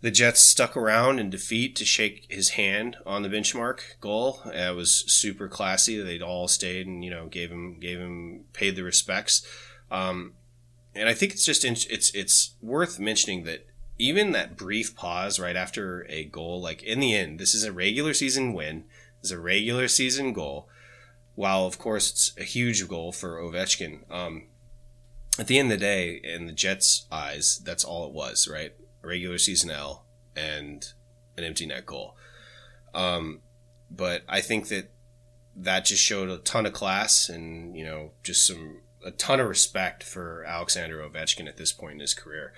the 0.00 0.10
Jets 0.10 0.40
stuck 0.40 0.74
around 0.74 1.18
in 1.18 1.28
defeat 1.28 1.76
to 1.76 1.84
shake 1.84 2.24
his 2.30 2.50
hand 2.50 2.96
on 3.04 3.20
the 3.20 3.28
benchmark 3.28 3.80
goal. 4.00 4.40
It 4.46 4.74
was 4.74 5.04
super 5.12 5.48
classy. 5.48 6.00
They'd 6.00 6.22
all 6.22 6.48
stayed 6.48 6.86
and 6.86 7.04
you 7.04 7.10
know 7.10 7.26
gave 7.26 7.50
him 7.50 7.78
gave 7.78 7.98
him 7.98 8.44
paid 8.54 8.74
the 8.74 8.84
respects. 8.84 9.46
Um, 9.90 10.32
and 10.98 11.08
I 11.08 11.14
think 11.14 11.32
it's 11.32 11.44
just 11.44 11.64
it's 11.64 12.10
it's 12.14 12.54
worth 12.60 12.98
mentioning 12.98 13.44
that 13.44 13.66
even 13.98 14.32
that 14.32 14.56
brief 14.56 14.94
pause 14.94 15.40
right 15.40 15.56
after 15.56 16.06
a 16.08 16.24
goal, 16.24 16.60
like 16.60 16.82
in 16.82 17.00
the 17.00 17.14
end, 17.14 17.38
this 17.38 17.54
is 17.54 17.64
a 17.64 17.72
regular 17.72 18.14
season 18.14 18.52
win, 18.52 18.84
is 19.22 19.30
a 19.30 19.38
regular 19.38 19.88
season 19.88 20.32
goal. 20.32 20.68
While 21.34 21.66
of 21.66 21.78
course 21.78 22.10
it's 22.10 22.32
a 22.36 22.44
huge 22.44 22.86
goal 22.88 23.12
for 23.12 23.40
Ovechkin. 23.40 24.10
Um, 24.10 24.48
at 25.38 25.46
the 25.46 25.58
end 25.58 25.70
of 25.70 25.78
the 25.78 25.84
day, 25.84 26.20
in 26.22 26.46
the 26.46 26.52
Jets' 26.52 27.06
eyes, 27.12 27.60
that's 27.64 27.84
all 27.84 28.06
it 28.06 28.12
was, 28.12 28.48
right? 28.48 28.72
A 29.04 29.06
regular 29.06 29.38
season 29.38 29.70
L 29.70 30.04
and 30.34 30.84
an 31.36 31.44
empty 31.44 31.66
net 31.66 31.86
goal. 31.86 32.16
Um, 32.92 33.40
but 33.90 34.22
I 34.28 34.40
think 34.40 34.68
that 34.68 34.90
that 35.54 35.84
just 35.84 36.02
showed 36.02 36.28
a 36.28 36.38
ton 36.38 36.66
of 36.66 36.72
class 36.72 37.28
and 37.28 37.76
you 37.76 37.84
know 37.84 38.12
just 38.22 38.46
some 38.46 38.80
a 39.04 39.10
ton 39.10 39.40
of 39.40 39.48
respect 39.48 40.02
for 40.02 40.44
Alexander 40.44 40.98
Ovechkin 40.98 41.48
at 41.48 41.56
this 41.56 41.72
point 41.72 41.94
in 41.94 42.00
his 42.00 42.14
career. 42.14 42.52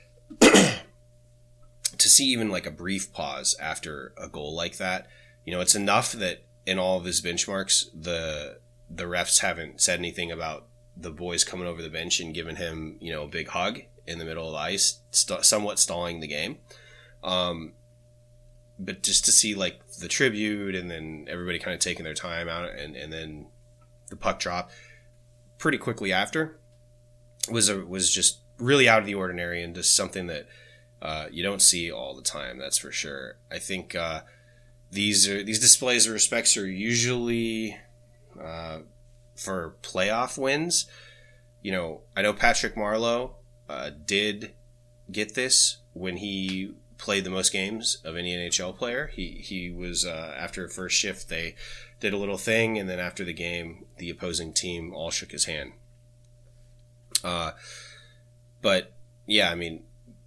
to 0.40 2.08
see 2.08 2.26
even 2.26 2.50
like 2.50 2.66
a 2.66 2.70
brief 2.70 3.12
pause 3.12 3.56
after 3.60 4.12
a 4.16 4.28
goal 4.28 4.54
like 4.54 4.76
that, 4.76 5.06
you 5.44 5.52
know, 5.52 5.60
it's 5.60 5.74
enough 5.74 6.12
that 6.12 6.44
in 6.66 6.78
all 6.78 6.98
of 6.98 7.04
his 7.04 7.20
benchmarks, 7.20 7.86
the 7.94 8.58
the 8.88 9.04
refs 9.04 9.40
haven't 9.40 9.80
said 9.80 9.98
anything 9.98 10.32
about 10.32 10.66
the 10.96 11.10
boys 11.10 11.44
coming 11.44 11.66
over 11.66 11.80
the 11.80 11.88
bench 11.88 12.20
and 12.20 12.34
giving 12.34 12.56
him, 12.56 12.96
you 13.00 13.12
know, 13.12 13.24
a 13.24 13.28
big 13.28 13.48
hug 13.48 13.80
in 14.06 14.18
the 14.18 14.24
middle 14.24 14.48
of 14.48 14.52
the 14.52 14.58
ice, 14.58 15.00
st- 15.10 15.44
somewhat 15.44 15.78
stalling 15.78 16.20
the 16.20 16.26
game. 16.26 16.58
Um, 17.22 17.72
but 18.78 19.02
just 19.02 19.24
to 19.26 19.32
see 19.32 19.54
like 19.54 19.80
the 20.00 20.08
tribute 20.08 20.74
and 20.74 20.90
then 20.90 21.26
everybody 21.28 21.58
kind 21.58 21.74
of 21.74 21.80
taking 21.80 22.04
their 22.04 22.14
time 22.14 22.48
out 22.48 22.68
and, 22.70 22.96
and 22.96 23.12
then 23.12 23.46
the 24.08 24.16
puck 24.16 24.40
drop 24.40 24.70
pretty 25.60 25.78
quickly 25.78 26.12
after 26.12 26.58
was 27.48 27.68
a, 27.68 27.78
was 27.84 28.10
just 28.10 28.40
really 28.58 28.88
out 28.88 28.98
of 28.98 29.06
the 29.06 29.14
ordinary 29.14 29.62
and 29.62 29.74
just 29.74 29.94
something 29.94 30.26
that 30.26 30.48
uh, 31.00 31.26
you 31.30 31.42
don't 31.42 31.62
see 31.62 31.92
all 31.92 32.16
the 32.16 32.22
time. 32.22 32.58
That's 32.58 32.78
for 32.78 32.90
sure. 32.90 33.36
I 33.52 33.58
think 33.58 33.94
uh, 33.94 34.22
these 34.90 35.28
are 35.28 35.42
these 35.42 35.60
displays 35.60 36.06
of 36.06 36.12
respects 36.12 36.56
are 36.56 36.66
usually 36.66 37.76
uh, 38.42 38.80
for 39.36 39.76
playoff 39.82 40.36
wins. 40.36 40.86
You 41.62 41.72
know, 41.72 42.00
I 42.16 42.22
know 42.22 42.32
Patrick 42.32 42.74
Marleau 42.74 43.34
uh, 43.68 43.90
did 44.06 44.52
get 45.12 45.34
this 45.34 45.78
when 45.92 46.16
he 46.16 46.74
played 46.98 47.24
the 47.24 47.30
most 47.30 47.52
games 47.52 47.98
of 48.04 48.16
any 48.16 48.34
NHL 48.34 48.76
player. 48.76 49.10
He 49.12 49.40
he 49.42 49.70
was 49.70 50.04
uh, 50.04 50.34
after 50.38 50.68
first 50.68 50.96
shift 50.96 51.28
they 51.28 51.54
did 52.00 52.12
a 52.12 52.18
little 52.18 52.38
thing, 52.38 52.78
and 52.78 52.88
then 52.88 52.98
after 52.98 53.24
the 53.24 53.32
game, 53.32 53.84
the 53.98 54.10
opposing 54.10 54.52
team 54.52 54.92
all 54.94 55.10
shook 55.10 55.32
his 55.32 55.44
hand. 55.44 55.72
Uh, 57.22 57.52
but 58.62 58.96
yeah, 59.26 59.50
I 59.50 59.54
mean, 59.54 59.84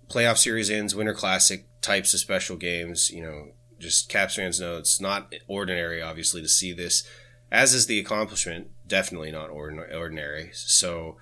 playoff 0.10 0.38
series 0.38 0.70
ends, 0.70 0.96
Winter 0.96 1.14
Classic 1.14 1.66
types 1.82 2.14
of 2.14 2.20
special 2.20 2.56
games. 2.56 3.10
You 3.10 3.24
know, 3.24 3.48
just 3.80 4.10
Caps 4.10 4.36
fans 4.36 4.60
know 4.60 4.78
it's 4.78 5.02
not 5.02 5.34
ordinary, 5.48 6.02
obviously, 6.02 6.42
to 6.42 6.48
see 6.48 6.72
this. 6.72 7.04
As 7.52 7.74
is 7.74 7.86
the 7.86 8.00
accomplishment, 8.00 8.70
definitely 8.88 9.32
not 9.32 9.50
ordinary. 9.50 10.52
So, 10.54 11.18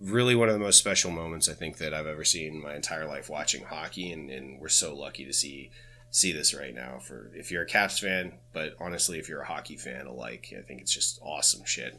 really 0.00 0.34
one 0.34 0.48
of 0.48 0.54
the 0.54 0.60
most 0.60 0.78
special 0.78 1.10
moments 1.10 1.48
I 1.48 1.54
think 1.54 1.78
that 1.78 1.94
I've 1.94 2.06
ever 2.06 2.24
seen 2.24 2.54
in 2.54 2.62
my 2.62 2.74
entire 2.74 3.06
life 3.06 3.30
watching 3.30 3.64
hockey, 3.64 4.12
and, 4.12 4.30
and 4.30 4.60
we're 4.60 4.68
so 4.68 4.94
lucky 4.94 5.24
to 5.24 5.32
see 5.32 5.70
see 6.12 6.30
this 6.30 6.54
right 6.54 6.74
now. 6.74 7.00
For 7.00 7.32
if 7.34 7.50
you're 7.50 7.62
a 7.62 7.66
Caps 7.66 7.98
fan, 7.98 8.34
but 8.52 8.76
honestly, 8.78 9.18
if 9.18 9.28
you're 9.28 9.40
a 9.40 9.46
hockey 9.46 9.76
fan 9.76 10.06
alike, 10.06 10.54
I 10.56 10.62
think 10.62 10.80
it's 10.80 10.94
just 10.94 11.18
awesome 11.20 11.64
shit. 11.64 11.98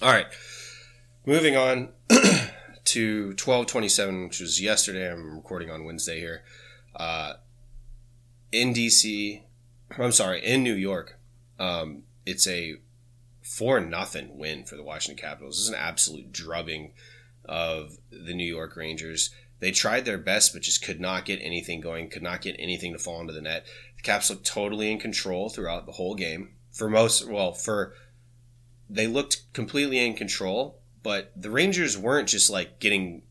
All 0.00 0.12
right, 0.12 0.26
moving 1.26 1.56
on 1.56 1.88
to 2.84 3.34
twelve 3.34 3.66
twenty 3.66 3.88
seven, 3.88 4.24
which 4.24 4.40
was 4.40 4.62
yesterday. 4.62 5.10
I'm 5.10 5.34
recording 5.34 5.70
on 5.70 5.84
Wednesday 5.84 6.20
here. 6.20 6.44
Uh, 6.94 7.34
in 8.52 8.72
DC, 8.72 9.42
I'm 9.98 10.12
sorry, 10.12 10.44
in 10.44 10.62
New 10.62 10.74
York. 10.74 11.18
Um, 11.58 12.04
it's 12.24 12.46
a 12.46 12.76
four 13.42 13.80
nothing 13.80 14.38
win 14.38 14.64
for 14.64 14.76
the 14.76 14.82
Washington 14.82 15.20
Capitals. 15.20 15.56
This 15.56 15.62
is 15.64 15.68
an 15.68 15.74
absolute 15.74 16.32
drubbing 16.32 16.92
of 17.44 17.98
the 18.10 18.34
New 18.34 18.46
York 18.46 18.76
Rangers. 18.76 19.30
They 19.60 19.70
tried 19.70 20.04
their 20.04 20.18
best, 20.18 20.52
but 20.52 20.62
just 20.62 20.82
could 20.82 21.00
not 21.00 21.24
get 21.24 21.38
anything 21.42 21.80
going, 21.80 22.08
could 22.08 22.22
not 22.22 22.42
get 22.42 22.56
anything 22.58 22.92
to 22.92 22.98
fall 22.98 23.20
into 23.20 23.32
the 23.32 23.42
net. 23.42 23.66
The 23.96 24.02
Caps 24.02 24.30
looked 24.30 24.46
totally 24.46 24.90
in 24.90 24.98
control 24.98 25.48
throughout 25.48 25.86
the 25.86 25.92
whole 25.92 26.14
game. 26.14 26.50
For 26.72 26.88
most, 26.88 27.28
well, 27.28 27.52
for 27.52 27.94
they 28.88 29.06
looked 29.06 29.52
completely 29.52 30.04
in 30.04 30.14
control, 30.14 30.80
but 31.02 31.32
the 31.36 31.50
Rangers 31.50 31.96
weren't 31.96 32.28
just 32.28 32.50
like 32.50 32.80
getting 32.80 33.22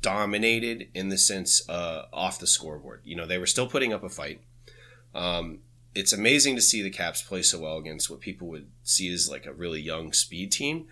dominated 0.00 0.88
in 0.94 1.08
the 1.08 1.18
sense 1.18 1.68
uh, 1.68 2.06
off 2.12 2.38
the 2.38 2.46
scoreboard. 2.46 3.00
You 3.04 3.16
know, 3.16 3.26
they 3.26 3.38
were 3.38 3.46
still 3.46 3.66
putting 3.66 3.92
up 3.92 4.04
a 4.04 4.08
fight. 4.08 4.40
Um, 5.14 5.60
it's 5.94 6.12
amazing 6.12 6.56
to 6.56 6.62
see 6.62 6.82
the 6.82 6.90
Caps 6.90 7.22
play 7.22 7.42
so 7.42 7.58
well 7.58 7.78
against 7.78 8.10
what 8.10 8.20
people 8.20 8.48
would 8.48 8.68
see 8.84 9.12
as 9.12 9.28
like 9.28 9.46
a 9.46 9.52
really 9.52 9.80
young 9.80 10.12
speed 10.12 10.52
team. 10.52 10.86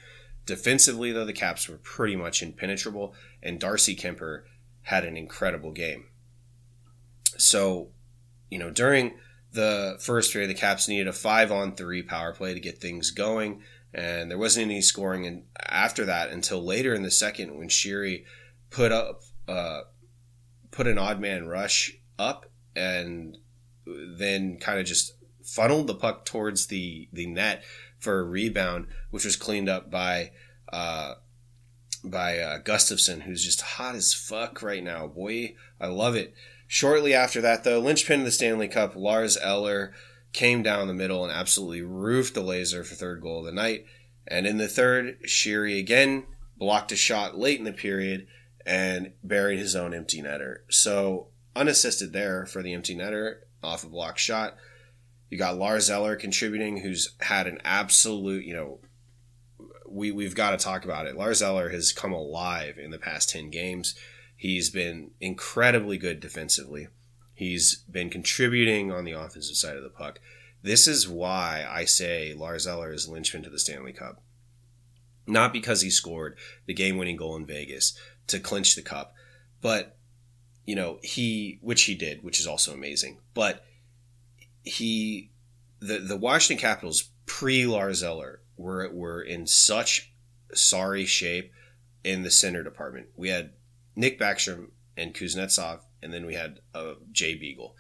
Defensively, 0.47 1.13
though, 1.13 1.25
the 1.25 1.33
Caps 1.33 1.69
were 1.69 1.79
pretty 1.79 2.17
much 2.17 2.43
impenetrable, 2.43 3.15
and 3.43 3.59
Darcy 3.59 3.97
Kuemper 3.97 4.43
had 4.83 5.05
an 5.05 5.17
incredible 5.17 5.73
game. 5.73 6.07
So, 7.39 7.89
you 8.51 8.59
know, 8.59 8.71
during 8.71 9.15
the 9.53 9.97
first 10.01 10.33
period, 10.33 10.51
the 10.51 10.55
Caps 10.55 10.89
needed 10.89 11.09
a 11.09 11.13
five 11.13 11.51
on 11.51 11.75
three 11.75 12.03
power 12.03 12.33
play 12.33 12.53
to 12.53 12.61
get 12.61 12.81
things 12.81 13.11
going, 13.11 13.63
and 13.93 14.31
there 14.31 14.39
wasn't 14.39 14.67
any 14.67 14.83
scoring. 14.83 15.27
And 15.27 15.45
after 15.59 16.05
that, 16.05 16.31
until 16.31 16.63
later 16.63 16.95
in 16.95 17.03
the 17.03 17.11
second, 17.11 17.57
when 17.57 17.69
Sheary 17.69 18.25
put 18.71 18.93
up 18.93 19.23
uh, 19.49 19.83
put 20.71 20.87
an 20.87 20.99
odd 20.99 21.21
man 21.21 21.47
rush 21.47 21.97
up 22.19 22.47
and 22.75 23.39
then 23.87 24.59
kind 24.59 24.81
of 24.81 24.87
just 24.87 25.13
funneled 25.43 25.87
the 25.87 25.95
puck 25.95 26.25
towards 26.25 26.67
the 26.67 27.09
the 27.13 27.27
net 27.27 27.63
for 28.05 28.21
a 28.21 28.25
rebound, 28.25 28.87
which 29.11 29.25
was 29.25 29.35
cleaned 29.35 29.69
up 29.69 29.91
by 29.91 30.31
uh, 30.73 31.15
by 32.05 32.39
uh, 32.39 32.61
Gustafsson, 32.61 33.23
who's 33.23 33.45
just 33.45 33.63
hot 33.63 33.95
as 33.95 34.13
fuck 34.13 34.63
right 34.63 34.85
now. 34.85 35.07
Boy, 35.07 35.57
I 35.81 35.87
love 35.87 36.15
it. 36.15 36.35
Shortly 36.67 37.15
after 37.15 37.41
that, 37.41 37.65
though, 37.65 37.79
linchpin 37.79 38.21
of 38.21 38.27
the 38.27 38.33
Stanley 38.33 38.69
Cup, 38.69 38.95
Lars 38.95 39.37
Eller 39.37 39.93
came 40.33 40.63
down 40.63 40.87
the 40.89 40.95
middle 40.95 41.25
and 41.25 41.33
absolutely 41.33 41.83
roofed 41.83 42.35
the 42.35 42.43
laser 42.43 42.85
for 42.85 42.95
third 42.95 43.23
goal 43.23 43.41
of 43.41 43.47
the 43.47 43.53
night. 43.53 43.87
And 44.27 44.47
in 44.47 44.59
the 44.59 44.69
third, 44.69 45.19
Sheary 45.23 45.79
again 45.79 46.25
blocked 46.57 46.93
a 46.93 46.97
shot 46.97 47.39
late 47.39 47.59
in 47.59 47.65
the 47.65 47.73
period 47.73 48.27
and 48.67 49.13
buried 49.23 49.59
his 49.59 49.77
own 49.77 49.95
empty 49.95 50.23
netter. 50.23 50.59
So 50.71 51.29
unassisted 51.55 52.13
there 52.13 52.47
for 52.47 52.63
the 52.63 52.73
empty 52.73 52.97
netter 52.97 53.37
off 53.63 53.85
a 53.85 53.89
block 53.89 54.19
shot. 54.19 54.57
You 55.35 55.39
got 55.39 55.59
Lars 55.59 55.91
Eller 55.91 56.15
contributing, 56.15 56.77
who's 56.77 57.17
had 57.19 57.49
an 57.49 57.59
absolute, 57.65 58.45
you 58.45 58.55
know, 58.55 58.79
we, 59.85 60.13
we've 60.13 60.37
got 60.37 60.53
to 60.53 60.65
talk 60.65 60.85
about 60.85 61.09
it. 61.09 61.17
Lars 61.17 61.43
Eller 61.43 61.71
has 61.71 61.91
come 61.91 62.13
alive 62.13 62.79
in 62.79 62.93
the 62.93 63.01
past 63.01 63.31
10 63.31 63.51
games. 63.51 63.97
He's 64.37 64.71
been 64.71 65.11
incredibly 65.21 65.99
good 65.99 66.21
defensively. 66.21 66.87
He's 67.35 67.83
been 67.91 68.11
contributing 68.11 68.93
on 68.93 69.03
the 69.03 69.11
offensive 69.11 69.57
side 69.57 69.77
of 69.77 69.83
the 69.83 69.89
puck. 69.89 70.21
This 70.63 70.87
is 70.87 71.09
why 71.09 71.67
I 71.69 71.85
say 71.85 72.33
Lars 72.33 72.69
Eller 72.69 72.93
is 72.93 73.09
linchpin 73.09 73.43
to 73.43 73.51
the 73.51 73.59
Stanley 73.59 73.93
Cup. 73.93 74.23
Not 75.27 75.53
because 75.53 75.81
he 75.81 75.91
scored 75.91 76.39
the 76.67 76.75
game 76.75 76.97
winning 76.97 77.17
goal 77.17 77.35
in 77.35 77.45
Vegas 77.45 77.99
to 78.29 78.39
clinch 78.39 78.77
the 78.77 78.83
cup, 78.83 79.15
but 79.61 79.97
you 80.65 80.77
know, 80.77 81.01
he 81.03 81.59
which 81.61 81.83
he 81.83 81.97
did, 81.97 82.23
which 82.23 82.39
is 82.39 82.47
also 82.47 82.73
amazing. 82.73 83.19
But 83.35 83.65
he 84.65 85.31
the 85.81 85.99
the 85.99 86.17
Washington 86.17 86.61
Capitals 86.61 87.11
pre 87.27 87.67
Lars 87.67 88.03
Eller 88.03 88.41
were 88.57 88.91
were 88.93 89.23
in 89.23 89.47
such 89.47 90.13
sorry 90.53 91.05
shape 91.05 91.53
in 92.03 92.23
the 92.23 92.31
center 92.31 92.63
department. 92.63 93.09
We 93.17 93.29
had 93.29 93.53
Nick 93.97 94.19
Backstrom 94.19 94.71
and 94.97 95.15
Kuznetsov, 95.15 95.81
and 96.03 96.13
then 96.13 96.27
we 96.27 96.35
had 96.35 96.61
uh, 96.75 96.95
Jay 97.13 97.35
Beagle, 97.35 97.77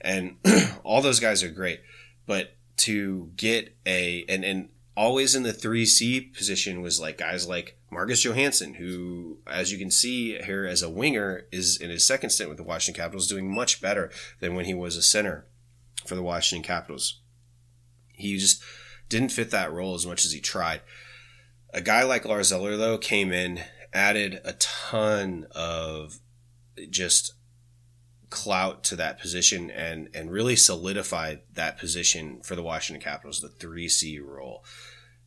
and 0.00 0.36
all 0.84 1.02
those 1.02 1.20
guys 1.20 1.42
are 1.42 1.50
great. 1.50 1.80
But 2.26 2.56
to 2.78 3.30
get 3.36 3.76
a 3.86 4.24
and 4.28 4.44
and 4.44 4.68
always 4.96 5.34
in 5.34 5.42
the 5.42 5.52
three 5.52 5.86
C 5.86 6.20
position 6.20 6.80
was 6.80 7.00
like 7.00 7.18
guys 7.18 7.46
like 7.46 7.78
Marcus 7.90 8.24
Johansson, 8.24 8.74
who, 8.74 9.38
as 9.46 9.70
you 9.70 9.78
can 9.78 9.90
see 9.90 10.36
here 10.42 10.66
as 10.66 10.82
a 10.82 10.90
winger, 10.90 11.46
is 11.52 11.76
in 11.76 11.90
his 11.90 12.04
second 12.04 12.30
stint 12.30 12.48
with 12.48 12.58
the 12.58 12.64
Washington 12.64 13.00
Capitals 13.00 13.28
doing 13.28 13.52
much 13.52 13.80
better 13.80 14.10
than 14.40 14.54
when 14.54 14.64
he 14.64 14.74
was 14.74 14.96
a 14.96 15.02
center 15.02 15.46
for 16.06 16.14
the 16.14 16.22
Washington 16.22 16.66
Capitals. 16.66 17.20
He 18.12 18.38
just 18.38 18.62
didn't 19.08 19.32
fit 19.32 19.50
that 19.50 19.72
role 19.72 19.94
as 19.94 20.06
much 20.06 20.24
as 20.24 20.32
he 20.32 20.40
tried. 20.40 20.80
A 21.72 21.80
guy 21.80 22.04
like 22.04 22.24
Lars 22.24 22.52
Eller, 22.52 22.76
though, 22.76 22.98
came 22.98 23.32
in, 23.32 23.60
added 23.92 24.40
a 24.44 24.52
ton 24.54 25.46
of 25.52 26.20
just 26.90 27.34
clout 28.30 28.82
to 28.82 28.96
that 28.96 29.20
position 29.20 29.70
and 29.70 30.08
and 30.12 30.28
really 30.28 30.56
solidified 30.56 31.40
that 31.52 31.78
position 31.78 32.40
for 32.42 32.56
the 32.56 32.62
Washington 32.62 33.02
Capitals, 33.02 33.40
the 33.40 33.48
3C 33.48 34.20
role. 34.24 34.64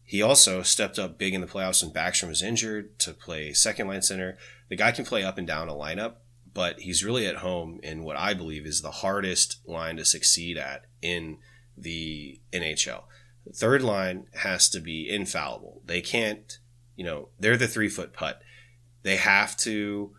He 0.04 0.22
also 0.22 0.62
stepped 0.62 0.98
up 1.00 1.18
big 1.18 1.34
in 1.34 1.42
the 1.42 1.48
playoffs 1.48 1.84
when 1.84 1.94
Backstrom 1.94 2.30
was 2.30 2.42
injured 2.42 2.98
to 3.00 3.14
play 3.14 3.54
second 3.54 3.88
line 3.88 4.02
center. 4.02 4.38
The 4.70 4.76
guy 4.76 4.92
can 4.92 5.06
play 5.06 5.24
up 5.24 5.38
and 5.38 5.48
down 5.48 5.70
a 5.70 5.74
lineup, 5.74 6.16
but 6.58 6.80
he's 6.80 7.06
really 7.06 7.28
at 7.28 7.36
home 7.36 7.80
in 7.84 8.04
what 8.04 8.18
I 8.18 8.34
believe 8.34 8.66
is 8.66 8.82
the 8.82 8.90
hardest 8.90 9.60
line 9.68 9.98
to 9.98 10.04
succeed 10.04 10.58
at 10.58 10.86
in 11.04 11.38
the 11.78 12.42
NHL. 12.52 13.04
The 13.46 13.54
third 13.54 13.84
line 13.84 14.26
has 14.34 14.68
to 14.70 14.80
be 14.80 15.08
infallible. 15.08 15.84
They 15.86 16.02
can't, 16.02 16.58
you 16.96 17.06
know, 17.06 17.30
they're 17.40 17.58
the 17.58 17.68
three 17.68 17.90
foot 17.90 18.12
putt. 18.12 18.42
They 19.04 19.18
have 19.18 19.56
to 19.58 20.16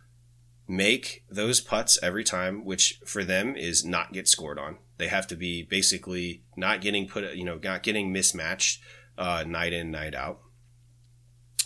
make 0.68 1.24
those 1.28 1.60
putts 1.60 1.98
every 2.04 2.22
time, 2.22 2.64
which 2.64 3.00
for 3.04 3.24
them 3.24 3.56
is 3.56 3.84
not 3.84 4.12
get 4.12 4.28
scored 4.28 4.60
on. 4.60 4.78
They 4.96 5.08
have 5.08 5.26
to 5.26 5.34
be 5.34 5.64
basically 5.64 6.44
not 6.56 6.80
getting 6.80 7.08
put, 7.08 7.34
you 7.34 7.42
know, 7.42 7.58
not 7.60 7.82
getting 7.82 8.12
mismatched 8.12 8.80
uh, 9.18 9.42
night 9.44 9.72
in, 9.72 9.90
night 9.90 10.14
out, 10.14 10.38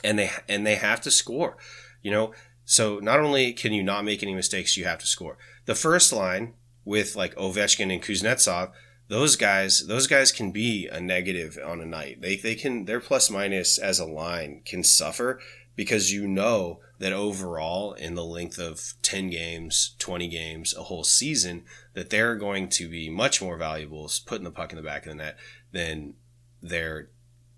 and 0.03 0.19
they 0.19 0.31
and 0.49 0.67
they 0.67 0.77
have 0.77 1.03
to 1.03 1.11
score. 1.11 1.59
You 2.01 2.11
know, 2.11 2.33
so 2.73 3.01
not 3.01 3.21
only 3.21 3.53
can 3.53 3.75
you 3.75 3.83
not 3.83 4.03
make 4.03 4.23
any 4.23 4.35
mistakes, 4.35 4.79
you 4.79 4.87
have 4.87 4.99
to 5.01 5.07
score. 5.07 5.37
The 5.67 5.75
first 5.75 6.11
line 6.11 6.55
with 6.87 7.15
like 7.15 7.35
Ovechkin 7.35 7.93
and 7.93 8.03
Kuznetsov, 8.03 8.73
those 9.09 9.37
guys, 9.37 9.87
those 9.89 10.07
guys 10.07 10.33
can 10.33 10.53
be 10.53 10.89
a 10.89 10.99
negative 10.99 11.59
on 11.63 11.83
a 11.83 11.85
night. 11.85 12.23
They 12.23 12.37
they 12.37 12.55
can 12.55 12.87
their 12.87 12.99
plus 12.99 13.29
minus 13.29 13.77
as 13.77 13.99
a 13.99 14.07
line 14.07 14.63
can 14.65 14.83
suffer 14.85 15.39
because 15.77 16.15
you 16.15 16.27
know 16.27 16.81
that 16.99 17.13
overall 17.13 17.93
in 17.93 18.15
the 18.15 18.25
length 18.25 18.59
of 18.59 18.95
10 19.03 19.29
games 19.29 19.95
20 19.99 20.27
games 20.29 20.75
a 20.75 20.85
whole 20.85 21.05
season 21.05 21.65
that 21.93 22.09
they're 22.09 22.37
going 22.37 22.71
to 22.71 22.89
be 22.89 23.11
much 23.11 23.43
more 23.43 23.59
valuable 23.59 24.11
putting 24.25 24.45
the 24.45 24.51
puck 24.51 24.73
in 24.73 24.77
the 24.77 24.83
back 24.83 25.05
of 25.05 25.11
the 25.11 25.17
net 25.17 25.37
than 25.73 26.15
their 26.63 27.11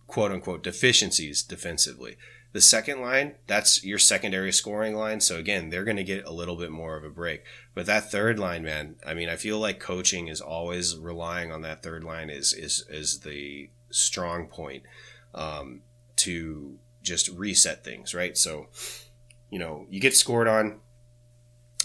quote 0.09 0.33
unquote 0.33 0.65
deficiencies 0.65 1.45
defensively. 1.45 2.17
The 2.55 2.61
second 2.61 3.01
line, 3.01 3.35
that's 3.49 3.83
your 3.83 3.99
secondary 3.99 4.53
scoring 4.53 4.95
line. 4.95 5.21
So 5.21 5.39
again, 5.39 5.71
they're 5.71 5.83
going 5.83 5.97
to 5.97 6.05
get 6.05 6.25
a 6.25 6.31
little 6.31 6.55
bit 6.55 6.71
more 6.71 6.97
of 6.97 7.03
a 7.03 7.11
break. 7.11 7.43
But 7.75 7.87
that 7.87 8.13
third 8.13 8.39
line, 8.39 8.63
man, 8.63 8.95
I 9.05 9.13
mean, 9.13 9.29
I 9.29 9.35
feel 9.35 9.59
like 9.59 9.81
coaching 9.81 10.29
is 10.29 10.41
always 10.41 10.97
relying 10.97 11.51
on 11.51 11.63
that 11.63 11.83
third 11.83 12.05
line 12.05 12.31
is 12.31 12.53
is 12.53 12.87
is 12.89 13.21
the 13.21 13.71
strong 13.91 14.47
point 14.47 14.85
um, 15.35 15.81
to 16.19 16.79
just 17.03 17.29
reset 17.31 17.83
things, 17.83 18.15
right? 18.15 18.39
So, 18.39 18.69
you 19.51 19.59
know, 19.59 19.87
you 19.91 19.99
get 19.99 20.15
scored 20.15 20.47
on, 20.47 20.79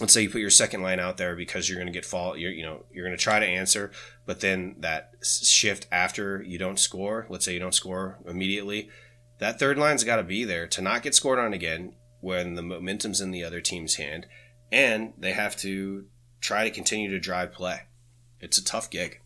let's 0.00 0.12
say 0.12 0.22
you 0.22 0.30
put 0.30 0.40
your 0.40 0.50
second 0.50 0.82
line 0.82 1.00
out 1.00 1.16
there 1.16 1.34
because 1.34 1.68
you're 1.68 1.78
going 1.78 1.92
to 1.92 1.92
get 1.92 2.06
fall 2.06 2.34
you're 2.36 2.50
you 2.50 2.62
know 2.62 2.84
you're 2.90 3.04
going 3.04 3.16
to 3.16 3.22
try 3.22 3.38
to 3.38 3.44
answer 3.44 3.90
but 4.24 4.40
then 4.40 4.74
that 4.78 5.12
shift 5.22 5.86
after 5.92 6.42
you 6.42 6.56
don't 6.56 6.78
score 6.78 7.26
let's 7.28 7.44
say 7.44 7.52
you 7.52 7.60
don't 7.60 7.74
score 7.74 8.16
immediately 8.26 8.88
that 9.40 9.58
third 9.58 9.78
line's 9.78 10.04
got 10.04 10.16
to 10.16 10.22
be 10.22 10.44
there 10.44 10.66
to 10.66 10.80
not 10.80 11.02
get 11.02 11.14
scored 11.14 11.38
on 11.38 11.52
again 11.52 11.94
when 12.20 12.54
the 12.54 12.62
momentum's 12.62 13.20
in 13.20 13.30
the 13.30 13.44
other 13.44 13.60
team's 13.60 13.96
hand 13.96 14.26
and 14.70 15.12
they 15.18 15.32
have 15.32 15.56
to 15.56 16.06
try 16.40 16.64
to 16.64 16.70
continue 16.70 17.10
to 17.10 17.18
drive 17.18 17.52
play 17.52 17.82
it's 18.40 18.58
a 18.58 18.64
tough 18.64 18.88
gig 18.90 19.20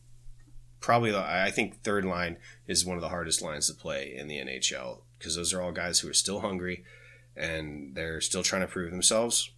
probably 0.80 1.10
the, 1.10 1.18
i 1.18 1.50
think 1.50 1.82
third 1.82 2.04
line 2.04 2.36
is 2.66 2.84
one 2.86 2.96
of 2.96 3.02
the 3.02 3.08
hardest 3.08 3.42
lines 3.42 3.66
to 3.66 3.74
play 3.74 4.14
in 4.16 4.28
the 4.28 4.38
nhl 4.38 5.02
because 5.18 5.36
those 5.36 5.52
are 5.52 5.60
all 5.60 5.72
guys 5.72 6.00
who 6.00 6.08
are 6.08 6.14
still 6.14 6.40
hungry 6.40 6.84
and 7.36 7.94
they're 7.94 8.20
still 8.20 8.42
trying 8.42 8.62
to 8.62 8.68
prove 8.68 8.90
themselves, 8.90 9.50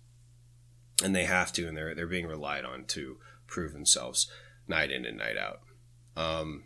and 1.02 1.14
they 1.14 1.24
have 1.24 1.52
to, 1.54 1.68
and 1.68 1.76
they're 1.76 1.94
they're 1.94 2.06
being 2.06 2.26
relied 2.26 2.64
on 2.64 2.84
to 2.86 3.18
prove 3.46 3.72
themselves 3.72 4.30
night 4.66 4.90
in 4.90 5.04
and 5.04 5.18
night 5.18 5.36
out. 5.36 5.60
Um, 6.16 6.64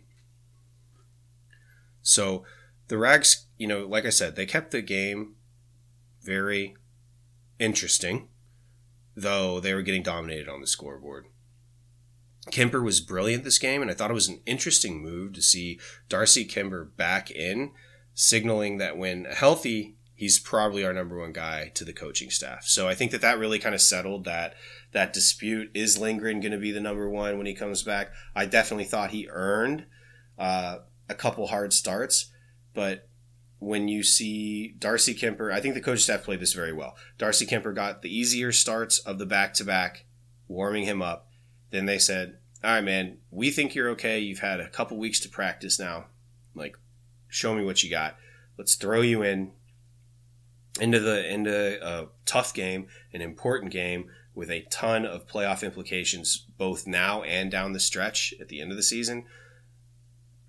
so 2.01 2.43
the 2.91 2.97
Rags, 2.97 3.45
you 3.57 3.67
know, 3.67 3.87
like 3.87 4.05
I 4.05 4.09
said, 4.09 4.35
they 4.35 4.45
kept 4.45 4.71
the 4.71 4.81
game 4.81 5.35
very 6.21 6.75
interesting, 7.57 8.27
though 9.15 9.61
they 9.61 9.73
were 9.73 9.81
getting 9.81 10.03
dominated 10.03 10.49
on 10.49 10.59
the 10.59 10.67
scoreboard. 10.67 11.27
Kuemper 12.47 12.83
was 12.83 12.99
brilliant 12.99 13.45
this 13.45 13.59
game, 13.59 13.81
and 13.81 13.89
I 13.89 13.93
thought 13.93 14.11
it 14.11 14.13
was 14.15 14.27
an 14.27 14.41
interesting 14.45 15.01
move 15.01 15.31
to 15.33 15.41
see 15.41 15.79
Darcy 16.09 16.45
Kuemper 16.45 16.89
back 16.97 17.31
in, 17.31 17.71
signaling 18.13 18.77
that 18.79 18.97
when 18.97 19.23
healthy, 19.23 19.95
he's 20.13 20.37
probably 20.37 20.83
our 20.83 20.91
number 20.91 21.17
one 21.17 21.31
guy 21.31 21.71
to 21.75 21.85
the 21.85 21.93
coaching 21.93 22.29
staff. 22.29 22.65
So 22.65 22.89
I 22.89 22.93
think 22.93 23.11
that 23.11 23.21
that 23.21 23.39
really 23.39 23.57
kind 23.57 23.73
of 23.73 23.79
settled 23.79 24.25
that 24.25 24.55
that 24.91 25.13
dispute. 25.13 25.71
Is 25.73 25.97
Lindgren 25.97 26.41
going 26.41 26.51
to 26.51 26.57
be 26.57 26.73
the 26.73 26.81
number 26.81 27.09
one 27.09 27.37
when 27.37 27.47
he 27.47 27.53
comes 27.53 27.83
back? 27.83 28.11
I 28.35 28.47
definitely 28.47 28.83
thought 28.83 29.11
he 29.11 29.29
earned 29.31 29.85
uh, 30.37 30.79
a 31.07 31.15
couple 31.15 31.47
hard 31.47 31.71
starts, 31.71 32.29
but 32.73 33.07
when 33.59 33.87
you 33.87 34.01
see 34.01 34.73
Darcy 34.79 35.13
Kuemper, 35.13 35.53
I 35.53 35.61
think 35.61 35.75
the 35.75 35.81
coaching 35.81 36.01
staff 36.01 36.23
played 36.23 36.39
this 36.39 36.53
very 36.53 36.73
well. 36.73 36.95
Darcy 37.17 37.45
Kuemper 37.45 37.75
got 37.75 38.01
the 38.01 38.15
easier 38.15 38.51
starts 38.51 38.99
of 38.99 39.19
the 39.19 39.25
back 39.25 39.53
to 39.55 39.63
back, 39.63 40.05
warming 40.47 40.85
him 40.85 41.01
up 41.01 41.31
then 41.71 41.85
they 41.85 41.97
said, 41.97 42.37
"All 42.63 42.71
right, 42.71 42.83
man, 42.83 43.17
we 43.31 43.49
think 43.49 43.73
you're 43.73 43.89
okay. 43.89 44.19
You've 44.19 44.39
had 44.39 44.59
a 44.59 44.69
couple 44.69 44.97
weeks 44.97 45.19
to 45.21 45.29
practice 45.29 45.79
now. 45.79 46.07
Like, 46.53 46.77
show 47.27 47.55
me 47.55 47.63
what 47.63 47.81
you 47.81 47.89
got. 47.89 48.17
Let's 48.57 48.75
throw 48.75 49.01
you 49.01 49.23
in 49.23 49.53
into 50.79 50.99
the 50.99 51.27
into 51.27 51.85
a 51.85 52.09
tough 52.25 52.53
game, 52.53 52.87
an 53.13 53.21
important 53.21 53.71
game 53.71 54.09
with 54.35 54.49
a 54.49 54.61
ton 54.69 55.05
of 55.05 55.27
playoff 55.27 55.63
implications, 55.63 56.45
both 56.57 56.85
now 56.85 57.23
and 57.23 57.49
down 57.49 57.73
the 57.73 57.79
stretch 57.79 58.33
at 58.39 58.49
the 58.49 58.61
end 58.61 58.71
of 58.71 58.77
the 58.77 58.83
season. 58.83 59.25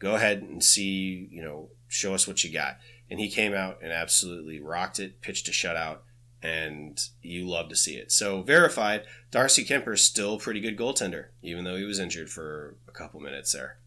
Go 0.03 0.16
ahead 0.16 0.42
and 0.42 0.62
see, 0.62 1.28
you 1.30 1.42
know, 1.42 1.70
show 1.86 2.12
us 2.12 2.26
what 2.26 2.42
you 2.42 2.53
got." 2.53 2.78
And 3.09 3.20
he 3.20 3.30
came 3.30 3.55
out 3.55 3.78
and 3.82 3.92
absolutely 3.92 4.59
rocked 4.59 4.98
it, 4.98 5.20
pitched 5.20 5.46
a 5.48 5.53
shutout 5.53 5.98
and 6.42 6.98
you 7.22 7.48
love 7.48 7.68
to 7.68 7.76
see 7.76 7.94
it. 7.94 8.11
So 8.11 8.42
verified, 8.42 9.05
Darcy 9.30 9.64
Kuemper 9.64 9.94
is 9.94 10.03
still 10.03 10.34
a 10.34 10.38
pretty 10.38 10.61
good 10.61 10.76
goaltender, 10.76 11.26
even 11.40 11.62
though 11.62 11.76
he 11.76 11.84
was 11.84 12.00
injured 12.00 12.30
for 12.30 12.76
a 12.88 12.90
couple 12.90 13.20
minutes 13.20 13.53
there. 13.53 13.78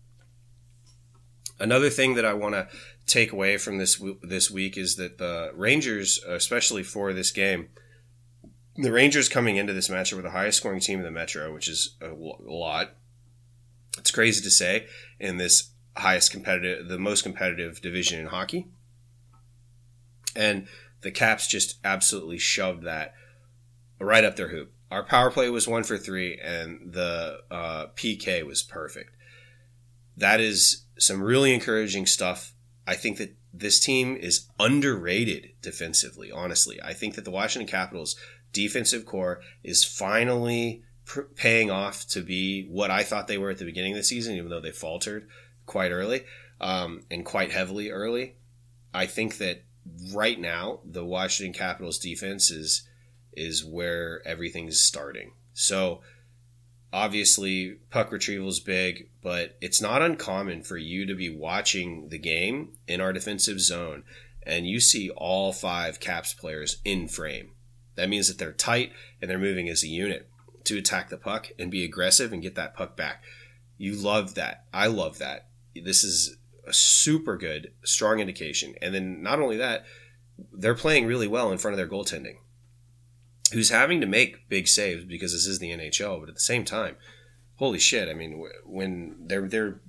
Another 1.59 1.89
thing 1.89 2.16
that 2.16 2.26
I 2.26 2.34
want 2.34 2.55
to 2.55 2.70
take 3.05 3.34
away 3.34 3.57
from 3.57 3.78
this 3.78 4.01
this 4.24 4.49
week 4.49 4.78
is 4.78 4.95
that 4.95 5.18
the 5.18 5.51
Rangers, 5.53 6.24
especially 6.26 6.84
for 6.84 7.11
this 7.11 7.32
game, 7.32 7.70
the 8.78 8.91
Rangers 8.91 9.28
coming 9.28 9.57
into 9.57 9.74
this 9.74 9.89
matchup 9.89 10.16
were 10.16 10.22
the 10.22 10.32
highest 10.32 10.57
scoring 10.57 10.80
team 10.80 10.99
in 10.99 11.05
the 11.05 11.11
Metro, 11.11 11.53
which 11.53 11.68
is 11.68 11.95
a 12.01 12.09
lot. 12.09 12.95
It's 13.97 14.11
crazy 14.11 14.41
to 14.41 14.51
say 14.51 14.88
in 15.20 15.38
this 15.38 15.72
highest 15.97 16.31
competitive, 16.31 16.87
the 16.87 16.99
most 16.99 17.23
competitive 17.23 17.81
division 17.81 18.19
in 18.19 18.27
hockey, 18.27 18.67
and 20.35 20.67
the 21.01 21.11
Caps 21.11 21.47
just 21.47 21.77
absolutely 21.83 22.37
shoved 22.37 22.83
that 22.83 23.13
right 23.99 24.23
up 24.23 24.35
their 24.35 24.49
hoop. 24.49 24.71
Our 24.91 25.03
power 25.03 25.31
play 25.31 25.49
was 25.49 25.67
one 25.67 25.83
for 25.83 25.97
three, 25.97 26.39
and 26.39 26.93
the 26.93 27.39
uh, 27.49 27.87
PK 27.95 28.45
was 28.45 28.61
perfect. 28.61 29.11
That 30.17 30.39
is 30.39 30.85
some 30.97 31.21
really 31.21 31.53
encouraging 31.53 32.05
stuff. 32.05 32.53
I 32.87 32.95
think 32.95 33.17
that 33.17 33.35
this 33.53 33.79
team 33.79 34.15
is 34.15 34.47
underrated 34.59 35.51
defensively, 35.61 36.31
honestly. 36.31 36.79
I 36.81 36.93
think 36.93 37.15
that 37.15 37.25
the 37.25 37.31
Washington 37.31 37.69
Capitals 37.69 38.15
defensive 38.51 39.05
core 39.05 39.41
is 39.63 39.83
finally 39.83 40.83
pr- 41.05 41.21
paying 41.35 41.71
off 41.71 42.07
to 42.07 42.21
be 42.21 42.67
what 42.67 42.91
I 42.91 43.03
thought 43.03 43.27
they 43.27 43.37
were 43.37 43.49
at 43.49 43.57
the 43.57 43.65
beginning 43.65 43.93
of 43.93 43.97
the 43.97 44.03
season, 44.03 44.35
even 44.35 44.49
though 44.49 44.61
they 44.61 44.71
faltered 44.71 45.27
quite 45.66 45.91
early 45.91 46.26
um, 46.61 47.01
and 47.09 47.26
quite 47.26 47.51
heavily 47.51 47.89
early. 47.89 48.36
I 48.93 49.05
think 49.05 49.38
that 49.38 49.63
right 50.13 50.39
now 50.39 50.80
the 50.86 51.05
Washington 51.05 51.53
Capitals 51.53 51.99
defense 51.99 52.49
is 52.51 52.88
is 53.34 53.66
where 53.66 54.26
everything's 54.26 54.80
starting. 54.80 55.32
So 55.53 56.01
obviously 56.93 57.78
puck 57.89 58.11
retrieval 58.11 58.47
is 58.47 58.61
big, 58.61 59.09
but 59.22 59.57
it's 59.59 59.82
not 59.82 60.01
uncommon 60.01 60.63
for 60.63 60.78
you 60.78 61.05
to 61.05 61.16
be 61.16 61.30
watching 61.30 62.07
the 62.07 62.18
game 62.18 62.78
in 62.88 63.01
our 63.01 63.11
defensive 63.11 63.59
zone 63.59 64.03
and 64.45 64.68
you 64.68 64.80
see 64.80 65.09
all 65.09 65.51
five 65.51 65.99
Caps 65.99 66.34
players 66.34 66.78
in 66.86 67.07
frame. 67.07 67.51
That 67.95 68.09
means 68.09 68.28
that 68.28 68.38
they're 68.38 68.53
tight 68.53 68.91
and 69.22 69.30
they're 69.30 69.39
moving 69.39 69.68
as 69.68 69.84
a 69.84 69.88
unit 69.88 70.30
to 70.66 70.78
attack 70.78 71.09
the 71.09 71.18
puck 71.18 71.49
and 71.57 71.72
be 71.72 71.84
aggressive 71.84 72.32
and 72.32 72.41
get 72.41 72.55
that 72.55 72.76
puck 72.76 72.95
back. 72.95 73.24
You 73.78 73.95
love 73.95 74.36
that. 74.36 74.66
I 74.74 74.88
love 74.88 75.18
that. 75.20 75.47
This 75.84 76.03
is 76.03 76.38
a 76.67 76.73
super 76.73 77.38
good, 77.38 77.71
strong 77.84 78.19
indication. 78.19 78.76
And 78.82 78.93
then 78.93 79.21
not 79.21 79.39
only 79.39 79.57
that, 79.57 79.86
they're 80.51 80.76
playing 80.76 81.05
really 81.05 81.28
well 81.28 81.51
in 81.51 81.57
front 81.57 81.73
of 81.73 81.78
their 81.78 81.88
goaltending, 81.88 82.38
who's 83.53 83.69
having 83.69 84.01
to 84.01 84.07
make 84.07 84.49
big 84.49 84.67
saves 84.67 85.05
because 85.05 85.32
this 85.32 85.47
is 85.47 85.59
the 85.59 85.71
NHL. 85.71 86.19
But 86.19 86.30
at 86.30 86.36
the 86.36 86.41
same 86.41 86.65
time, 86.65 86.97
holy 87.55 87.80
shit! 87.80 88.09
I 88.09 88.13
mean, 88.13 88.43
when 88.65 89.15
they're 89.28 89.47
they're 89.47 89.82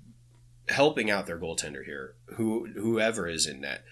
helping 0.69 1.11
out 1.11 1.27
their 1.27 1.39
goaltender 1.39 1.85
here, 1.85 2.15
who 2.37 2.69
whoever 2.75 3.29
is 3.29 3.47
in 3.47 3.61
net. 3.61 3.85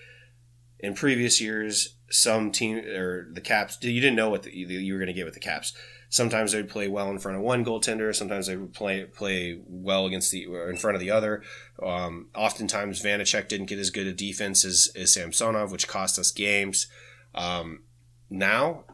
In 0.85 0.95
previous 0.95 1.41
years, 1.41 1.97
some 2.11 2.53
team 2.53 2.77
or 2.77 3.29
the 3.33 3.41
Caps, 3.41 3.79
you 3.81 4.01
didn't 4.01 4.17
know 4.17 4.31
what 4.31 4.43
the, 4.43 4.55
you 4.55 4.93
were 4.93 4.99
going 4.99 5.07
to 5.07 5.15
get 5.15 5.25
with 5.25 5.35
the 5.35 5.41
Caps 5.41 5.73
Sometimes 6.15 6.53
they 6.53 6.59
would 6.59 6.71
play 6.71 6.87
well 6.87 7.11
in 7.11 7.19
front 7.19 7.37
of 7.37 7.43
one 7.43 7.65
goaltender. 7.65 8.15
Sometimes 8.15 8.47
they 8.47 8.57
would 8.57 8.73
play 8.73 9.05
play 9.05 9.61
well 9.67 10.07
against 10.07 10.31
the 10.31 10.45
in 10.45 10.77
front 10.77 10.95
of 10.95 11.01
the 11.01 11.11
other. 11.11 11.43
Um, 11.83 12.29
oftentimes, 12.37 13.03
Vanecek 13.03 13.49
didn't 13.49 13.67
get 13.67 13.81
as 13.81 13.91
good 13.91 14.07
a 14.07 14.13
defense 14.13 14.65
as, 14.65 14.93
as 14.95 15.13
Samsonov, 15.13 15.73
which 15.73 15.89
cost 15.89 16.17
us 16.17 16.31
games. 16.31 16.87
Um, 17.35 17.83
now, 18.31 18.85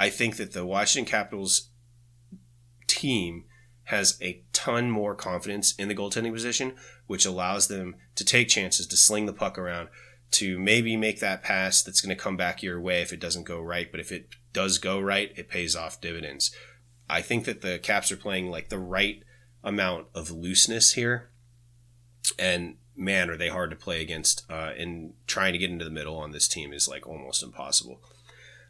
I 0.00 0.10
think 0.10 0.34
that 0.34 0.50
the 0.50 0.66
Washington 0.66 1.08
Capitals 1.08 1.68
team 2.88 3.44
has 3.84 4.18
a 4.20 4.42
ton 4.52 4.90
more 4.90 5.14
confidence 5.14 5.76
in 5.76 5.86
the 5.86 5.94
goaltending 5.94 6.32
position, 6.32 6.74
which 7.06 7.24
allows 7.24 7.68
them 7.68 7.94
to 8.16 8.24
take 8.24 8.48
chances, 8.48 8.88
to 8.88 8.96
sling 8.96 9.26
the 9.26 9.32
puck 9.32 9.56
around, 9.56 9.90
to 10.34 10.58
maybe 10.58 10.96
make 10.96 11.20
that 11.20 11.42
pass 11.42 11.82
that's 11.82 12.00
going 12.00 12.14
to 12.14 12.22
come 12.22 12.36
back 12.36 12.62
your 12.62 12.80
way 12.80 13.02
if 13.02 13.12
it 13.12 13.20
doesn't 13.20 13.44
go 13.44 13.60
right. 13.60 13.90
But 13.90 14.00
if 14.00 14.12
it 14.12 14.28
does 14.52 14.78
go 14.78 15.00
right, 15.00 15.32
it 15.36 15.48
pays 15.48 15.76
off 15.76 16.00
dividends. 16.00 16.54
I 17.08 17.20
think 17.22 17.44
that 17.44 17.60
the 17.60 17.78
Caps 17.78 18.10
are 18.10 18.16
playing 18.16 18.50
like 18.50 18.68
the 18.68 18.78
right 18.78 19.22
amount 19.62 20.06
of 20.14 20.30
looseness 20.30 20.92
here. 20.92 21.30
And 22.38 22.76
man, 22.96 23.30
are 23.30 23.36
they 23.36 23.48
hard 23.48 23.70
to 23.70 23.76
play 23.76 24.00
against. 24.00 24.44
Uh, 24.50 24.72
and 24.76 25.14
trying 25.26 25.52
to 25.52 25.58
get 25.58 25.70
into 25.70 25.84
the 25.84 25.90
middle 25.90 26.16
on 26.16 26.32
this 26.32 26.48
team 26.48 26.72
is 26.72 26.88
like 26.88 27.06
almost 27.06 27.42
impossible. 27.42 28.00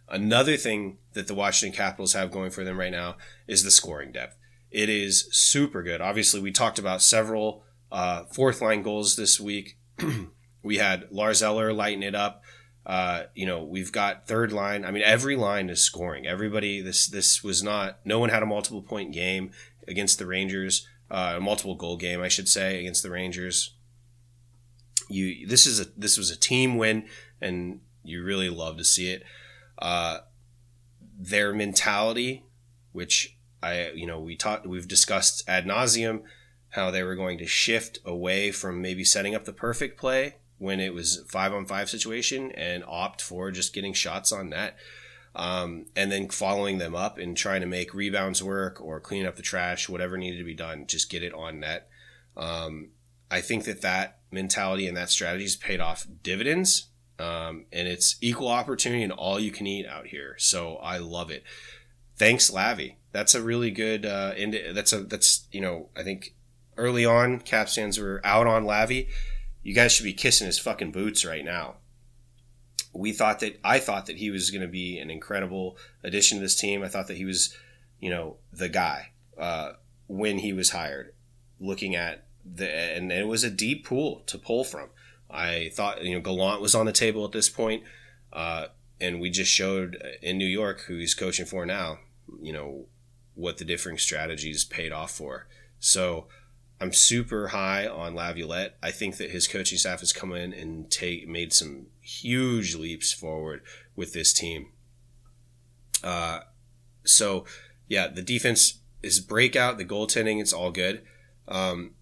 Another 0.09 0.57
thing 0.57 0.99
that 1.15 1.27
the 1.27 1.35
Washington 1.35 1.77
Capitals 1.77 2.13
have 2.13 2.31
going 2.31 2.51
for 2.51 2.63
them 2.63 2.79
right 2.79 2.93
now 2.93 3.17
is 3.47 3.65
the 3.65 3.71
scoring 3.71 4.13
depth. 4.13 4.37
It 4.71 4.89
is 4.89 5.29
super 5.31 5.83
good. 5.83 6.01
Obviously, 6.01 6.41
we 6.41 6.51
talked 6.51 6.79
about 6.79 7.01
several 7.01 7.65
uh, 7.91 8.25
fourth 8.25 8.61
line 8.61 8.83
goals 8.83 9.17
this 9.17 9.41
week. 9.41 9.79
we 10.65 10.79
had 10.79 11.07
Lars 11.11 11.43
Eller 11.43 11.73
lighten 11.73 12.03
it 12.03 12.15
up. 12.15 12.43
Uh, 12.87 13.25
you 13.35 13.47
know, 13.47 13.63
we've 13.63 13.93
got 13.93 14.27
third 14.27 14.53
line. 14.53 14.85
I 14.85 14.91
mean, 14.91 15.03
every 15.05 15.37
line 15.37 15.71
is 15.71 15.81
scoring. 15.81 16.27
Everybody, 16.27 16.81
this 16.81 17.07
this 17.07 17.45
was 17.45 17.63
not. 17.63 18.01
No 18.05 18.19
one 18.19 18.31
had 18.31 18.43
a 18.43 18.47
multiple 18.47 18.83
point 18.83 19.13
game 19.13 19.53
against 19.87 20.19
the 20.19 20.27
Rangers. 20.27 20.89
Uh, 21.11 21.35
a 21.37 21.41
multiple 21.41 21.77
goal 21.77 21.97
game, 21.97 22.21
I 22.21 22.29
should 22.29 22.49
say, 22.49 22.81
against 22.81 23.03
the 23.03 23.11
Rangers. 23.11 23.75
You, 25.09 25.47
this 25.47 25.67
is 25.67 25.81
a 25.81 25.87
this 25.97 26.19
was 26.19 26.31
a 26.31 26.37
team 26.37 26.77
win, 26.77 27.07
and 27.41 27.81
you 28.03 28.25
really 28.25 28.49
love 28.49 28.79
to 28.79 28.85
see 28.85 29.11
it. 29.11 29.23
Uh, 29.79 30.19
their 31.19 31.53
mentality, 31.55 32.45
which 32.93 33.37
I, 33.63 33.91
you 33.91 34.07
know, 34.07 34.21
we 34.21 34.35
talked, 34.35 34.67
we've 34.67 34.89
discussed 34.89 35.43
ad 35.49 35.67
nauseum, 35.67 36.23
how 36.71 36.91
they 36.91 37.03
were 37.03 37.15
going 37.15 37.39
to 37.39 37.47
shift 37.47 37.99
away 38.05 38.51
from 38.51 38.83
maybe 38.83 39.05
setting 39.05 39.35
up 39.35 39.45
the 39.45 39.53
perfect 39.53 39.99
play 39.99 40.37
when 40.59 40.81
it 40.81 40.95
was 40.95 41.25
five 41.29 41.53
on 41.53 41.67
five 41.67 41.91
situation 41.91 42.53
and 42.53 42.85
opt 42.87 43.21
for 43.21 43.51
just 43.51 43.75
getting 43.75 43.93
shots 43.93 44.33
on 44.33 44.51
net. 44.51 44.77
Um, 45.37 45.87
and 45.97 46.13
then 46.13 46.29
following 46.29 46.79
them 46.79 46.95
up 46.95 47.19
and 47.19 47.37
trying 47.37 47.61
to 47.61 47.67
make 47.67 47.93
rebounds 47.93 48.41
work 48.41 48.81
or 48.81 49.01
clean 49.01 49.27
up 49.27 49.35
the 49.35 49.43
trash, 49.43 49.89
whatever 49.89 50.17
needed 50.17 50.39
to 50.39 50.45
be 50.45 50.55
done, 50.55 50.87
just 50.87 51.11
get 51.11 51.25
it 51.25 51.35
on 51.35 51.61
net. 51.61 51.89
Um, 52.37 52.91
I 53.31 53.41
think 53.41 53.65
that 53.65 53.83
that 53.83 54.19
mentality 54.31 54.87
and 54.87 54.97
that 54.97 55.11
strategy 55.11 55.45
has 55.45 55.57
paid 55.57 55.81
off 55.81 56.07
dividends. 56.23 56.87
Um, 57.19 57.67
and 57.73 57.89
it's 57.89 58.17
equal 58.21 58.49
opportunity 58.49 59.03
and 59.03 59.13
all 59.13 59.41
you 59.41 59.51
can 59.51 59.67
eat 59.67 59.87
out 59.87 60.07
here. 60.07 60.37
So 60.39 60.77
I 60.77 60.99
love 60.99 61.31
it. 61.31 61.43
Thanks, 62.17 62.51
Lavi. 62.51 62.95
That's 63.11 63.35
a 63.35 63.43
really 63.43 63.71
good, 63.71 64.07
uh, 64.07 64.35
that's 64.73 64.93
a, 64.93 65.01
that's, 65.01 65.49
you 65.51 65.61
know, 65.61 65.89
I 65.97 66.05
think 66.05 66.35
early 66.77 67.05
on, 67.05 67.41
Caps 67.41 67.75
fans 67.75 67.99
were 67.99 68.21
out 68.25 68.47
on 68.47 68.65
Lavi 68.65 69.09
you 69.65 69.75
guys 69.75 69.93
should 69.93 70.05
be 70.05 70.13
kissing 70.13 70.47
his 70.47 70.59
fucking 70.61 70.93
boots 70.93 71.25
right 71.25 71.45
now. 71.45 71.77
we 72.93 73.11
thought 73.11 73.41
that 73.41 73.59
I 73.65 73.81
thought 73.81 74.07
that 74.07 74.19
he 74.19 74.31
was 74.31 74.53
going 74.53 74.63
to 74.63 74.69
be 74.69 74.99
an 74.99 75.11
incredible 75.11 75.77
addition 76.05 76.39
to 76.39 76.43
this 76.43 76.55
team. 76.55 76.85
I 76.85 76.89
thought 76.89 77.09
that 77.09 77.17
he 77.17 77.25
was, 77.25 77.57
you 77.99 78.11
know, 78.11 78.37
the 78.53 78.69
guy 78.69 79.11
uh, 79.37 79.73
when 80.07 80.39
he 80.39 80.53
was 80.53 80.71
hired. 80.71 81.13
Looking 81.59 81.95
at 81.97 82.27
the 82.45 82.69
and 82.69 83.11
it 83.11 83.27
was 83.27 83.43
a 83.43 83.51
deep 83.51 83.87
pool 83.87 84.23
to 84.27 84.39
pull 84.39 84.65
from. 84.65 84.91
I 85.31 85.71
thought 85.75 86.05
you 86.05 86.15
know 86.15 86.21
Gallant 86.21 86.61
was 86.61 86.75
on 86.75 86.85
the 86.87 86.93
table 86.93 87.25
at 87.25 87.33
this 87.33 87.49
point, 87.49 87.85
uh, 88.33 88.67
and 89.01 89.21
we 89.21 89.31
just 89.31 89.51
showed 89.51 90.03
in 90.21 90.37
New 90.37 90.47
York 90.47 90.83
who 90.83 90.99
he's 90.99 91.15
coaching 91.15 91.47
for 91.47 91.65
now. 91.65 91.99
You 92.43 92.53
know 92.53 92.87
what 93.35 93.59
the 93.59 93.65
differing 93.65 93.99
strategies 93.99 94.65
paid 94.65 94.93
off 94.93 95.13
for. 95.13 95.47
So 95.79 96.27
I'm 96.85 96.93
super 96.93 97.49
high 97.49 97.87
on 97.87 98.15
Laviolette. 98.15 98.77
I 98.83 98.91
think 98.91 99.17
that 99.17 99.31
his 99.31 99.49
coaching 99.49 99.79
staff 99.79 100.01
has 100.01 100.13
come 100.13 100.35
in 100.35 100.53
and 100.53 100.91
take 100.91 101.27
made 101.27 101.55
some 101.55 101.87
huge 102.03 102.75
leaps 102.75 103.11
forward 103.11 103.63
with 103.97 104.13
this 104.13 104.35
team. 104.35 104.69
Uh, 106.03 106.41
so 107.03 107.47
yeah, 107.89 108.07
the 108.09 108.21
defense 108.21 108.81
is 109.03 109.19
breakout. 109.19 109.79
The 109.79 109.87
goaltending, 109.87 110.43
it's 110.43 110.53
all 110.53 110.71
good. 110.71 111.03
Um, 111.49 111.93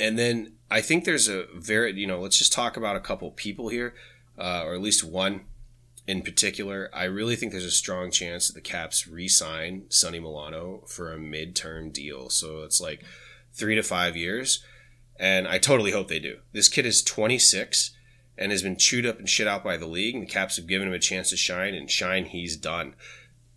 and 0.00 0.18
then 0.18 0.54
I 0.68 0.80
think 0.80 1.04
there's 1.04 1.28
a 1.28 1.46
very, 1.54 1.92
you 1.92 2.08
know, 2.08 2.20
let's 2.20 2.38
just 2.38 2.52
talk 2.52 2.76
about 2.76 2.96
a 2.96 3.00
couple 3.00 3.30
people 3.30 3.68
here, 3.68 3.94
uh, 4.36 4.64
or 4.64 4.74
at 4.74 4.80
least 4.80 5.04
one 5.04 5.42
in 6.08 6.22
particular. 6.22 6.90
I 6.92 7.04
really 7.04 7.36
think 7.36 7.52
there's 7.52 7.64
a 7.64 7.70
strong 7.70 8.10
chance 8.10 8.48
that 8.48 8.54
the 8.54 8.60
Caps 8.60 9.06
re-sign 9.06 9.84
Sonny 9.88 10.18
Milano 10.18 10.82
for 10.88 11.12
a 11.12 11.18
mid-term 11.18 11.90
deal. 11.90 12.28
So 12.28 12.62
it's 12.62 12.80
like 12.80 13.04
three 13.52 13.74
to 13.74 13.82
five 13.82 14.16
years, 14.16 14.64
and 15.18 15.46
I 15.46 15.58
totally 15.58 15.92
hope 15.92 16.08
they 16.08 16.18
do. 16.18 16.38
This 16.52 16.68
kid 16.68 16.86
is 16.86 17.02
26 17.02 17.94
and 18.38 18.52
has 18.52 18.62
been 18.62 18.76
chewed 18.76 19.04
up 19.06 19.18
and 19.18 19.28
shit 19.28 19.46
out 19.46 19.62
by 19.62 19.76
the 19.76 19.86
league, 19.86 20.14
and 20.14 20.22
the 20.22 20.30
Caps 20.30 20.56
have 20.56 20.66
given 20.66 20.88
him 20.88 20.94
a 20.94 20.98
chance 20.98 21.30
to 21.30 21.36
shine, 21.36 21.74
and 21.74 21.90
shine 21.90 22.24
he's 22.24 22.56
done. 22.56 22.94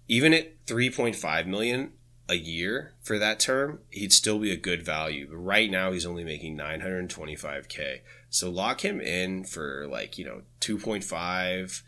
Even 0.07 0.33
at 0.33 0.65
3.5 0.65 1.47
million, 1.47 1.93
a 2.29 2.35
year 2.35 2.93
for 3.01 3.19
that 3.19 3.39
term, 3.39 3.79
he'd 3.89 4.13
still 4.13 4.39
be 4.39 4.51
a 4.51 4.57
good 4.57 4.83
value. 4.83 5.27
But 5.29 5.37
right 5.37 5.69
now, 5.69 5.91
he's 5.91 6.05
only 6.05 6.23
making 6.23 6.57
925k. 6.57 7.99
So 8.29 8.49
lock 8.49 8.83
him 8.83 8.99
in 9.01 9.43
for 9.43 9.87
like 9.87 10.17
you 10.17 10.25
know 10.25 10.41
2.5, 10.61 11.81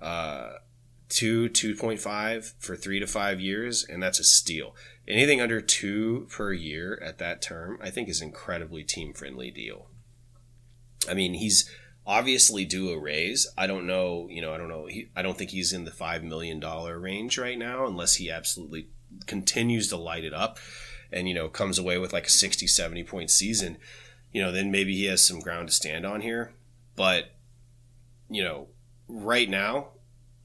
uh, 0.00 0.52
two 1.08 1.48
2.5 1.48 2.54
for 2.58 2.76
three 2.76 3.00
to 3.00 3.06
five 3.06 3.40
years, 3.40 3.84
and 3.84 4.02
that's 4.02 4.18
a 4.18 4.24
steal. 4.24 4.74
Anything 5.06 5.40
under 5.40 5.60
two 5.60 6.26
per 6.30 6.52
year 6.52 6.98
at 7.02 7.18
that 7.18 7.42
term, 7.42 7.78
I 7.82 7.90
think, 7.90 8.08
is 8.08 8.22
incredibly 8.22 8.82
team 8.82 9.12
friendly 9.12 9.50
deal. 9.50 9.88
I 11.08 11.14
mean, 11.14 11.34
he's 11.34 11.68
obviously 12.06 12.64
due 12.64 12.90
a 12.90 12.98
raise. 12.98 13.46
I 13.56 13.66
don't 13.66 13.86
know, 13.86 14.28
you 14.30 14.40
know, 14.40 14.54
I 14.54 14.58
don't 14.58 14.68
know. 14.68 14.86
He, 14.86 15.08
I 15.14 15.22
don't 15.22 15.36
think 15.36 15.50
he's 15.50 15.72
in 15.72 15.84
the 15.84 15.90
five 15.90 16.22
million 16.22 16.60
dollar 16.60 16.98
range 16.98 17.38
right 17.38 17.58
now, 17.58 17.86
unless 17.86 18.16
he 18.16 18.30
absolutely 18.30 18.88
continues 19.26 19.88
to 19.88 19.96
light 19.96 20.24
it 20.24 20.34
up 20.34 20.58
and, 21.12 21.28
you 21.28 21.34
know, 21.34 21.48
comes 21.48 21.78
away 21.78 21.98
with 21.98 22.12
like 22.12 22.26
a 22.26 22.30
60, 22.30 22.66
70 22.66 23.04
point 23.04 23.30
season, 23.30 23.78
you 24.32 24.42
know, 24.42 24.50
then 24.50 24.70
maybe 24.70 24.94
he 24.94 25.04
has 25.04 25.24
some 25.24 25.40
ground 25.40 25.68
to 25.68 25.74
stand 25.74 26.04
on 26.04 26.20
here. 26.20 26.52
But, 26.96 27.32
you 28.28 28.42
know, 28.42 28.68
right 29.08 29.48
now, 29.48 29.88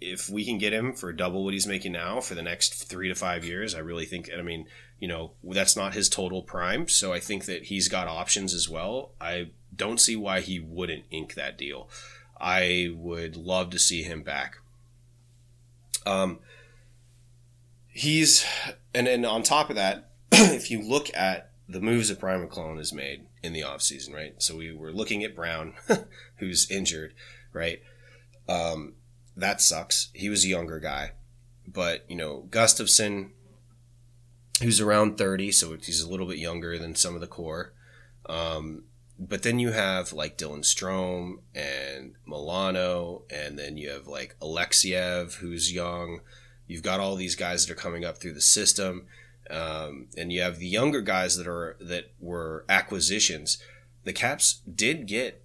if 0.02 0.30
we 0.30 0.46
can 0.46 0.58
get 0.58 0.74
him 0.74 0.94
for 0.94 1.12
double 1.12 1.44
what 1.44 1.54
he's 1.54 1.68
making 1.68 1.92
now 1.92 2.22
for 2.22 2.36
the 2.36 2.42
next 2.42 2.88
three 2.90 3.08
to 3.10 3.16
five 3.16 3.44
years, 3.44 3.76
I 3.76 3.80
really 3.80 4.06
think, 4.06 4.30
I 4.38 4.42
mean, 4.42 4.66
you 5.00 5.08
know, 5.08 5.32
that's 5.44 5.76
not 5.76 5.94
his 5.94 6.10
total 6.10 6.42
prime. 6.42 6.88
So 6.88 7.14
I 7.14 7.20
think 7.20 7.46
that 7.46 7.66
he's 7.66 7.88
got 7.88 8.08
options 8.08 8.54
as 8.54 8.70
well. 8.70 9.12
I 9.20 9.52
don't 9.76 10.00
see 10.00 10.16
why 10.16 10.42
he 10.42 10.60
wouldn't 10.60 11.06
ink 11.12 11.36
that 11.36 11.58
deal. 11.58 11.90
I 12.40 12.92
would 12.96 13.36
love 13.36 13.70
to 13.72 13.80
see 13.80 14.04
him 14.04 14.24
back. 14.24 14.58
Um, 16.06 16.40
he's 17.88 18.46
and 18.94 19.08
and 19.08 19.26
on 19.26 19.44
top 19.44 19.70
of 19.70 19.76
that, 19.76 20.12
if 20.32 20.72
you 20.72 20.82
look 20.82 21.14
at 21.16 21.52
the 21.68 21.82
moves 21.82 22.10
that 22.10 22.20
Brian 22.20 22.42
MacLellan 22.42 22.78
has 22.78 22.94
made 22.94 23.26
in 23.44 23.54
the 23.54 23.62
offseason, 23.62 24.14
right? 24.14 24.34
So 24.42 24.56
we 24.56 24.74
were 24.74 24.92
looking 24.92 25.24
at 25.24 25.36
Brown, 25.36 25.74
who's 26.38 26.70
injured, 26.72 27.14
right? 27.54 27.82
Um, 28.48 28.94
that 29.40 29.62
sucks. 29.62 30.10
He 30.14 30.30
was 30.30 30.46
a 30.46 30.50
younger 30.50 30.80
guy, 30.80 31.12
but 31.68 32.06
you 32.10 32.16
know 32.16 32.48
Gustafsson, 32.50 33.32
who's 34.62 34.82
around 34.82 35.18
thirty, 35.18 35.52
so 35.52 35.76
he's 35.78 36.02
a 36.02 36.10
little 36.10 36.28
bit 36.28 36.38
younger 36.38 36.78
than 36.78 36.96
some 36.96 37.16
of 37.16 37.22
the 37.22 37.28
core. 37.28 37.74
Um, 38.28 38.84
but 39.18 39.44
then 39.44 39.60
you 39.60 39.72
have 39.72 40.14
like 40.14 40.38
Dylan 40.38 40.64
Strome 40.64 41.40
and 41.54 42.16
Milano, 42.26 43.24
and 43.30 43.60
then 43.60 43.78
you 43.78 43.90
have 43.90 44.08
like 44.08 44.38
Alexeyev, 44.42 45.36
who's 45.36 45.74
young. 45.74 46.22
You've 46.68 46.84
got 46.84 47.00
all 47.00 47.16
these 47.16 47.36
guys 47.36 47.66
that 47.66 47.74
are 47.74 47.76
coming 47.76 48.06
up 48.06 48.20
through 48.20 48.34
the 48.34 48.42
system, 48.42 49.08
um, 49.50 50.08
and 50.16 50.32
you 50.32 50.42
have 50.42 50.60
the 50.60 50.68
younger 50.68 51.02
guys 51.02 51.36
that 51.38 51.48
are 51.48 51.76
that 51.82 52.12
were 52.20 52.66
acquisitions. 52.70 53.62
The 54.04 54.14
Caps 54.14 54.62
did 54.74 55.08
get 55.08 55.44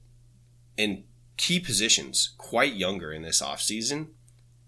in 0.76 1.04
key 1.36 1.60
positions 1.60 2.34
quite 2.38 2.74
younger 2.74 3.12
in 3.12 3.22
this 3.22 3.42
offseason. 3.42 4.08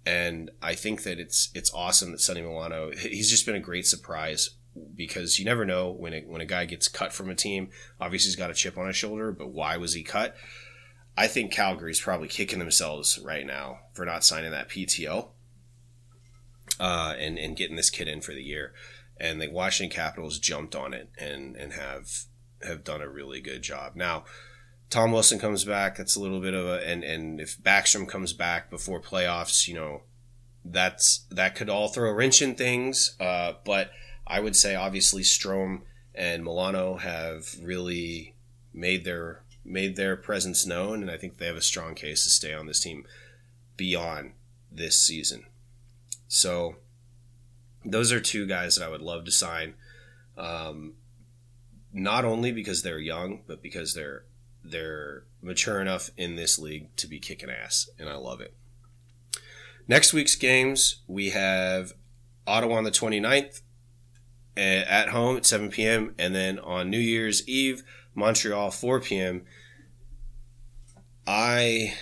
And 0.04 0.50
I 0.62 0.74
think 0.74 1.02
that 1.02 1.18
it's 1.18 1.50
it's 1.54 1.72
awesome 1.74 2.12
that 2.12 2.20
Sonny 2.20 2.40
Milano 2.40 2.92
he's 2.92 3.30
just 3.30 3.44
been 3.46 3.56
a 3.56 3.60
great 3.60 3.86
surprise 3.86 4.50
because 4.94 5.38
you 5.38 5.44
never 5.44 5.64
know 5.64 5.90
when 5.90 6.12
a, 6.12 6.20
when 6.20 6.40
a 6.40 6.46
guy 6.46 6.64
gets 6.64 6.88
cut 6.88 7.12
from 7.12 7.30
a 7.30 7.34
team. 7.34 7.70
Obviously, 8.00 8.28
he's 8.28 8.36
got 8.36 8.50
a 8.50 8.54
chip 8.54 8.78
on 8.78 8.86
his 8.86 8.96
shoulder, 8.96 9.32
but 9.32 9.48
why 9.48 9.76
was 9.76 9.94
he 9.94 10.02
cut? 10.02 10.36
I 11.16 11.26
think 11.26 11.50
Calgary's 11.50 12.00
probably 12.00 12.28
kicking 12.28 12.58
themselves 12.58 13.18
right 13.18 13.46
now 13.46 13.80
for 13.94 14.04
not 14.04 14.22
signing 14.22 14.50
that 14.50 14.68
PTO 14.68 15.30
uh, 16.78 17.14
and 17.18 17.38
and 17.38 17.56
getting 17.56 17.76
this 17.76 17.90
kid 17.90 18.08
in 18.08 18.20
for 18.20 18.32
the 18.32 18.42
year. 18.42 18.74
And 19.18 19.40
the 19.40 19.50
Washington 19.50 19.94
Capitals 19.94 20.38
jumped 20.38 20.74
on 20.74 20.92
it 20.92 21.10
and 21.18 21.56
and 21.56 21.72
have 21.72 22.24
have 22.62 22.84
done 22.84 23.00
a 23.00 23.08
really 23.08 23.40
good 23.40 23.62
job. 23.62 23.96
Now, 23.96 24.24
Tom 24.90 25.12
Wilson 25.12 25.38
comes 25.38 25.64
back. 25.64 25.96
That's 25.96 26.16
a 26.16 26.20
little 26.20 26.40
bit 26.40 26.54
of 26.54 26.66
a 26.66 26.86
and 26.86 27.02
and 27.02 27.40
if 27.40 27.58
Backstrom 27.58 28.08
comes 28.08 28.32
back 28.32 28.70
before 28.70 29.00
playoffs, 29.00 29.66
you 29.66 29.74
know, 29.74 30.02
that's 30.64 31.26
that 31.30 31.54
could 31.54 31.68
all 31.68 31.88
throw 31.88 32.10
a 32.10 32.14
wrench 32.14 32.40
in 32.42 32.54
things. 32.54 33.16
Uh, 33.18 33.54
but 33.64 33.90
I 34.26 34.40
would 34.40 34.56
say 34.56 34.74
obviously 34.74 35.22
Strome 35.22 35.82
and 36.14 36.44
Milano 36.44 36.96
have 36.96 37.54
really 37.60 38.34
made 38.72 39.04
their 39.04 39.42
made 39.64 39.96
their 39.96 40.16
presence 40.16 40.64
known, 40.64 41.02
and 41.02 41.10
I 41.10 41.16
think 41.16 41.38
they 41.38 41.46
have 41.46 41.56
a 41.56 41.62
strong 41.62 41.94
case 41.94 42.24
to 42.24 42.30
stay 42.30 42.54
on 42.54 42.66
this 42.66 42.80
team 42.80 43.04
beyond 43.76 44.32
this 44.70 45.00
season. 45.00 45.46
So 46.28 46.76
those 47.84 48.12
are 48.12 48.20
two 48.20 48.46
guys 48.46 48.76
that 48.76 48.84
I 48.84 48.88
would 48.88 49.02
love 49.02 49.24
to 49.24 49.30
sign. 49.30 49.74
Um, 50.36 50.94
not 51.92 52.24
only 52.24 52.52
because 52.52 52.82
they're 52.82 52.98
young, 52.98 53.42
but 53.46 53.62
because 53.62 53.94
they're 53.94 54.24
they're 54.70 55.24
mature 55.42 55.80
enough 55.80 56.10
in 56.16 56.36
this 56.36 56.58
league 56.58 56.94
to 56.96 57.06
be 57.06 57.18
kicking 57.18 57.50
ass, 57.50 57.88
and 57.98 58.08
I 58.08 58.16
love 58.16 58.40
it. 58.40 58.54
Next 59.88 60.12
week's 60.12 60.34
games, 60.34 61.02
we 61.06 61.30
have 61.30 61.92
Ottawa 62.46 62.76
on 62.76 62.84
the 62.84 62.90
29th 62.90 63.62
eh, 64.56 64.84
at 64.88 65.10
home 65.10 65.36
at 65.36 65.46
7 65.46 65.70
p.m., 65.70 66.14
and 66.18 66.34
then 66.34 66.58
on 66.58 66.90
New 66.90 66.98
Year's 66.98 67.46
Eve, 67.48 67.82
Montreal 68.14 68.70
4 68.70 69.00
p.m. 69.00 69.44
I 71.26 71.94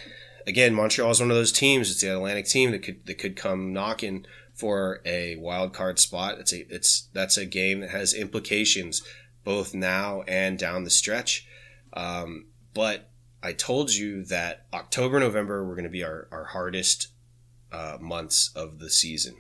again, 0.47 0.75
Montreal 0.75 1.11
is 1.11 1.21
one 1.21 1.31
of 1.31 1.37
those 1.37 1.53
teams. 1.53 1.91
It's 1.91 2.01
the 2.01 2.15
Atlantic 2.15 2.47
team 2.47 2.71
that 2.71 2.83
could 2.83 3.05
that 3.07 3.19
could 3.19 3.37
come 3.37 3.73
knocking 3.73 4.27
for 4.55 5.01
a 5.05 5.37
wild 5.37 5.73
card 5.73 5.99
spot. 5.99 6.39
It's 6.39 6.53
a 6.53 6.67
it's 6.73 7.09
that's 7.13 7.37
a 7.37 7.47
game 7.47 7.81
that 7.81 7.91
has 7.91 8.15
implications 8.15 9.03
both 9.43 9.75
now 9.75 10.23
and 10.23 10.59
down 10.59 10.85
the 10.85 10.91
stretch. 10.91 11.47
Um, 11.93 12.47
but 12.75 13.11
I 13.43 13.53
told 13.53 13.95
you 13.95 14.25
that 14.25 14.67
October, 14.73 15.21
November 15.21 15.65
were 15.65 15.75
going 15.75 15.85
to 15.85 15.91
be 15.91 16.03
our, 16.03 16.29
our 16.31 16.45
hardest 16.45 17.09
uh, 17.71 17.99
months 18.01 18.51
of 18.55 18.79
the 18.79 18.91
season. 18.91 19.37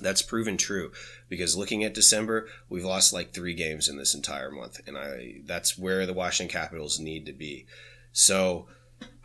That's 0.00 0.22
proven 0.22 0.56
true 0.56 0.92
because 1.28 1.56
looking 1.56 1.84
at 1.84 1.94
December, 1.94 2.48
we've 2.68 2.84
lost 2.84 3.12
like 3.12 3.32
three 3.32 3.54
games 3.54 3.88
in 3.88 3.96
this 3.96 4.14
entire 4.14 4.50
month, 4.50 4.80
and 4.86 4.96
I 4.96 5.42
that's 5.44 5.76
where 5.76 6.06
the 6.06 6.14
Washington 6.14 6.52
Capitals 6.52 6.98
need 6.98 7.26
to 7.26 7.32
be. 7.32 7.66
So 8.12 8.66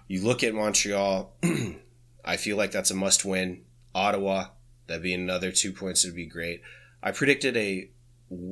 you 0.08 0.22
look 0.22 0.44
at 0.44 0.54
Montreal, 0.54 1.34
I 2.26 2.38
feel 2.38 2.58
like 2.58 2.72
that's 2.72 2.92
a 2.92 2.96
must 2.96 3.24
win. 3.24 3.64
Ottawa, 3.94 4.48
that'd 4.88 5.02
be 5.02 5.14
another 5.14 5.52
two 5.52 5.72
points 5.72 6.04
would 6.04 6.16
be 6.16 6.26
great. 6.26 6.62
I 7.02 7.12
predicted 7.12 7.56
a 7.56 7.90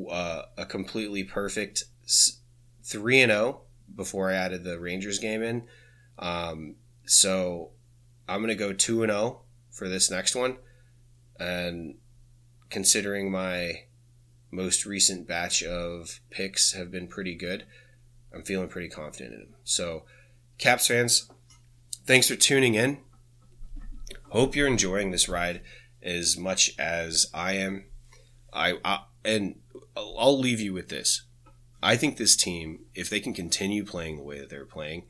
uh, 0.09 0.43
a 0.57 0.65
completely 0.65 1.23
perfect 1.25 1.83
three 2.83 3.21
and 3.21 3.31
zero 3.31 3.41
oh 3.41 3.61
before 3.95 4.29
I 4.29 4.35
added 4.35 4.63
the 4.63 4.79
Rangers 4.79 5.19
game 5.19 5.43
in. 5.43 5.63
Um, 6.19 6.75
so 7.05 7.71
I'm 8.27 8.41
gonna 8.41 8.55
go 8.55 8.73
two 8.73 9.03
and 9.03 9.11
zero 9.11 9.21
oh 9.21 9.41
for 9.71 9.89
this 9.89 10.11
next 10.11 10.35
one, 10.35 10.57
and 11.39 11.95
considering 12.69 13.31
my 13.31 13.83
most 14.51 14.85
recent 14.85 15.27
batch 15.27 15.63
of 15.63 16.19
picks 16.29 16.73
have 16.73 16.91
been 16.91 17.07
pretty 17.07 17.35
good, 17.35 17.65
I'm 18.33 18.43
feeling 18.43 18.69
pretty 18.69 18.89
confident 18.89 19.33
in 19.33 19.39
them. 19.39 19.55
So, 19.63 20.03
Caps 20.59 20.87
fans, 20.87 21.29
Thanks 22.05 22.27
for 22.27 22.35
tuning 22.35 22.75
in. 22.75 22.97
Hope 24.31 24.57
you're 24.57 24.67
enjoying 24.67 25.11
this 25.11 25.29
ride 25.29 25.61
as 26.01 26.37
much 26.37 26.77
as 26.77 27.27
I 27.33 27.53
am. 27.53 27.85
I, 28.51 28.73
I 28.83 29.03
and 29.23 29.59
I'll 29.95 30.37
leave 30.37 30.59
you 30.59 30.73
with 30.73 30.89
this. 30.89 31.23
I 31.83 31.97
think 31.97 32.17
this 32.17 32.35
team, 32.35 32.85
if 32.95 33.09
they 33.09 33.19
can 33.19 33.33
continue 33.33 33.85
playing 33.85 34.17
the 34.17 34.23
way 34.23 34.39
that 34.39 34.49
they're 34.49 34.65
playing, 34.65 35.05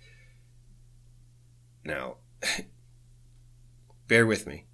now, 1.85 2.15
bear 4.07 4.25
with 4.25 4.47
me. 4.47 4.65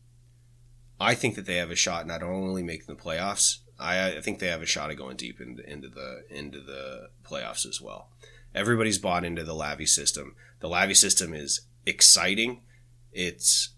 I 0.99 1.13
think 1.13 1.35
that 1.35 1.45
they 1.45 1.57
have 1.57 1.71
a 1.71 1.75
shot 1.75 2.07
not 2.07 2.23
only 2.23 2.63
making 2.63 2.87
the 2.87 3.01
playoffs. 3.01 3.57
I, 3.77 4.17
I 4.17 4.21
think 4.21 4.39
they 4.39 4.47
have 4.47 4.61
a 4.61 4.65
shot 4.65 4.91
of 4.91 4.97
going 4.97 5.17
deep 5.17 5.39
into, 5.39 5.67
into 5.69 5.89
the 5.89 6.23
into 6.29 6.59
the 6.59 7.09
playoffs 7.23 7.65
as 7.65 7.81
well. 7.81 8.09
Everybody's 8.53 8.97
bought 8.97 9.23
into 9.23 9.43
the 9.43 9.53
Lavi 9.53 9.87
system. 9.87 10.35
The 10.59 10.69
Lavi 10.69 10.95
system 10.95 11.33
is 11.33 11.61
exciting. 11.85 12.61
It's 13.11 13.69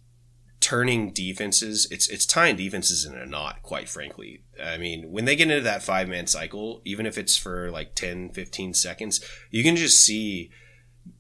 turning 0.72 1.11
defenses. 1.11 1.86
It's 1.91 2.07
it's 2.07 2.26
tying 2.26 2.55
defenses 2.55 3.03
in 3.03 3.13
a 3.13 3.26
knot. 3.26 3.61
Quite 3.61 3.89
frankly, 3.89 4.43
I 4.63 4.78
mean, 4.78 5.11
when 5.11 5.26
they 5.26 5.36
get 5.36 5.51
into 5.51 5.63
that 5.63 5.84
five 5.84 6.07
man 6.07 6.28
cycle, 6.28 6.82
even 6.86 7.05
if 7.05 7.17
it's 7.17 7.36
for 7.36 7.69
like 7.69 7.93
10, 7.93 8.30
15 8.30 8.74
seconds, 8.74 9.19
you 9.49 9.63
can 9.63 9.76
just 9.76 9.99
see 10.01 10.49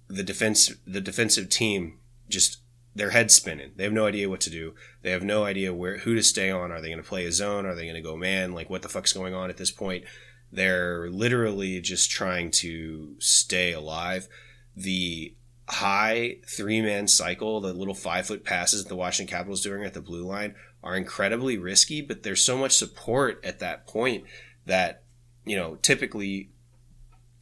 the 0.07 0.23
defense 0.23 0.71
the 0.87 1.01
defensive 1.01 1.49
team 1.49 1.99
just 2.29 2.59
their 2.95 3.09
head 3.09 3.29
spinning. 3.29 3.71
They 3.75 3.83
have 3.83 3.91
no 3.91 4.05
idea 4.05 4.29
what 4.29 4.39
to 4.41 4.49
do. 4.49 4.73
They 5.01 5.11
have 5.11 5.23
no 5.23 5.43
idea 5.43 5.73
where 5.73 5.97
who 5.97 6.15
to 6.15 6.23
stay 6.23 6.49
on. 6.49 6.71
Are 6.71 6.79
they 6.79 6.87
going 6.87 7.03
to 7.03 7.09
play 7.09 7.25
a 7.25 7.31
zone? 7.33 7.65
Are 7.65 7.75
they 7.75 7.83
going 7.83 7.95
to 7.95 8.01
go 8.01 8.15
man? 8.15 8.53
Like 8.53 8.69
what 8.69 8.83
the 8.83 8.89
fuck's 8.89 9.11
going 9.11 9.33
on 9.33 9.49
at 9.49 9.57
this 9.57 9.71
point? 9.71 10.05
They're 10.49 11.09
literally 11.09 11.81
just 11.81 12.09
trying 12.09 12.51
to 12.51 13.15
stay 13.19 13.73
alive. 13.73 14.29
The 14.77 15.35
high 15.71 16.35
three 16.45 16.81
man 16.81 17.07
cycle, 17.07 17.61
the 17.61 17.73
little 17.73 17.93
five 17.93 18.27
foot 18.27 18.43
passes 18.43 18.83
that 18.83 18.89
the 18.89 18.95
Washington 18.95 19.33
Capitals 19.33 19.63
doing 19.63 19.85
at 19.85 19.93
the 19.93 20.01
blue 20.01 20.23
line 20.23 20.55
are 20.83 20.97
incredibly 20.97 21.57
risky, 21.57 22.01
but 22.01 22.23
there's 22.23 22.43
so 22.43 22.57
much 22.57 22.73
support 22.73 23.39
at 23.43 23.59
that 23.59 23.87
point 23.87 24.25
that, 24.65 25.03
you 25.45 25.55
know, 25.55 25.75
typically 25.75 26.49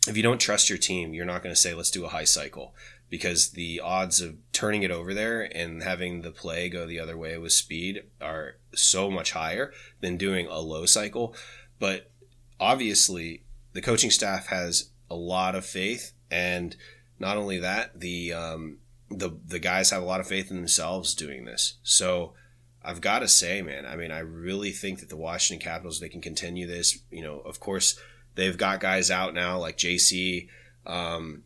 if 0.08 0.16
you 0.16 0.24
don't 0.24 0.40
trust 0.40 0.70
your 0.70 0.78
team, 0.78 1.14
you're 1.14 1.26
not 1.26 1.44
going 1.44 1.54
to 1.54 1.60
say, 1.60 1.74
let's 1.74 1.92
do 1.92 2.06
a 2.06 2.10
high 2.10 2.24
cycle 2.24 2.74
because 3.10 3.52
the 3.52 3.80
odds 3.80 4.22
of 4.22 4.36
turning 4.52 4.84
it 4.84 4.92
over 4.92 5.14
there 5.14 5.42
and 5.56 5.82
having 5.82 6.22
the 6.22 6.32
play 6.32 6.70
go 6.70 6.86
the 6.86 7.00
other 7.00 7.18
way 7.18 7.38
with 7.38 7.52
speed 7.52 8.04
are 8.22 8.58
so 8.74 9.10
much 9.10 9.32
higher 9.32 9.74
than 10.02 10.18
doing 10.18 10.48
a 10.48 10.60
low 10.60 10.86
cycle. 10.86 11.36
But 11.80 12.12
obviously, 12.60 13.44
the 13.74 13.82
coaching 13.82 14.12
staff 14.12 14.48
has 14.48 14.92
a 15.10 15.16
lot 15.16 15.56
of 15.56 15.66
faith, 15.66 16.14
and 16.30 16.76
not 17.20 17.38
only 17.38 17.60
that, 17.60 18.00
the 18.00 18.34
um, 18.34 18.78
the 19.10 19.38
the 19.46 19.60
guys 19.60 19.90
have 19.92 20.02
a 20.02 20.06
lot 20.06 20.20
of 20.20 20.28
faith 20.28 20.50
in 20.50 20.58
themselves 20.58 21.14
doing 21.16 21.46
this. 21.46 21.76
So. 21.84 22.34
I've 22.82 23.02
got 23.02 23.20
to 23.20 23.28
say, 23.28 23.62
man, 23.62 23.86
I 23.86 23.98
mean, 23.98 24.10
I 24.10 24.20
really 24.20 24.72
think 24.72 25.02
that 25.02 25.10
the 25.10 25.18
Washington 25.18 25.62
Capitals, 25.62 26.00
they 26.00 26.08
can 26.08 26.22
continue 26.22 26.66
this. 26.66 26.98
You 27.12 27.22
know, 27.22 27.40
of 27.42 27.60
course, 27.60 28.00
they've 28.36 28.58
got 28.58 28.80
guys 28.80 29.12
out 29.12 29.34
now 29.34 29.60
like 29.60 29.78
JC, 29.78 30.48
um, 30.86 31.44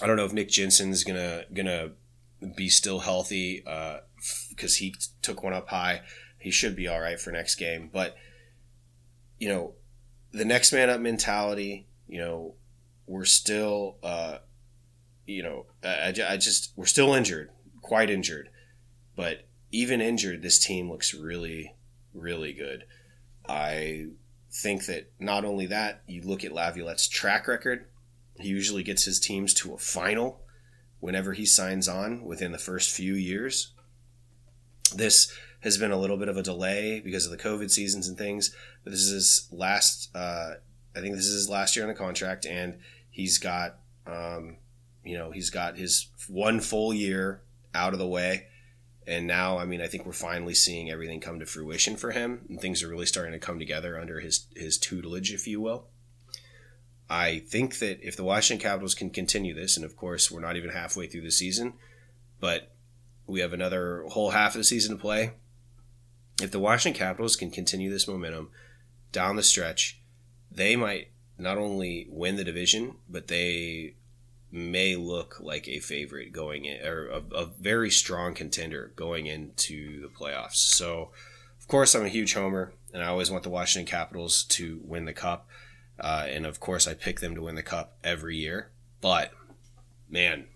I 0.00 0.06
don't 0.06 0.16
know 0.16 0.24
if 0.24 0.32
Nick 0.32 0.48
Jensen's 0.48 1.04
gonna 1.04 1.44
gonna 1.52 1.90
be 2.56 2.68
still 2.68 3.00
healthy 3.00 3.62
because 4.50 4.76
uh, 4.76 4.78
he 4.78 4.94
took 5.22 5.42
one 5.42 5.52
up 5.52 5.68
high. 5.68 6.02
He 6.38 6.50
should 6.50 6.76
be 6.76 6.86
all 6.86 7.00
right 7.00 7.20
for 7.20 7.32
next 7.32 7.56
game, 7.56 7.90
but 7.92 8.16
you 9.38 9.48
know, 9.48 9.74
the 10.32 10.44
next 10.44 10.72
man 10.72 10.88
up 10.88 11.00
mentality. 11.00 11.86
You 12.06 12.18
know, 12.20 12.54
we're 13.06 13.26
still, 13.26 13.98
uh, 14.02 14.38
you 15.28 15.42
know, 15.42 15.66
I, 15.84 16.14
I 16.28 16.36
just 16.36 16.72
we're 16.76 16.86
still 16.86 17.14
injured, 17.14 17.50
quite 17.82 18.10
injured, 18.10 18.48
but 19.14 19.46
even 19.70 20.00
injured, 20.00 20.42
this 20.42 20.58
team 20.58 20.90
looks 20.90 21.14
really, 21.14 21.76
really 22.14 22.52
good. 22.52 22.84
I 23.48 24.08
think 24.50 24.86
that 24.86 25.12
not 25.20 25.44
only 25.44 25.66
that, 25.66 26.02
you 26.06 26.22
look 26.22 26.44
at 26.44 26.52
Laviolette's 26.52 27.06
track 27.06 27.46
record 27.46 27.86
he 28.38 28.48
usually 28.48 28.82
gets 28.82 29.04
his 29.04 29.20
teams 29.20 29.52
to 29.54 29.74
a 29.74 29.78
final 29.78 30.42
whenever 31.00 31.32
he 31.32 31.44
signs 31.44 31.88
on 31.88 32.24
within 32.24 32.52
the 32.52 32.58
first 32.58 32.90
few 32.90 33.14
years. 33.14 33.72
This 34.94 35.32
has 35.60 35.76
been 35.76 35.90
a 35.90 35.98
little 35.98 36.16
bit 36.16 36.28
of 36.28 36.36
a 36.36 36.42
delay 36.42 37.00
because 37.00 37.24
of 37.24 37.32
the 37.32 37.36
COVID 37.36 37.70
seasons 37.70 38.08
and 38.08 38.16
things, 38.16 38.54
but 38.84 38.90
this 38.90 39.00
is 39.00 39.10
his 39.10 39.48
last. 39.50 40.14
Uh, 40.14 40.54
I 40.96 41.00
think 41.00 41.14
this 41.14 41.26
is 41.26 41.34
his 41.34 41.48
last 41.48 41.76
year 41.76 41.84
on 41.84 41.88
the 41.88 41.98
contract, 41.98 42.46
and 42.46 42.78
he's 43.10 43.38
got, 43.38 43.78
um, 44.06 44.56
you 45.04 45.16
know, 45.16 45.30
he's 45.30 45.50
got 45.50 45.78
his 45.78 46.08
one 46.28 46.60
full 46.60 46.92
year 46.92 47.42
out 47.74 47.92
of 47.92 47.98
the 47.98 48.06
way, 48.06 48.46
and 49.06 49.26
now, 49.26 49.58
I 49.58 49.64
mean, 49.64 49.80
I 49.80 49.86
think 49.86 50.04
we're 50.04 50.12
finally 50.12 50.54
seeing 50.54 50.90
everything 50.90 51.20
come 51.20 51.40
to 51.40 51.46
fruition 51.46 51.96
for 51.96 52.10
him, 52.10 52.44
and 52.48 52.60
things 52.60 52.82
are 52.82 52.88
really 52.88 53.06
starting 53.06 53.32
to 53.32 53.38
come 53.38 53.58
together 53.58 53.98
under 53.98 54.20
his 54.20 54.46
his 54.54 54.76
tutelage, 54.78 55.32
if 55.32 55.46
you 55.46 55.60
will. 55.60 55.86
I 57.10 57.38
think 57.38 57.78
that 57.78 58.00
if 58.06 58.16
the 58.16 58.24
Washington 58.24 58.62
Capitals 58.62 58.94
can 58.94 59.08
continue 59.08 59.54
this, 59.54 59.76
and 59.76 59.84
of 59.84 59.96
course 59.96 60.30
we're 60.30 60.40
not 60.40 60.56
even 60.56 60.70
halfway 60.70 61.06
through 61.06 61.22
the 61.22 61.30
season, 61.30 61.74
but 62.38 62.74
we 63.26 63.40
have 63.40 63.52
another 63.52 64.04
whole 64.08 64.30
half 64.30 64.54
of 64.54 64.58
the 64.58 64.64
season 64.64 64.96
to 64.96 65.00
play. 65.00 65.32
If 66.42 66.50
the 66.50 66.58
Washington 66.58 66.98
Capitals 66.98 67.36
can 67.36 67.50
continue 67.50 67.90
this 67.90 68.06
momentum 68.06 68.50
down 69.10 69.36
the 69.36 69.42
stretch, 69.42 70.00
they 70.50 70.76
might 70.76 71.08
not 71.38 71.56
only 71.56 72.06
win 72.10 72.36
the 72.36 72.44
division, 72.44 72.96
but 73.08 73.28
they 73.28 73.94
may 74.50 74.96
look 74.96 75.38
like 75.40 75.68
a 75.68 75.78
favorite 75.78 76.32
going 76.32 76.64
in, 76.64 76.84
or 76.86 77.08
a, 77.08 77.22
a 77.34 77.46
very 77.46 77.90
strong 77.90 78.34
contender 78.34 78.92
going 78.96 79.26
into 79.26 80.00
the 80.00 80.08
playoffs. 80.08 80.56
So, 80.56 81.10
of 81.60 81.68
course, 81.68 81.94
I'm 81.94 82.04
a 82.04 82.08
huge 82.08 82.34
homer, 82.34 82.72
and 82.92 83.02
I 83.02 83.08
always 83.08 83.30
want 83.30 83.42
the 83.42 83.50
Washington 83.50 83.90
Capitals 83.90 84.44
to 84.44 84.80
win 84.84 85.04
the 85.04 85.12
cup. 85.12 85.46
Uh, 86.00 86.26
and 86.28 86.46
of 86.46 86.60
course, 86.60 86.86
I 86.86 86.94
pick 86.94 87.20
them 87.20 87.34
to 87.34 87.42
win 87.42 87.56
the 87.56 87.62
cup 87.62 87.98
every 88.02 88.36
year. 88.36 88.70
But 89.00 89.32
man, 90.08 90.46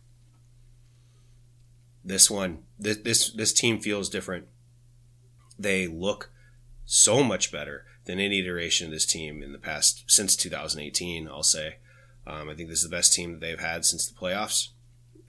this 2.04 2.30
one, 2.30 2.64
this 2.78 2.98
this 2.98 3.30
this 3.30 3.52
team 3.52 3.80
feels 3.80 4.08
different. 4.08 4.46
They 5.58 5.86
look 5.86 6.30
so 6.84 7.22
much 7.22 7.52
better 7.52 7.84
than 8.04 8.18
any 8.18 8.40
iteration 8.40 8.86
of 8.86 8.92
this 8.92 9.06
team 9.06 9.42
in 9.42 9.52
the 9.52 9.58
past 9.58 10.04
since 10.06 10.34
2018. 10.36 11.28
I'll 11.28 11.42
say, 11.42 11.76
um, 12.26 12.48
I 12.48 12.54
think 12.54 12.68
this 12.68 12.82
is 12.82 12.88
the 12.88 12.96
best 12.96 13.12
team 13.12 13.32
that 13.32 13.40
they've 13.40 13.60
had 13.60 13.84
since 13.84 14.06
the 14.06 14.14
playoffs 14.14 14.68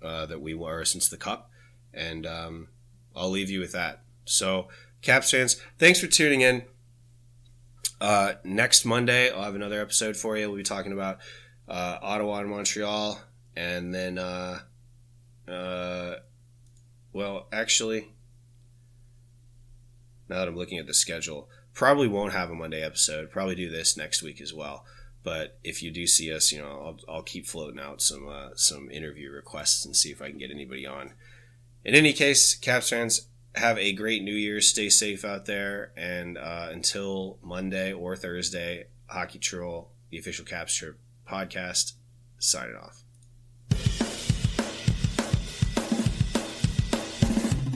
uh, 0.02 0.26
that 0.28 0.41
we 0.41 0.54
were 0.54 0.86
since 0.86 1.10
the 1.10 1.18
cup, 1.18 1.50
and 1.94 2.26
um, 2.26 2.68
I'll 3.16 3.30
leave 3.30 3.50
you 3.50 3.60
with 3.60 3.72
that. 3.72 4.02
So, 4.26 4.68
Caps 5.02 5.32
fans, 5.32 5.60
thanks 5.80 6.00
for 6.00 6.08
tuning 6.08 6.41
in. 6.41 6.64
Uh, 8.00 8.34
next 8.44 8.86
Monday, 8.86 9.30
I'll 9.32 9.44
have 9.44 9.56
another 9.56 9.82
episode 9.82 10.18
for 10.18 10.38
you. 10.38 10.48
We'll 10.48 10.58
be 10.58 10.64
talking 10.64 10.91
about 10.91 11.20
uh, 11.68 11.98
Ottawa 12.02 12.39
and 12.39 12.50
Montreal, 12.50 13.20
and 13.56 13.94
then, 13.94 14.18
uh, 14.18 14.60
uh, 15.48 16.16
well, 17.12 17.48
actually, 17.52 18.10
now 20.30 20.39
that 20.39 20.48
I'm 20.48 20.56
looking 20.56 20.78
at 20.78 20.88
the 20.88 20.94
schedule, 20.94 21.50
probably 21.74 22.08
won't 22.08 22.34
have 22.34 22.50
a 22.50 22.56
Monday 22.56 22.84
episode. 22.84 23.32
Probably 23.32 23.56
do 23.56 23.70
this 23.70 23.98
next 23.98 24.22
week 24.22 24.41
as 24.41 24.54
well. 24.54 24.86
But 25.24 25.57
if 25.63 25.82
you 25.82 25.89
do 25.91 26.05
see 26.05 26.34
us, 26.34 26.51
you 26.51 26.59
know, 26.59 26.97
I'll, 27.07 27.15
I'll 27.15 27.24
keep 27.24 27.47
floating 27.47 27.80
out 27.80 28.01
some 28.01 28.28
uh, 28.28 28.49
some 28.55 28.91
interview 28.91 29.32
requests 29.32 29.86
and 29.86 29.95
see 29.95 30.11
if 30.11 30.21
I 30.21 30.30
can 30.30 30.38
get 30.38 30.51
anybody 30.51 30.86
on. 30.86 31.13
In 31.86 31.95
any 31.95 32.13
case, 32.13 32.55
Caps 32.55 32.89
fans, 32.89 33.28
have 33.55 33.78
a 33.78 33.93
great 33.93 34.24
New 34.24 34.34
Year's. 34.34 34.69
Stay 34.69 34.89
safe 34.89 35.24
out 35.24 35.45
there. 35.45 35.91
And 35.95 36.38
uh, 36.38 36.69
until 36.71 37.38
Monday 37.41 37.93
or 37.93 38.15
Thursday, 38.15 38.88
Hockey 39.07 39.39
Troll, 39.39 39.91
the 40.09 40.17
official 40.17 40.45
Caps 40.45 40.76
Chirp 40.76 40.99
podcast, 41.28 41.93
signing 42.39 42.76
off. 42.76 43.03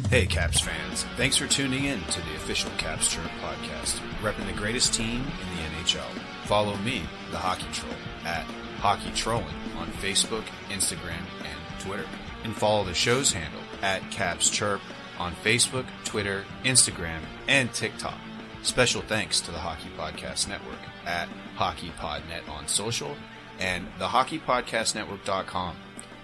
Hey, 0.09 0.25
Caps 0.25 0.61
fans. 0.61 1.03
Thanks 1.17 1.35
for 1.35 1.47
tuning 1.47 1.83
in 1.83 1.99
to 2.01 2.21
the 2.21 2.35
official 2.35 2.71
Caps 2.77 3.13
Chirp 3.13 3.29
podcast, 3.41 3.99
repping 4.21 4.47
the 4.47 4.57
greatest 4.57 4.93
team 4.93 5.21
in 5.21 5.57
the 5.57 5.83
NHL. 5.83 6.26
Follow 6.47 6.77
me, 6.77 7.03
the 7.29 7.37
Hockey 7.37 7.67
Troll, 7.73 7.93
at 8.23 8.45
Hockey 8.79 9.11
Trolling 9.13 9.45
on 9.77 9.87
Facebook, 10.01 10.45
Instagram, 10.69 11.19
and 11.41 11.81
Twitter. 11.81 12.05
And 12.45 12.55
follow 12.55 12.85
the 12.85 12.93
show's 12.93 13.33
handle 13.33 13.59
at 13.81 14.09
Caps 14.11 14.49
Chirp 14.49 14.79
on 15.19 15.33
Facebook, 15.43 15.85
Twitter, 16.05 16.45
Instagram, 16.63 17.19
and 17.49 17.73
TikTok. 17.73 18.17
Special 18.63 19.01
thanks 19.01 19.41
to 19.41 19.51
the 19.51 19.57
Hockey 19.57 19.89
Podcast 19.97 20.47
Network 20.47 20.79
at 21.05 21.27
HockeyPodNet 21.57 22.47
on 22.49 22.65
social 22.69 23.17
and 23.59 23.85
the 23.99 24.07
HockeyPodcastNetwork.com. 24.07 25.75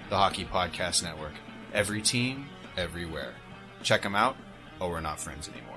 The 0.10 0.16
Hockey 0.16 0.46
Podcast 0.46 1.04
Network. 1.04 1.34
Every 1.74 2.02
team, 2.02 2.46
everywhere. 2.78 3.34
Check 3.82 4.04
them 4.04 4.16
out, 4.16 4.38
or 4.80 4.90
we're 4.90 5.02
not 5.02 5.20
friends 5.20 5.50
anymore. 5.50 5.73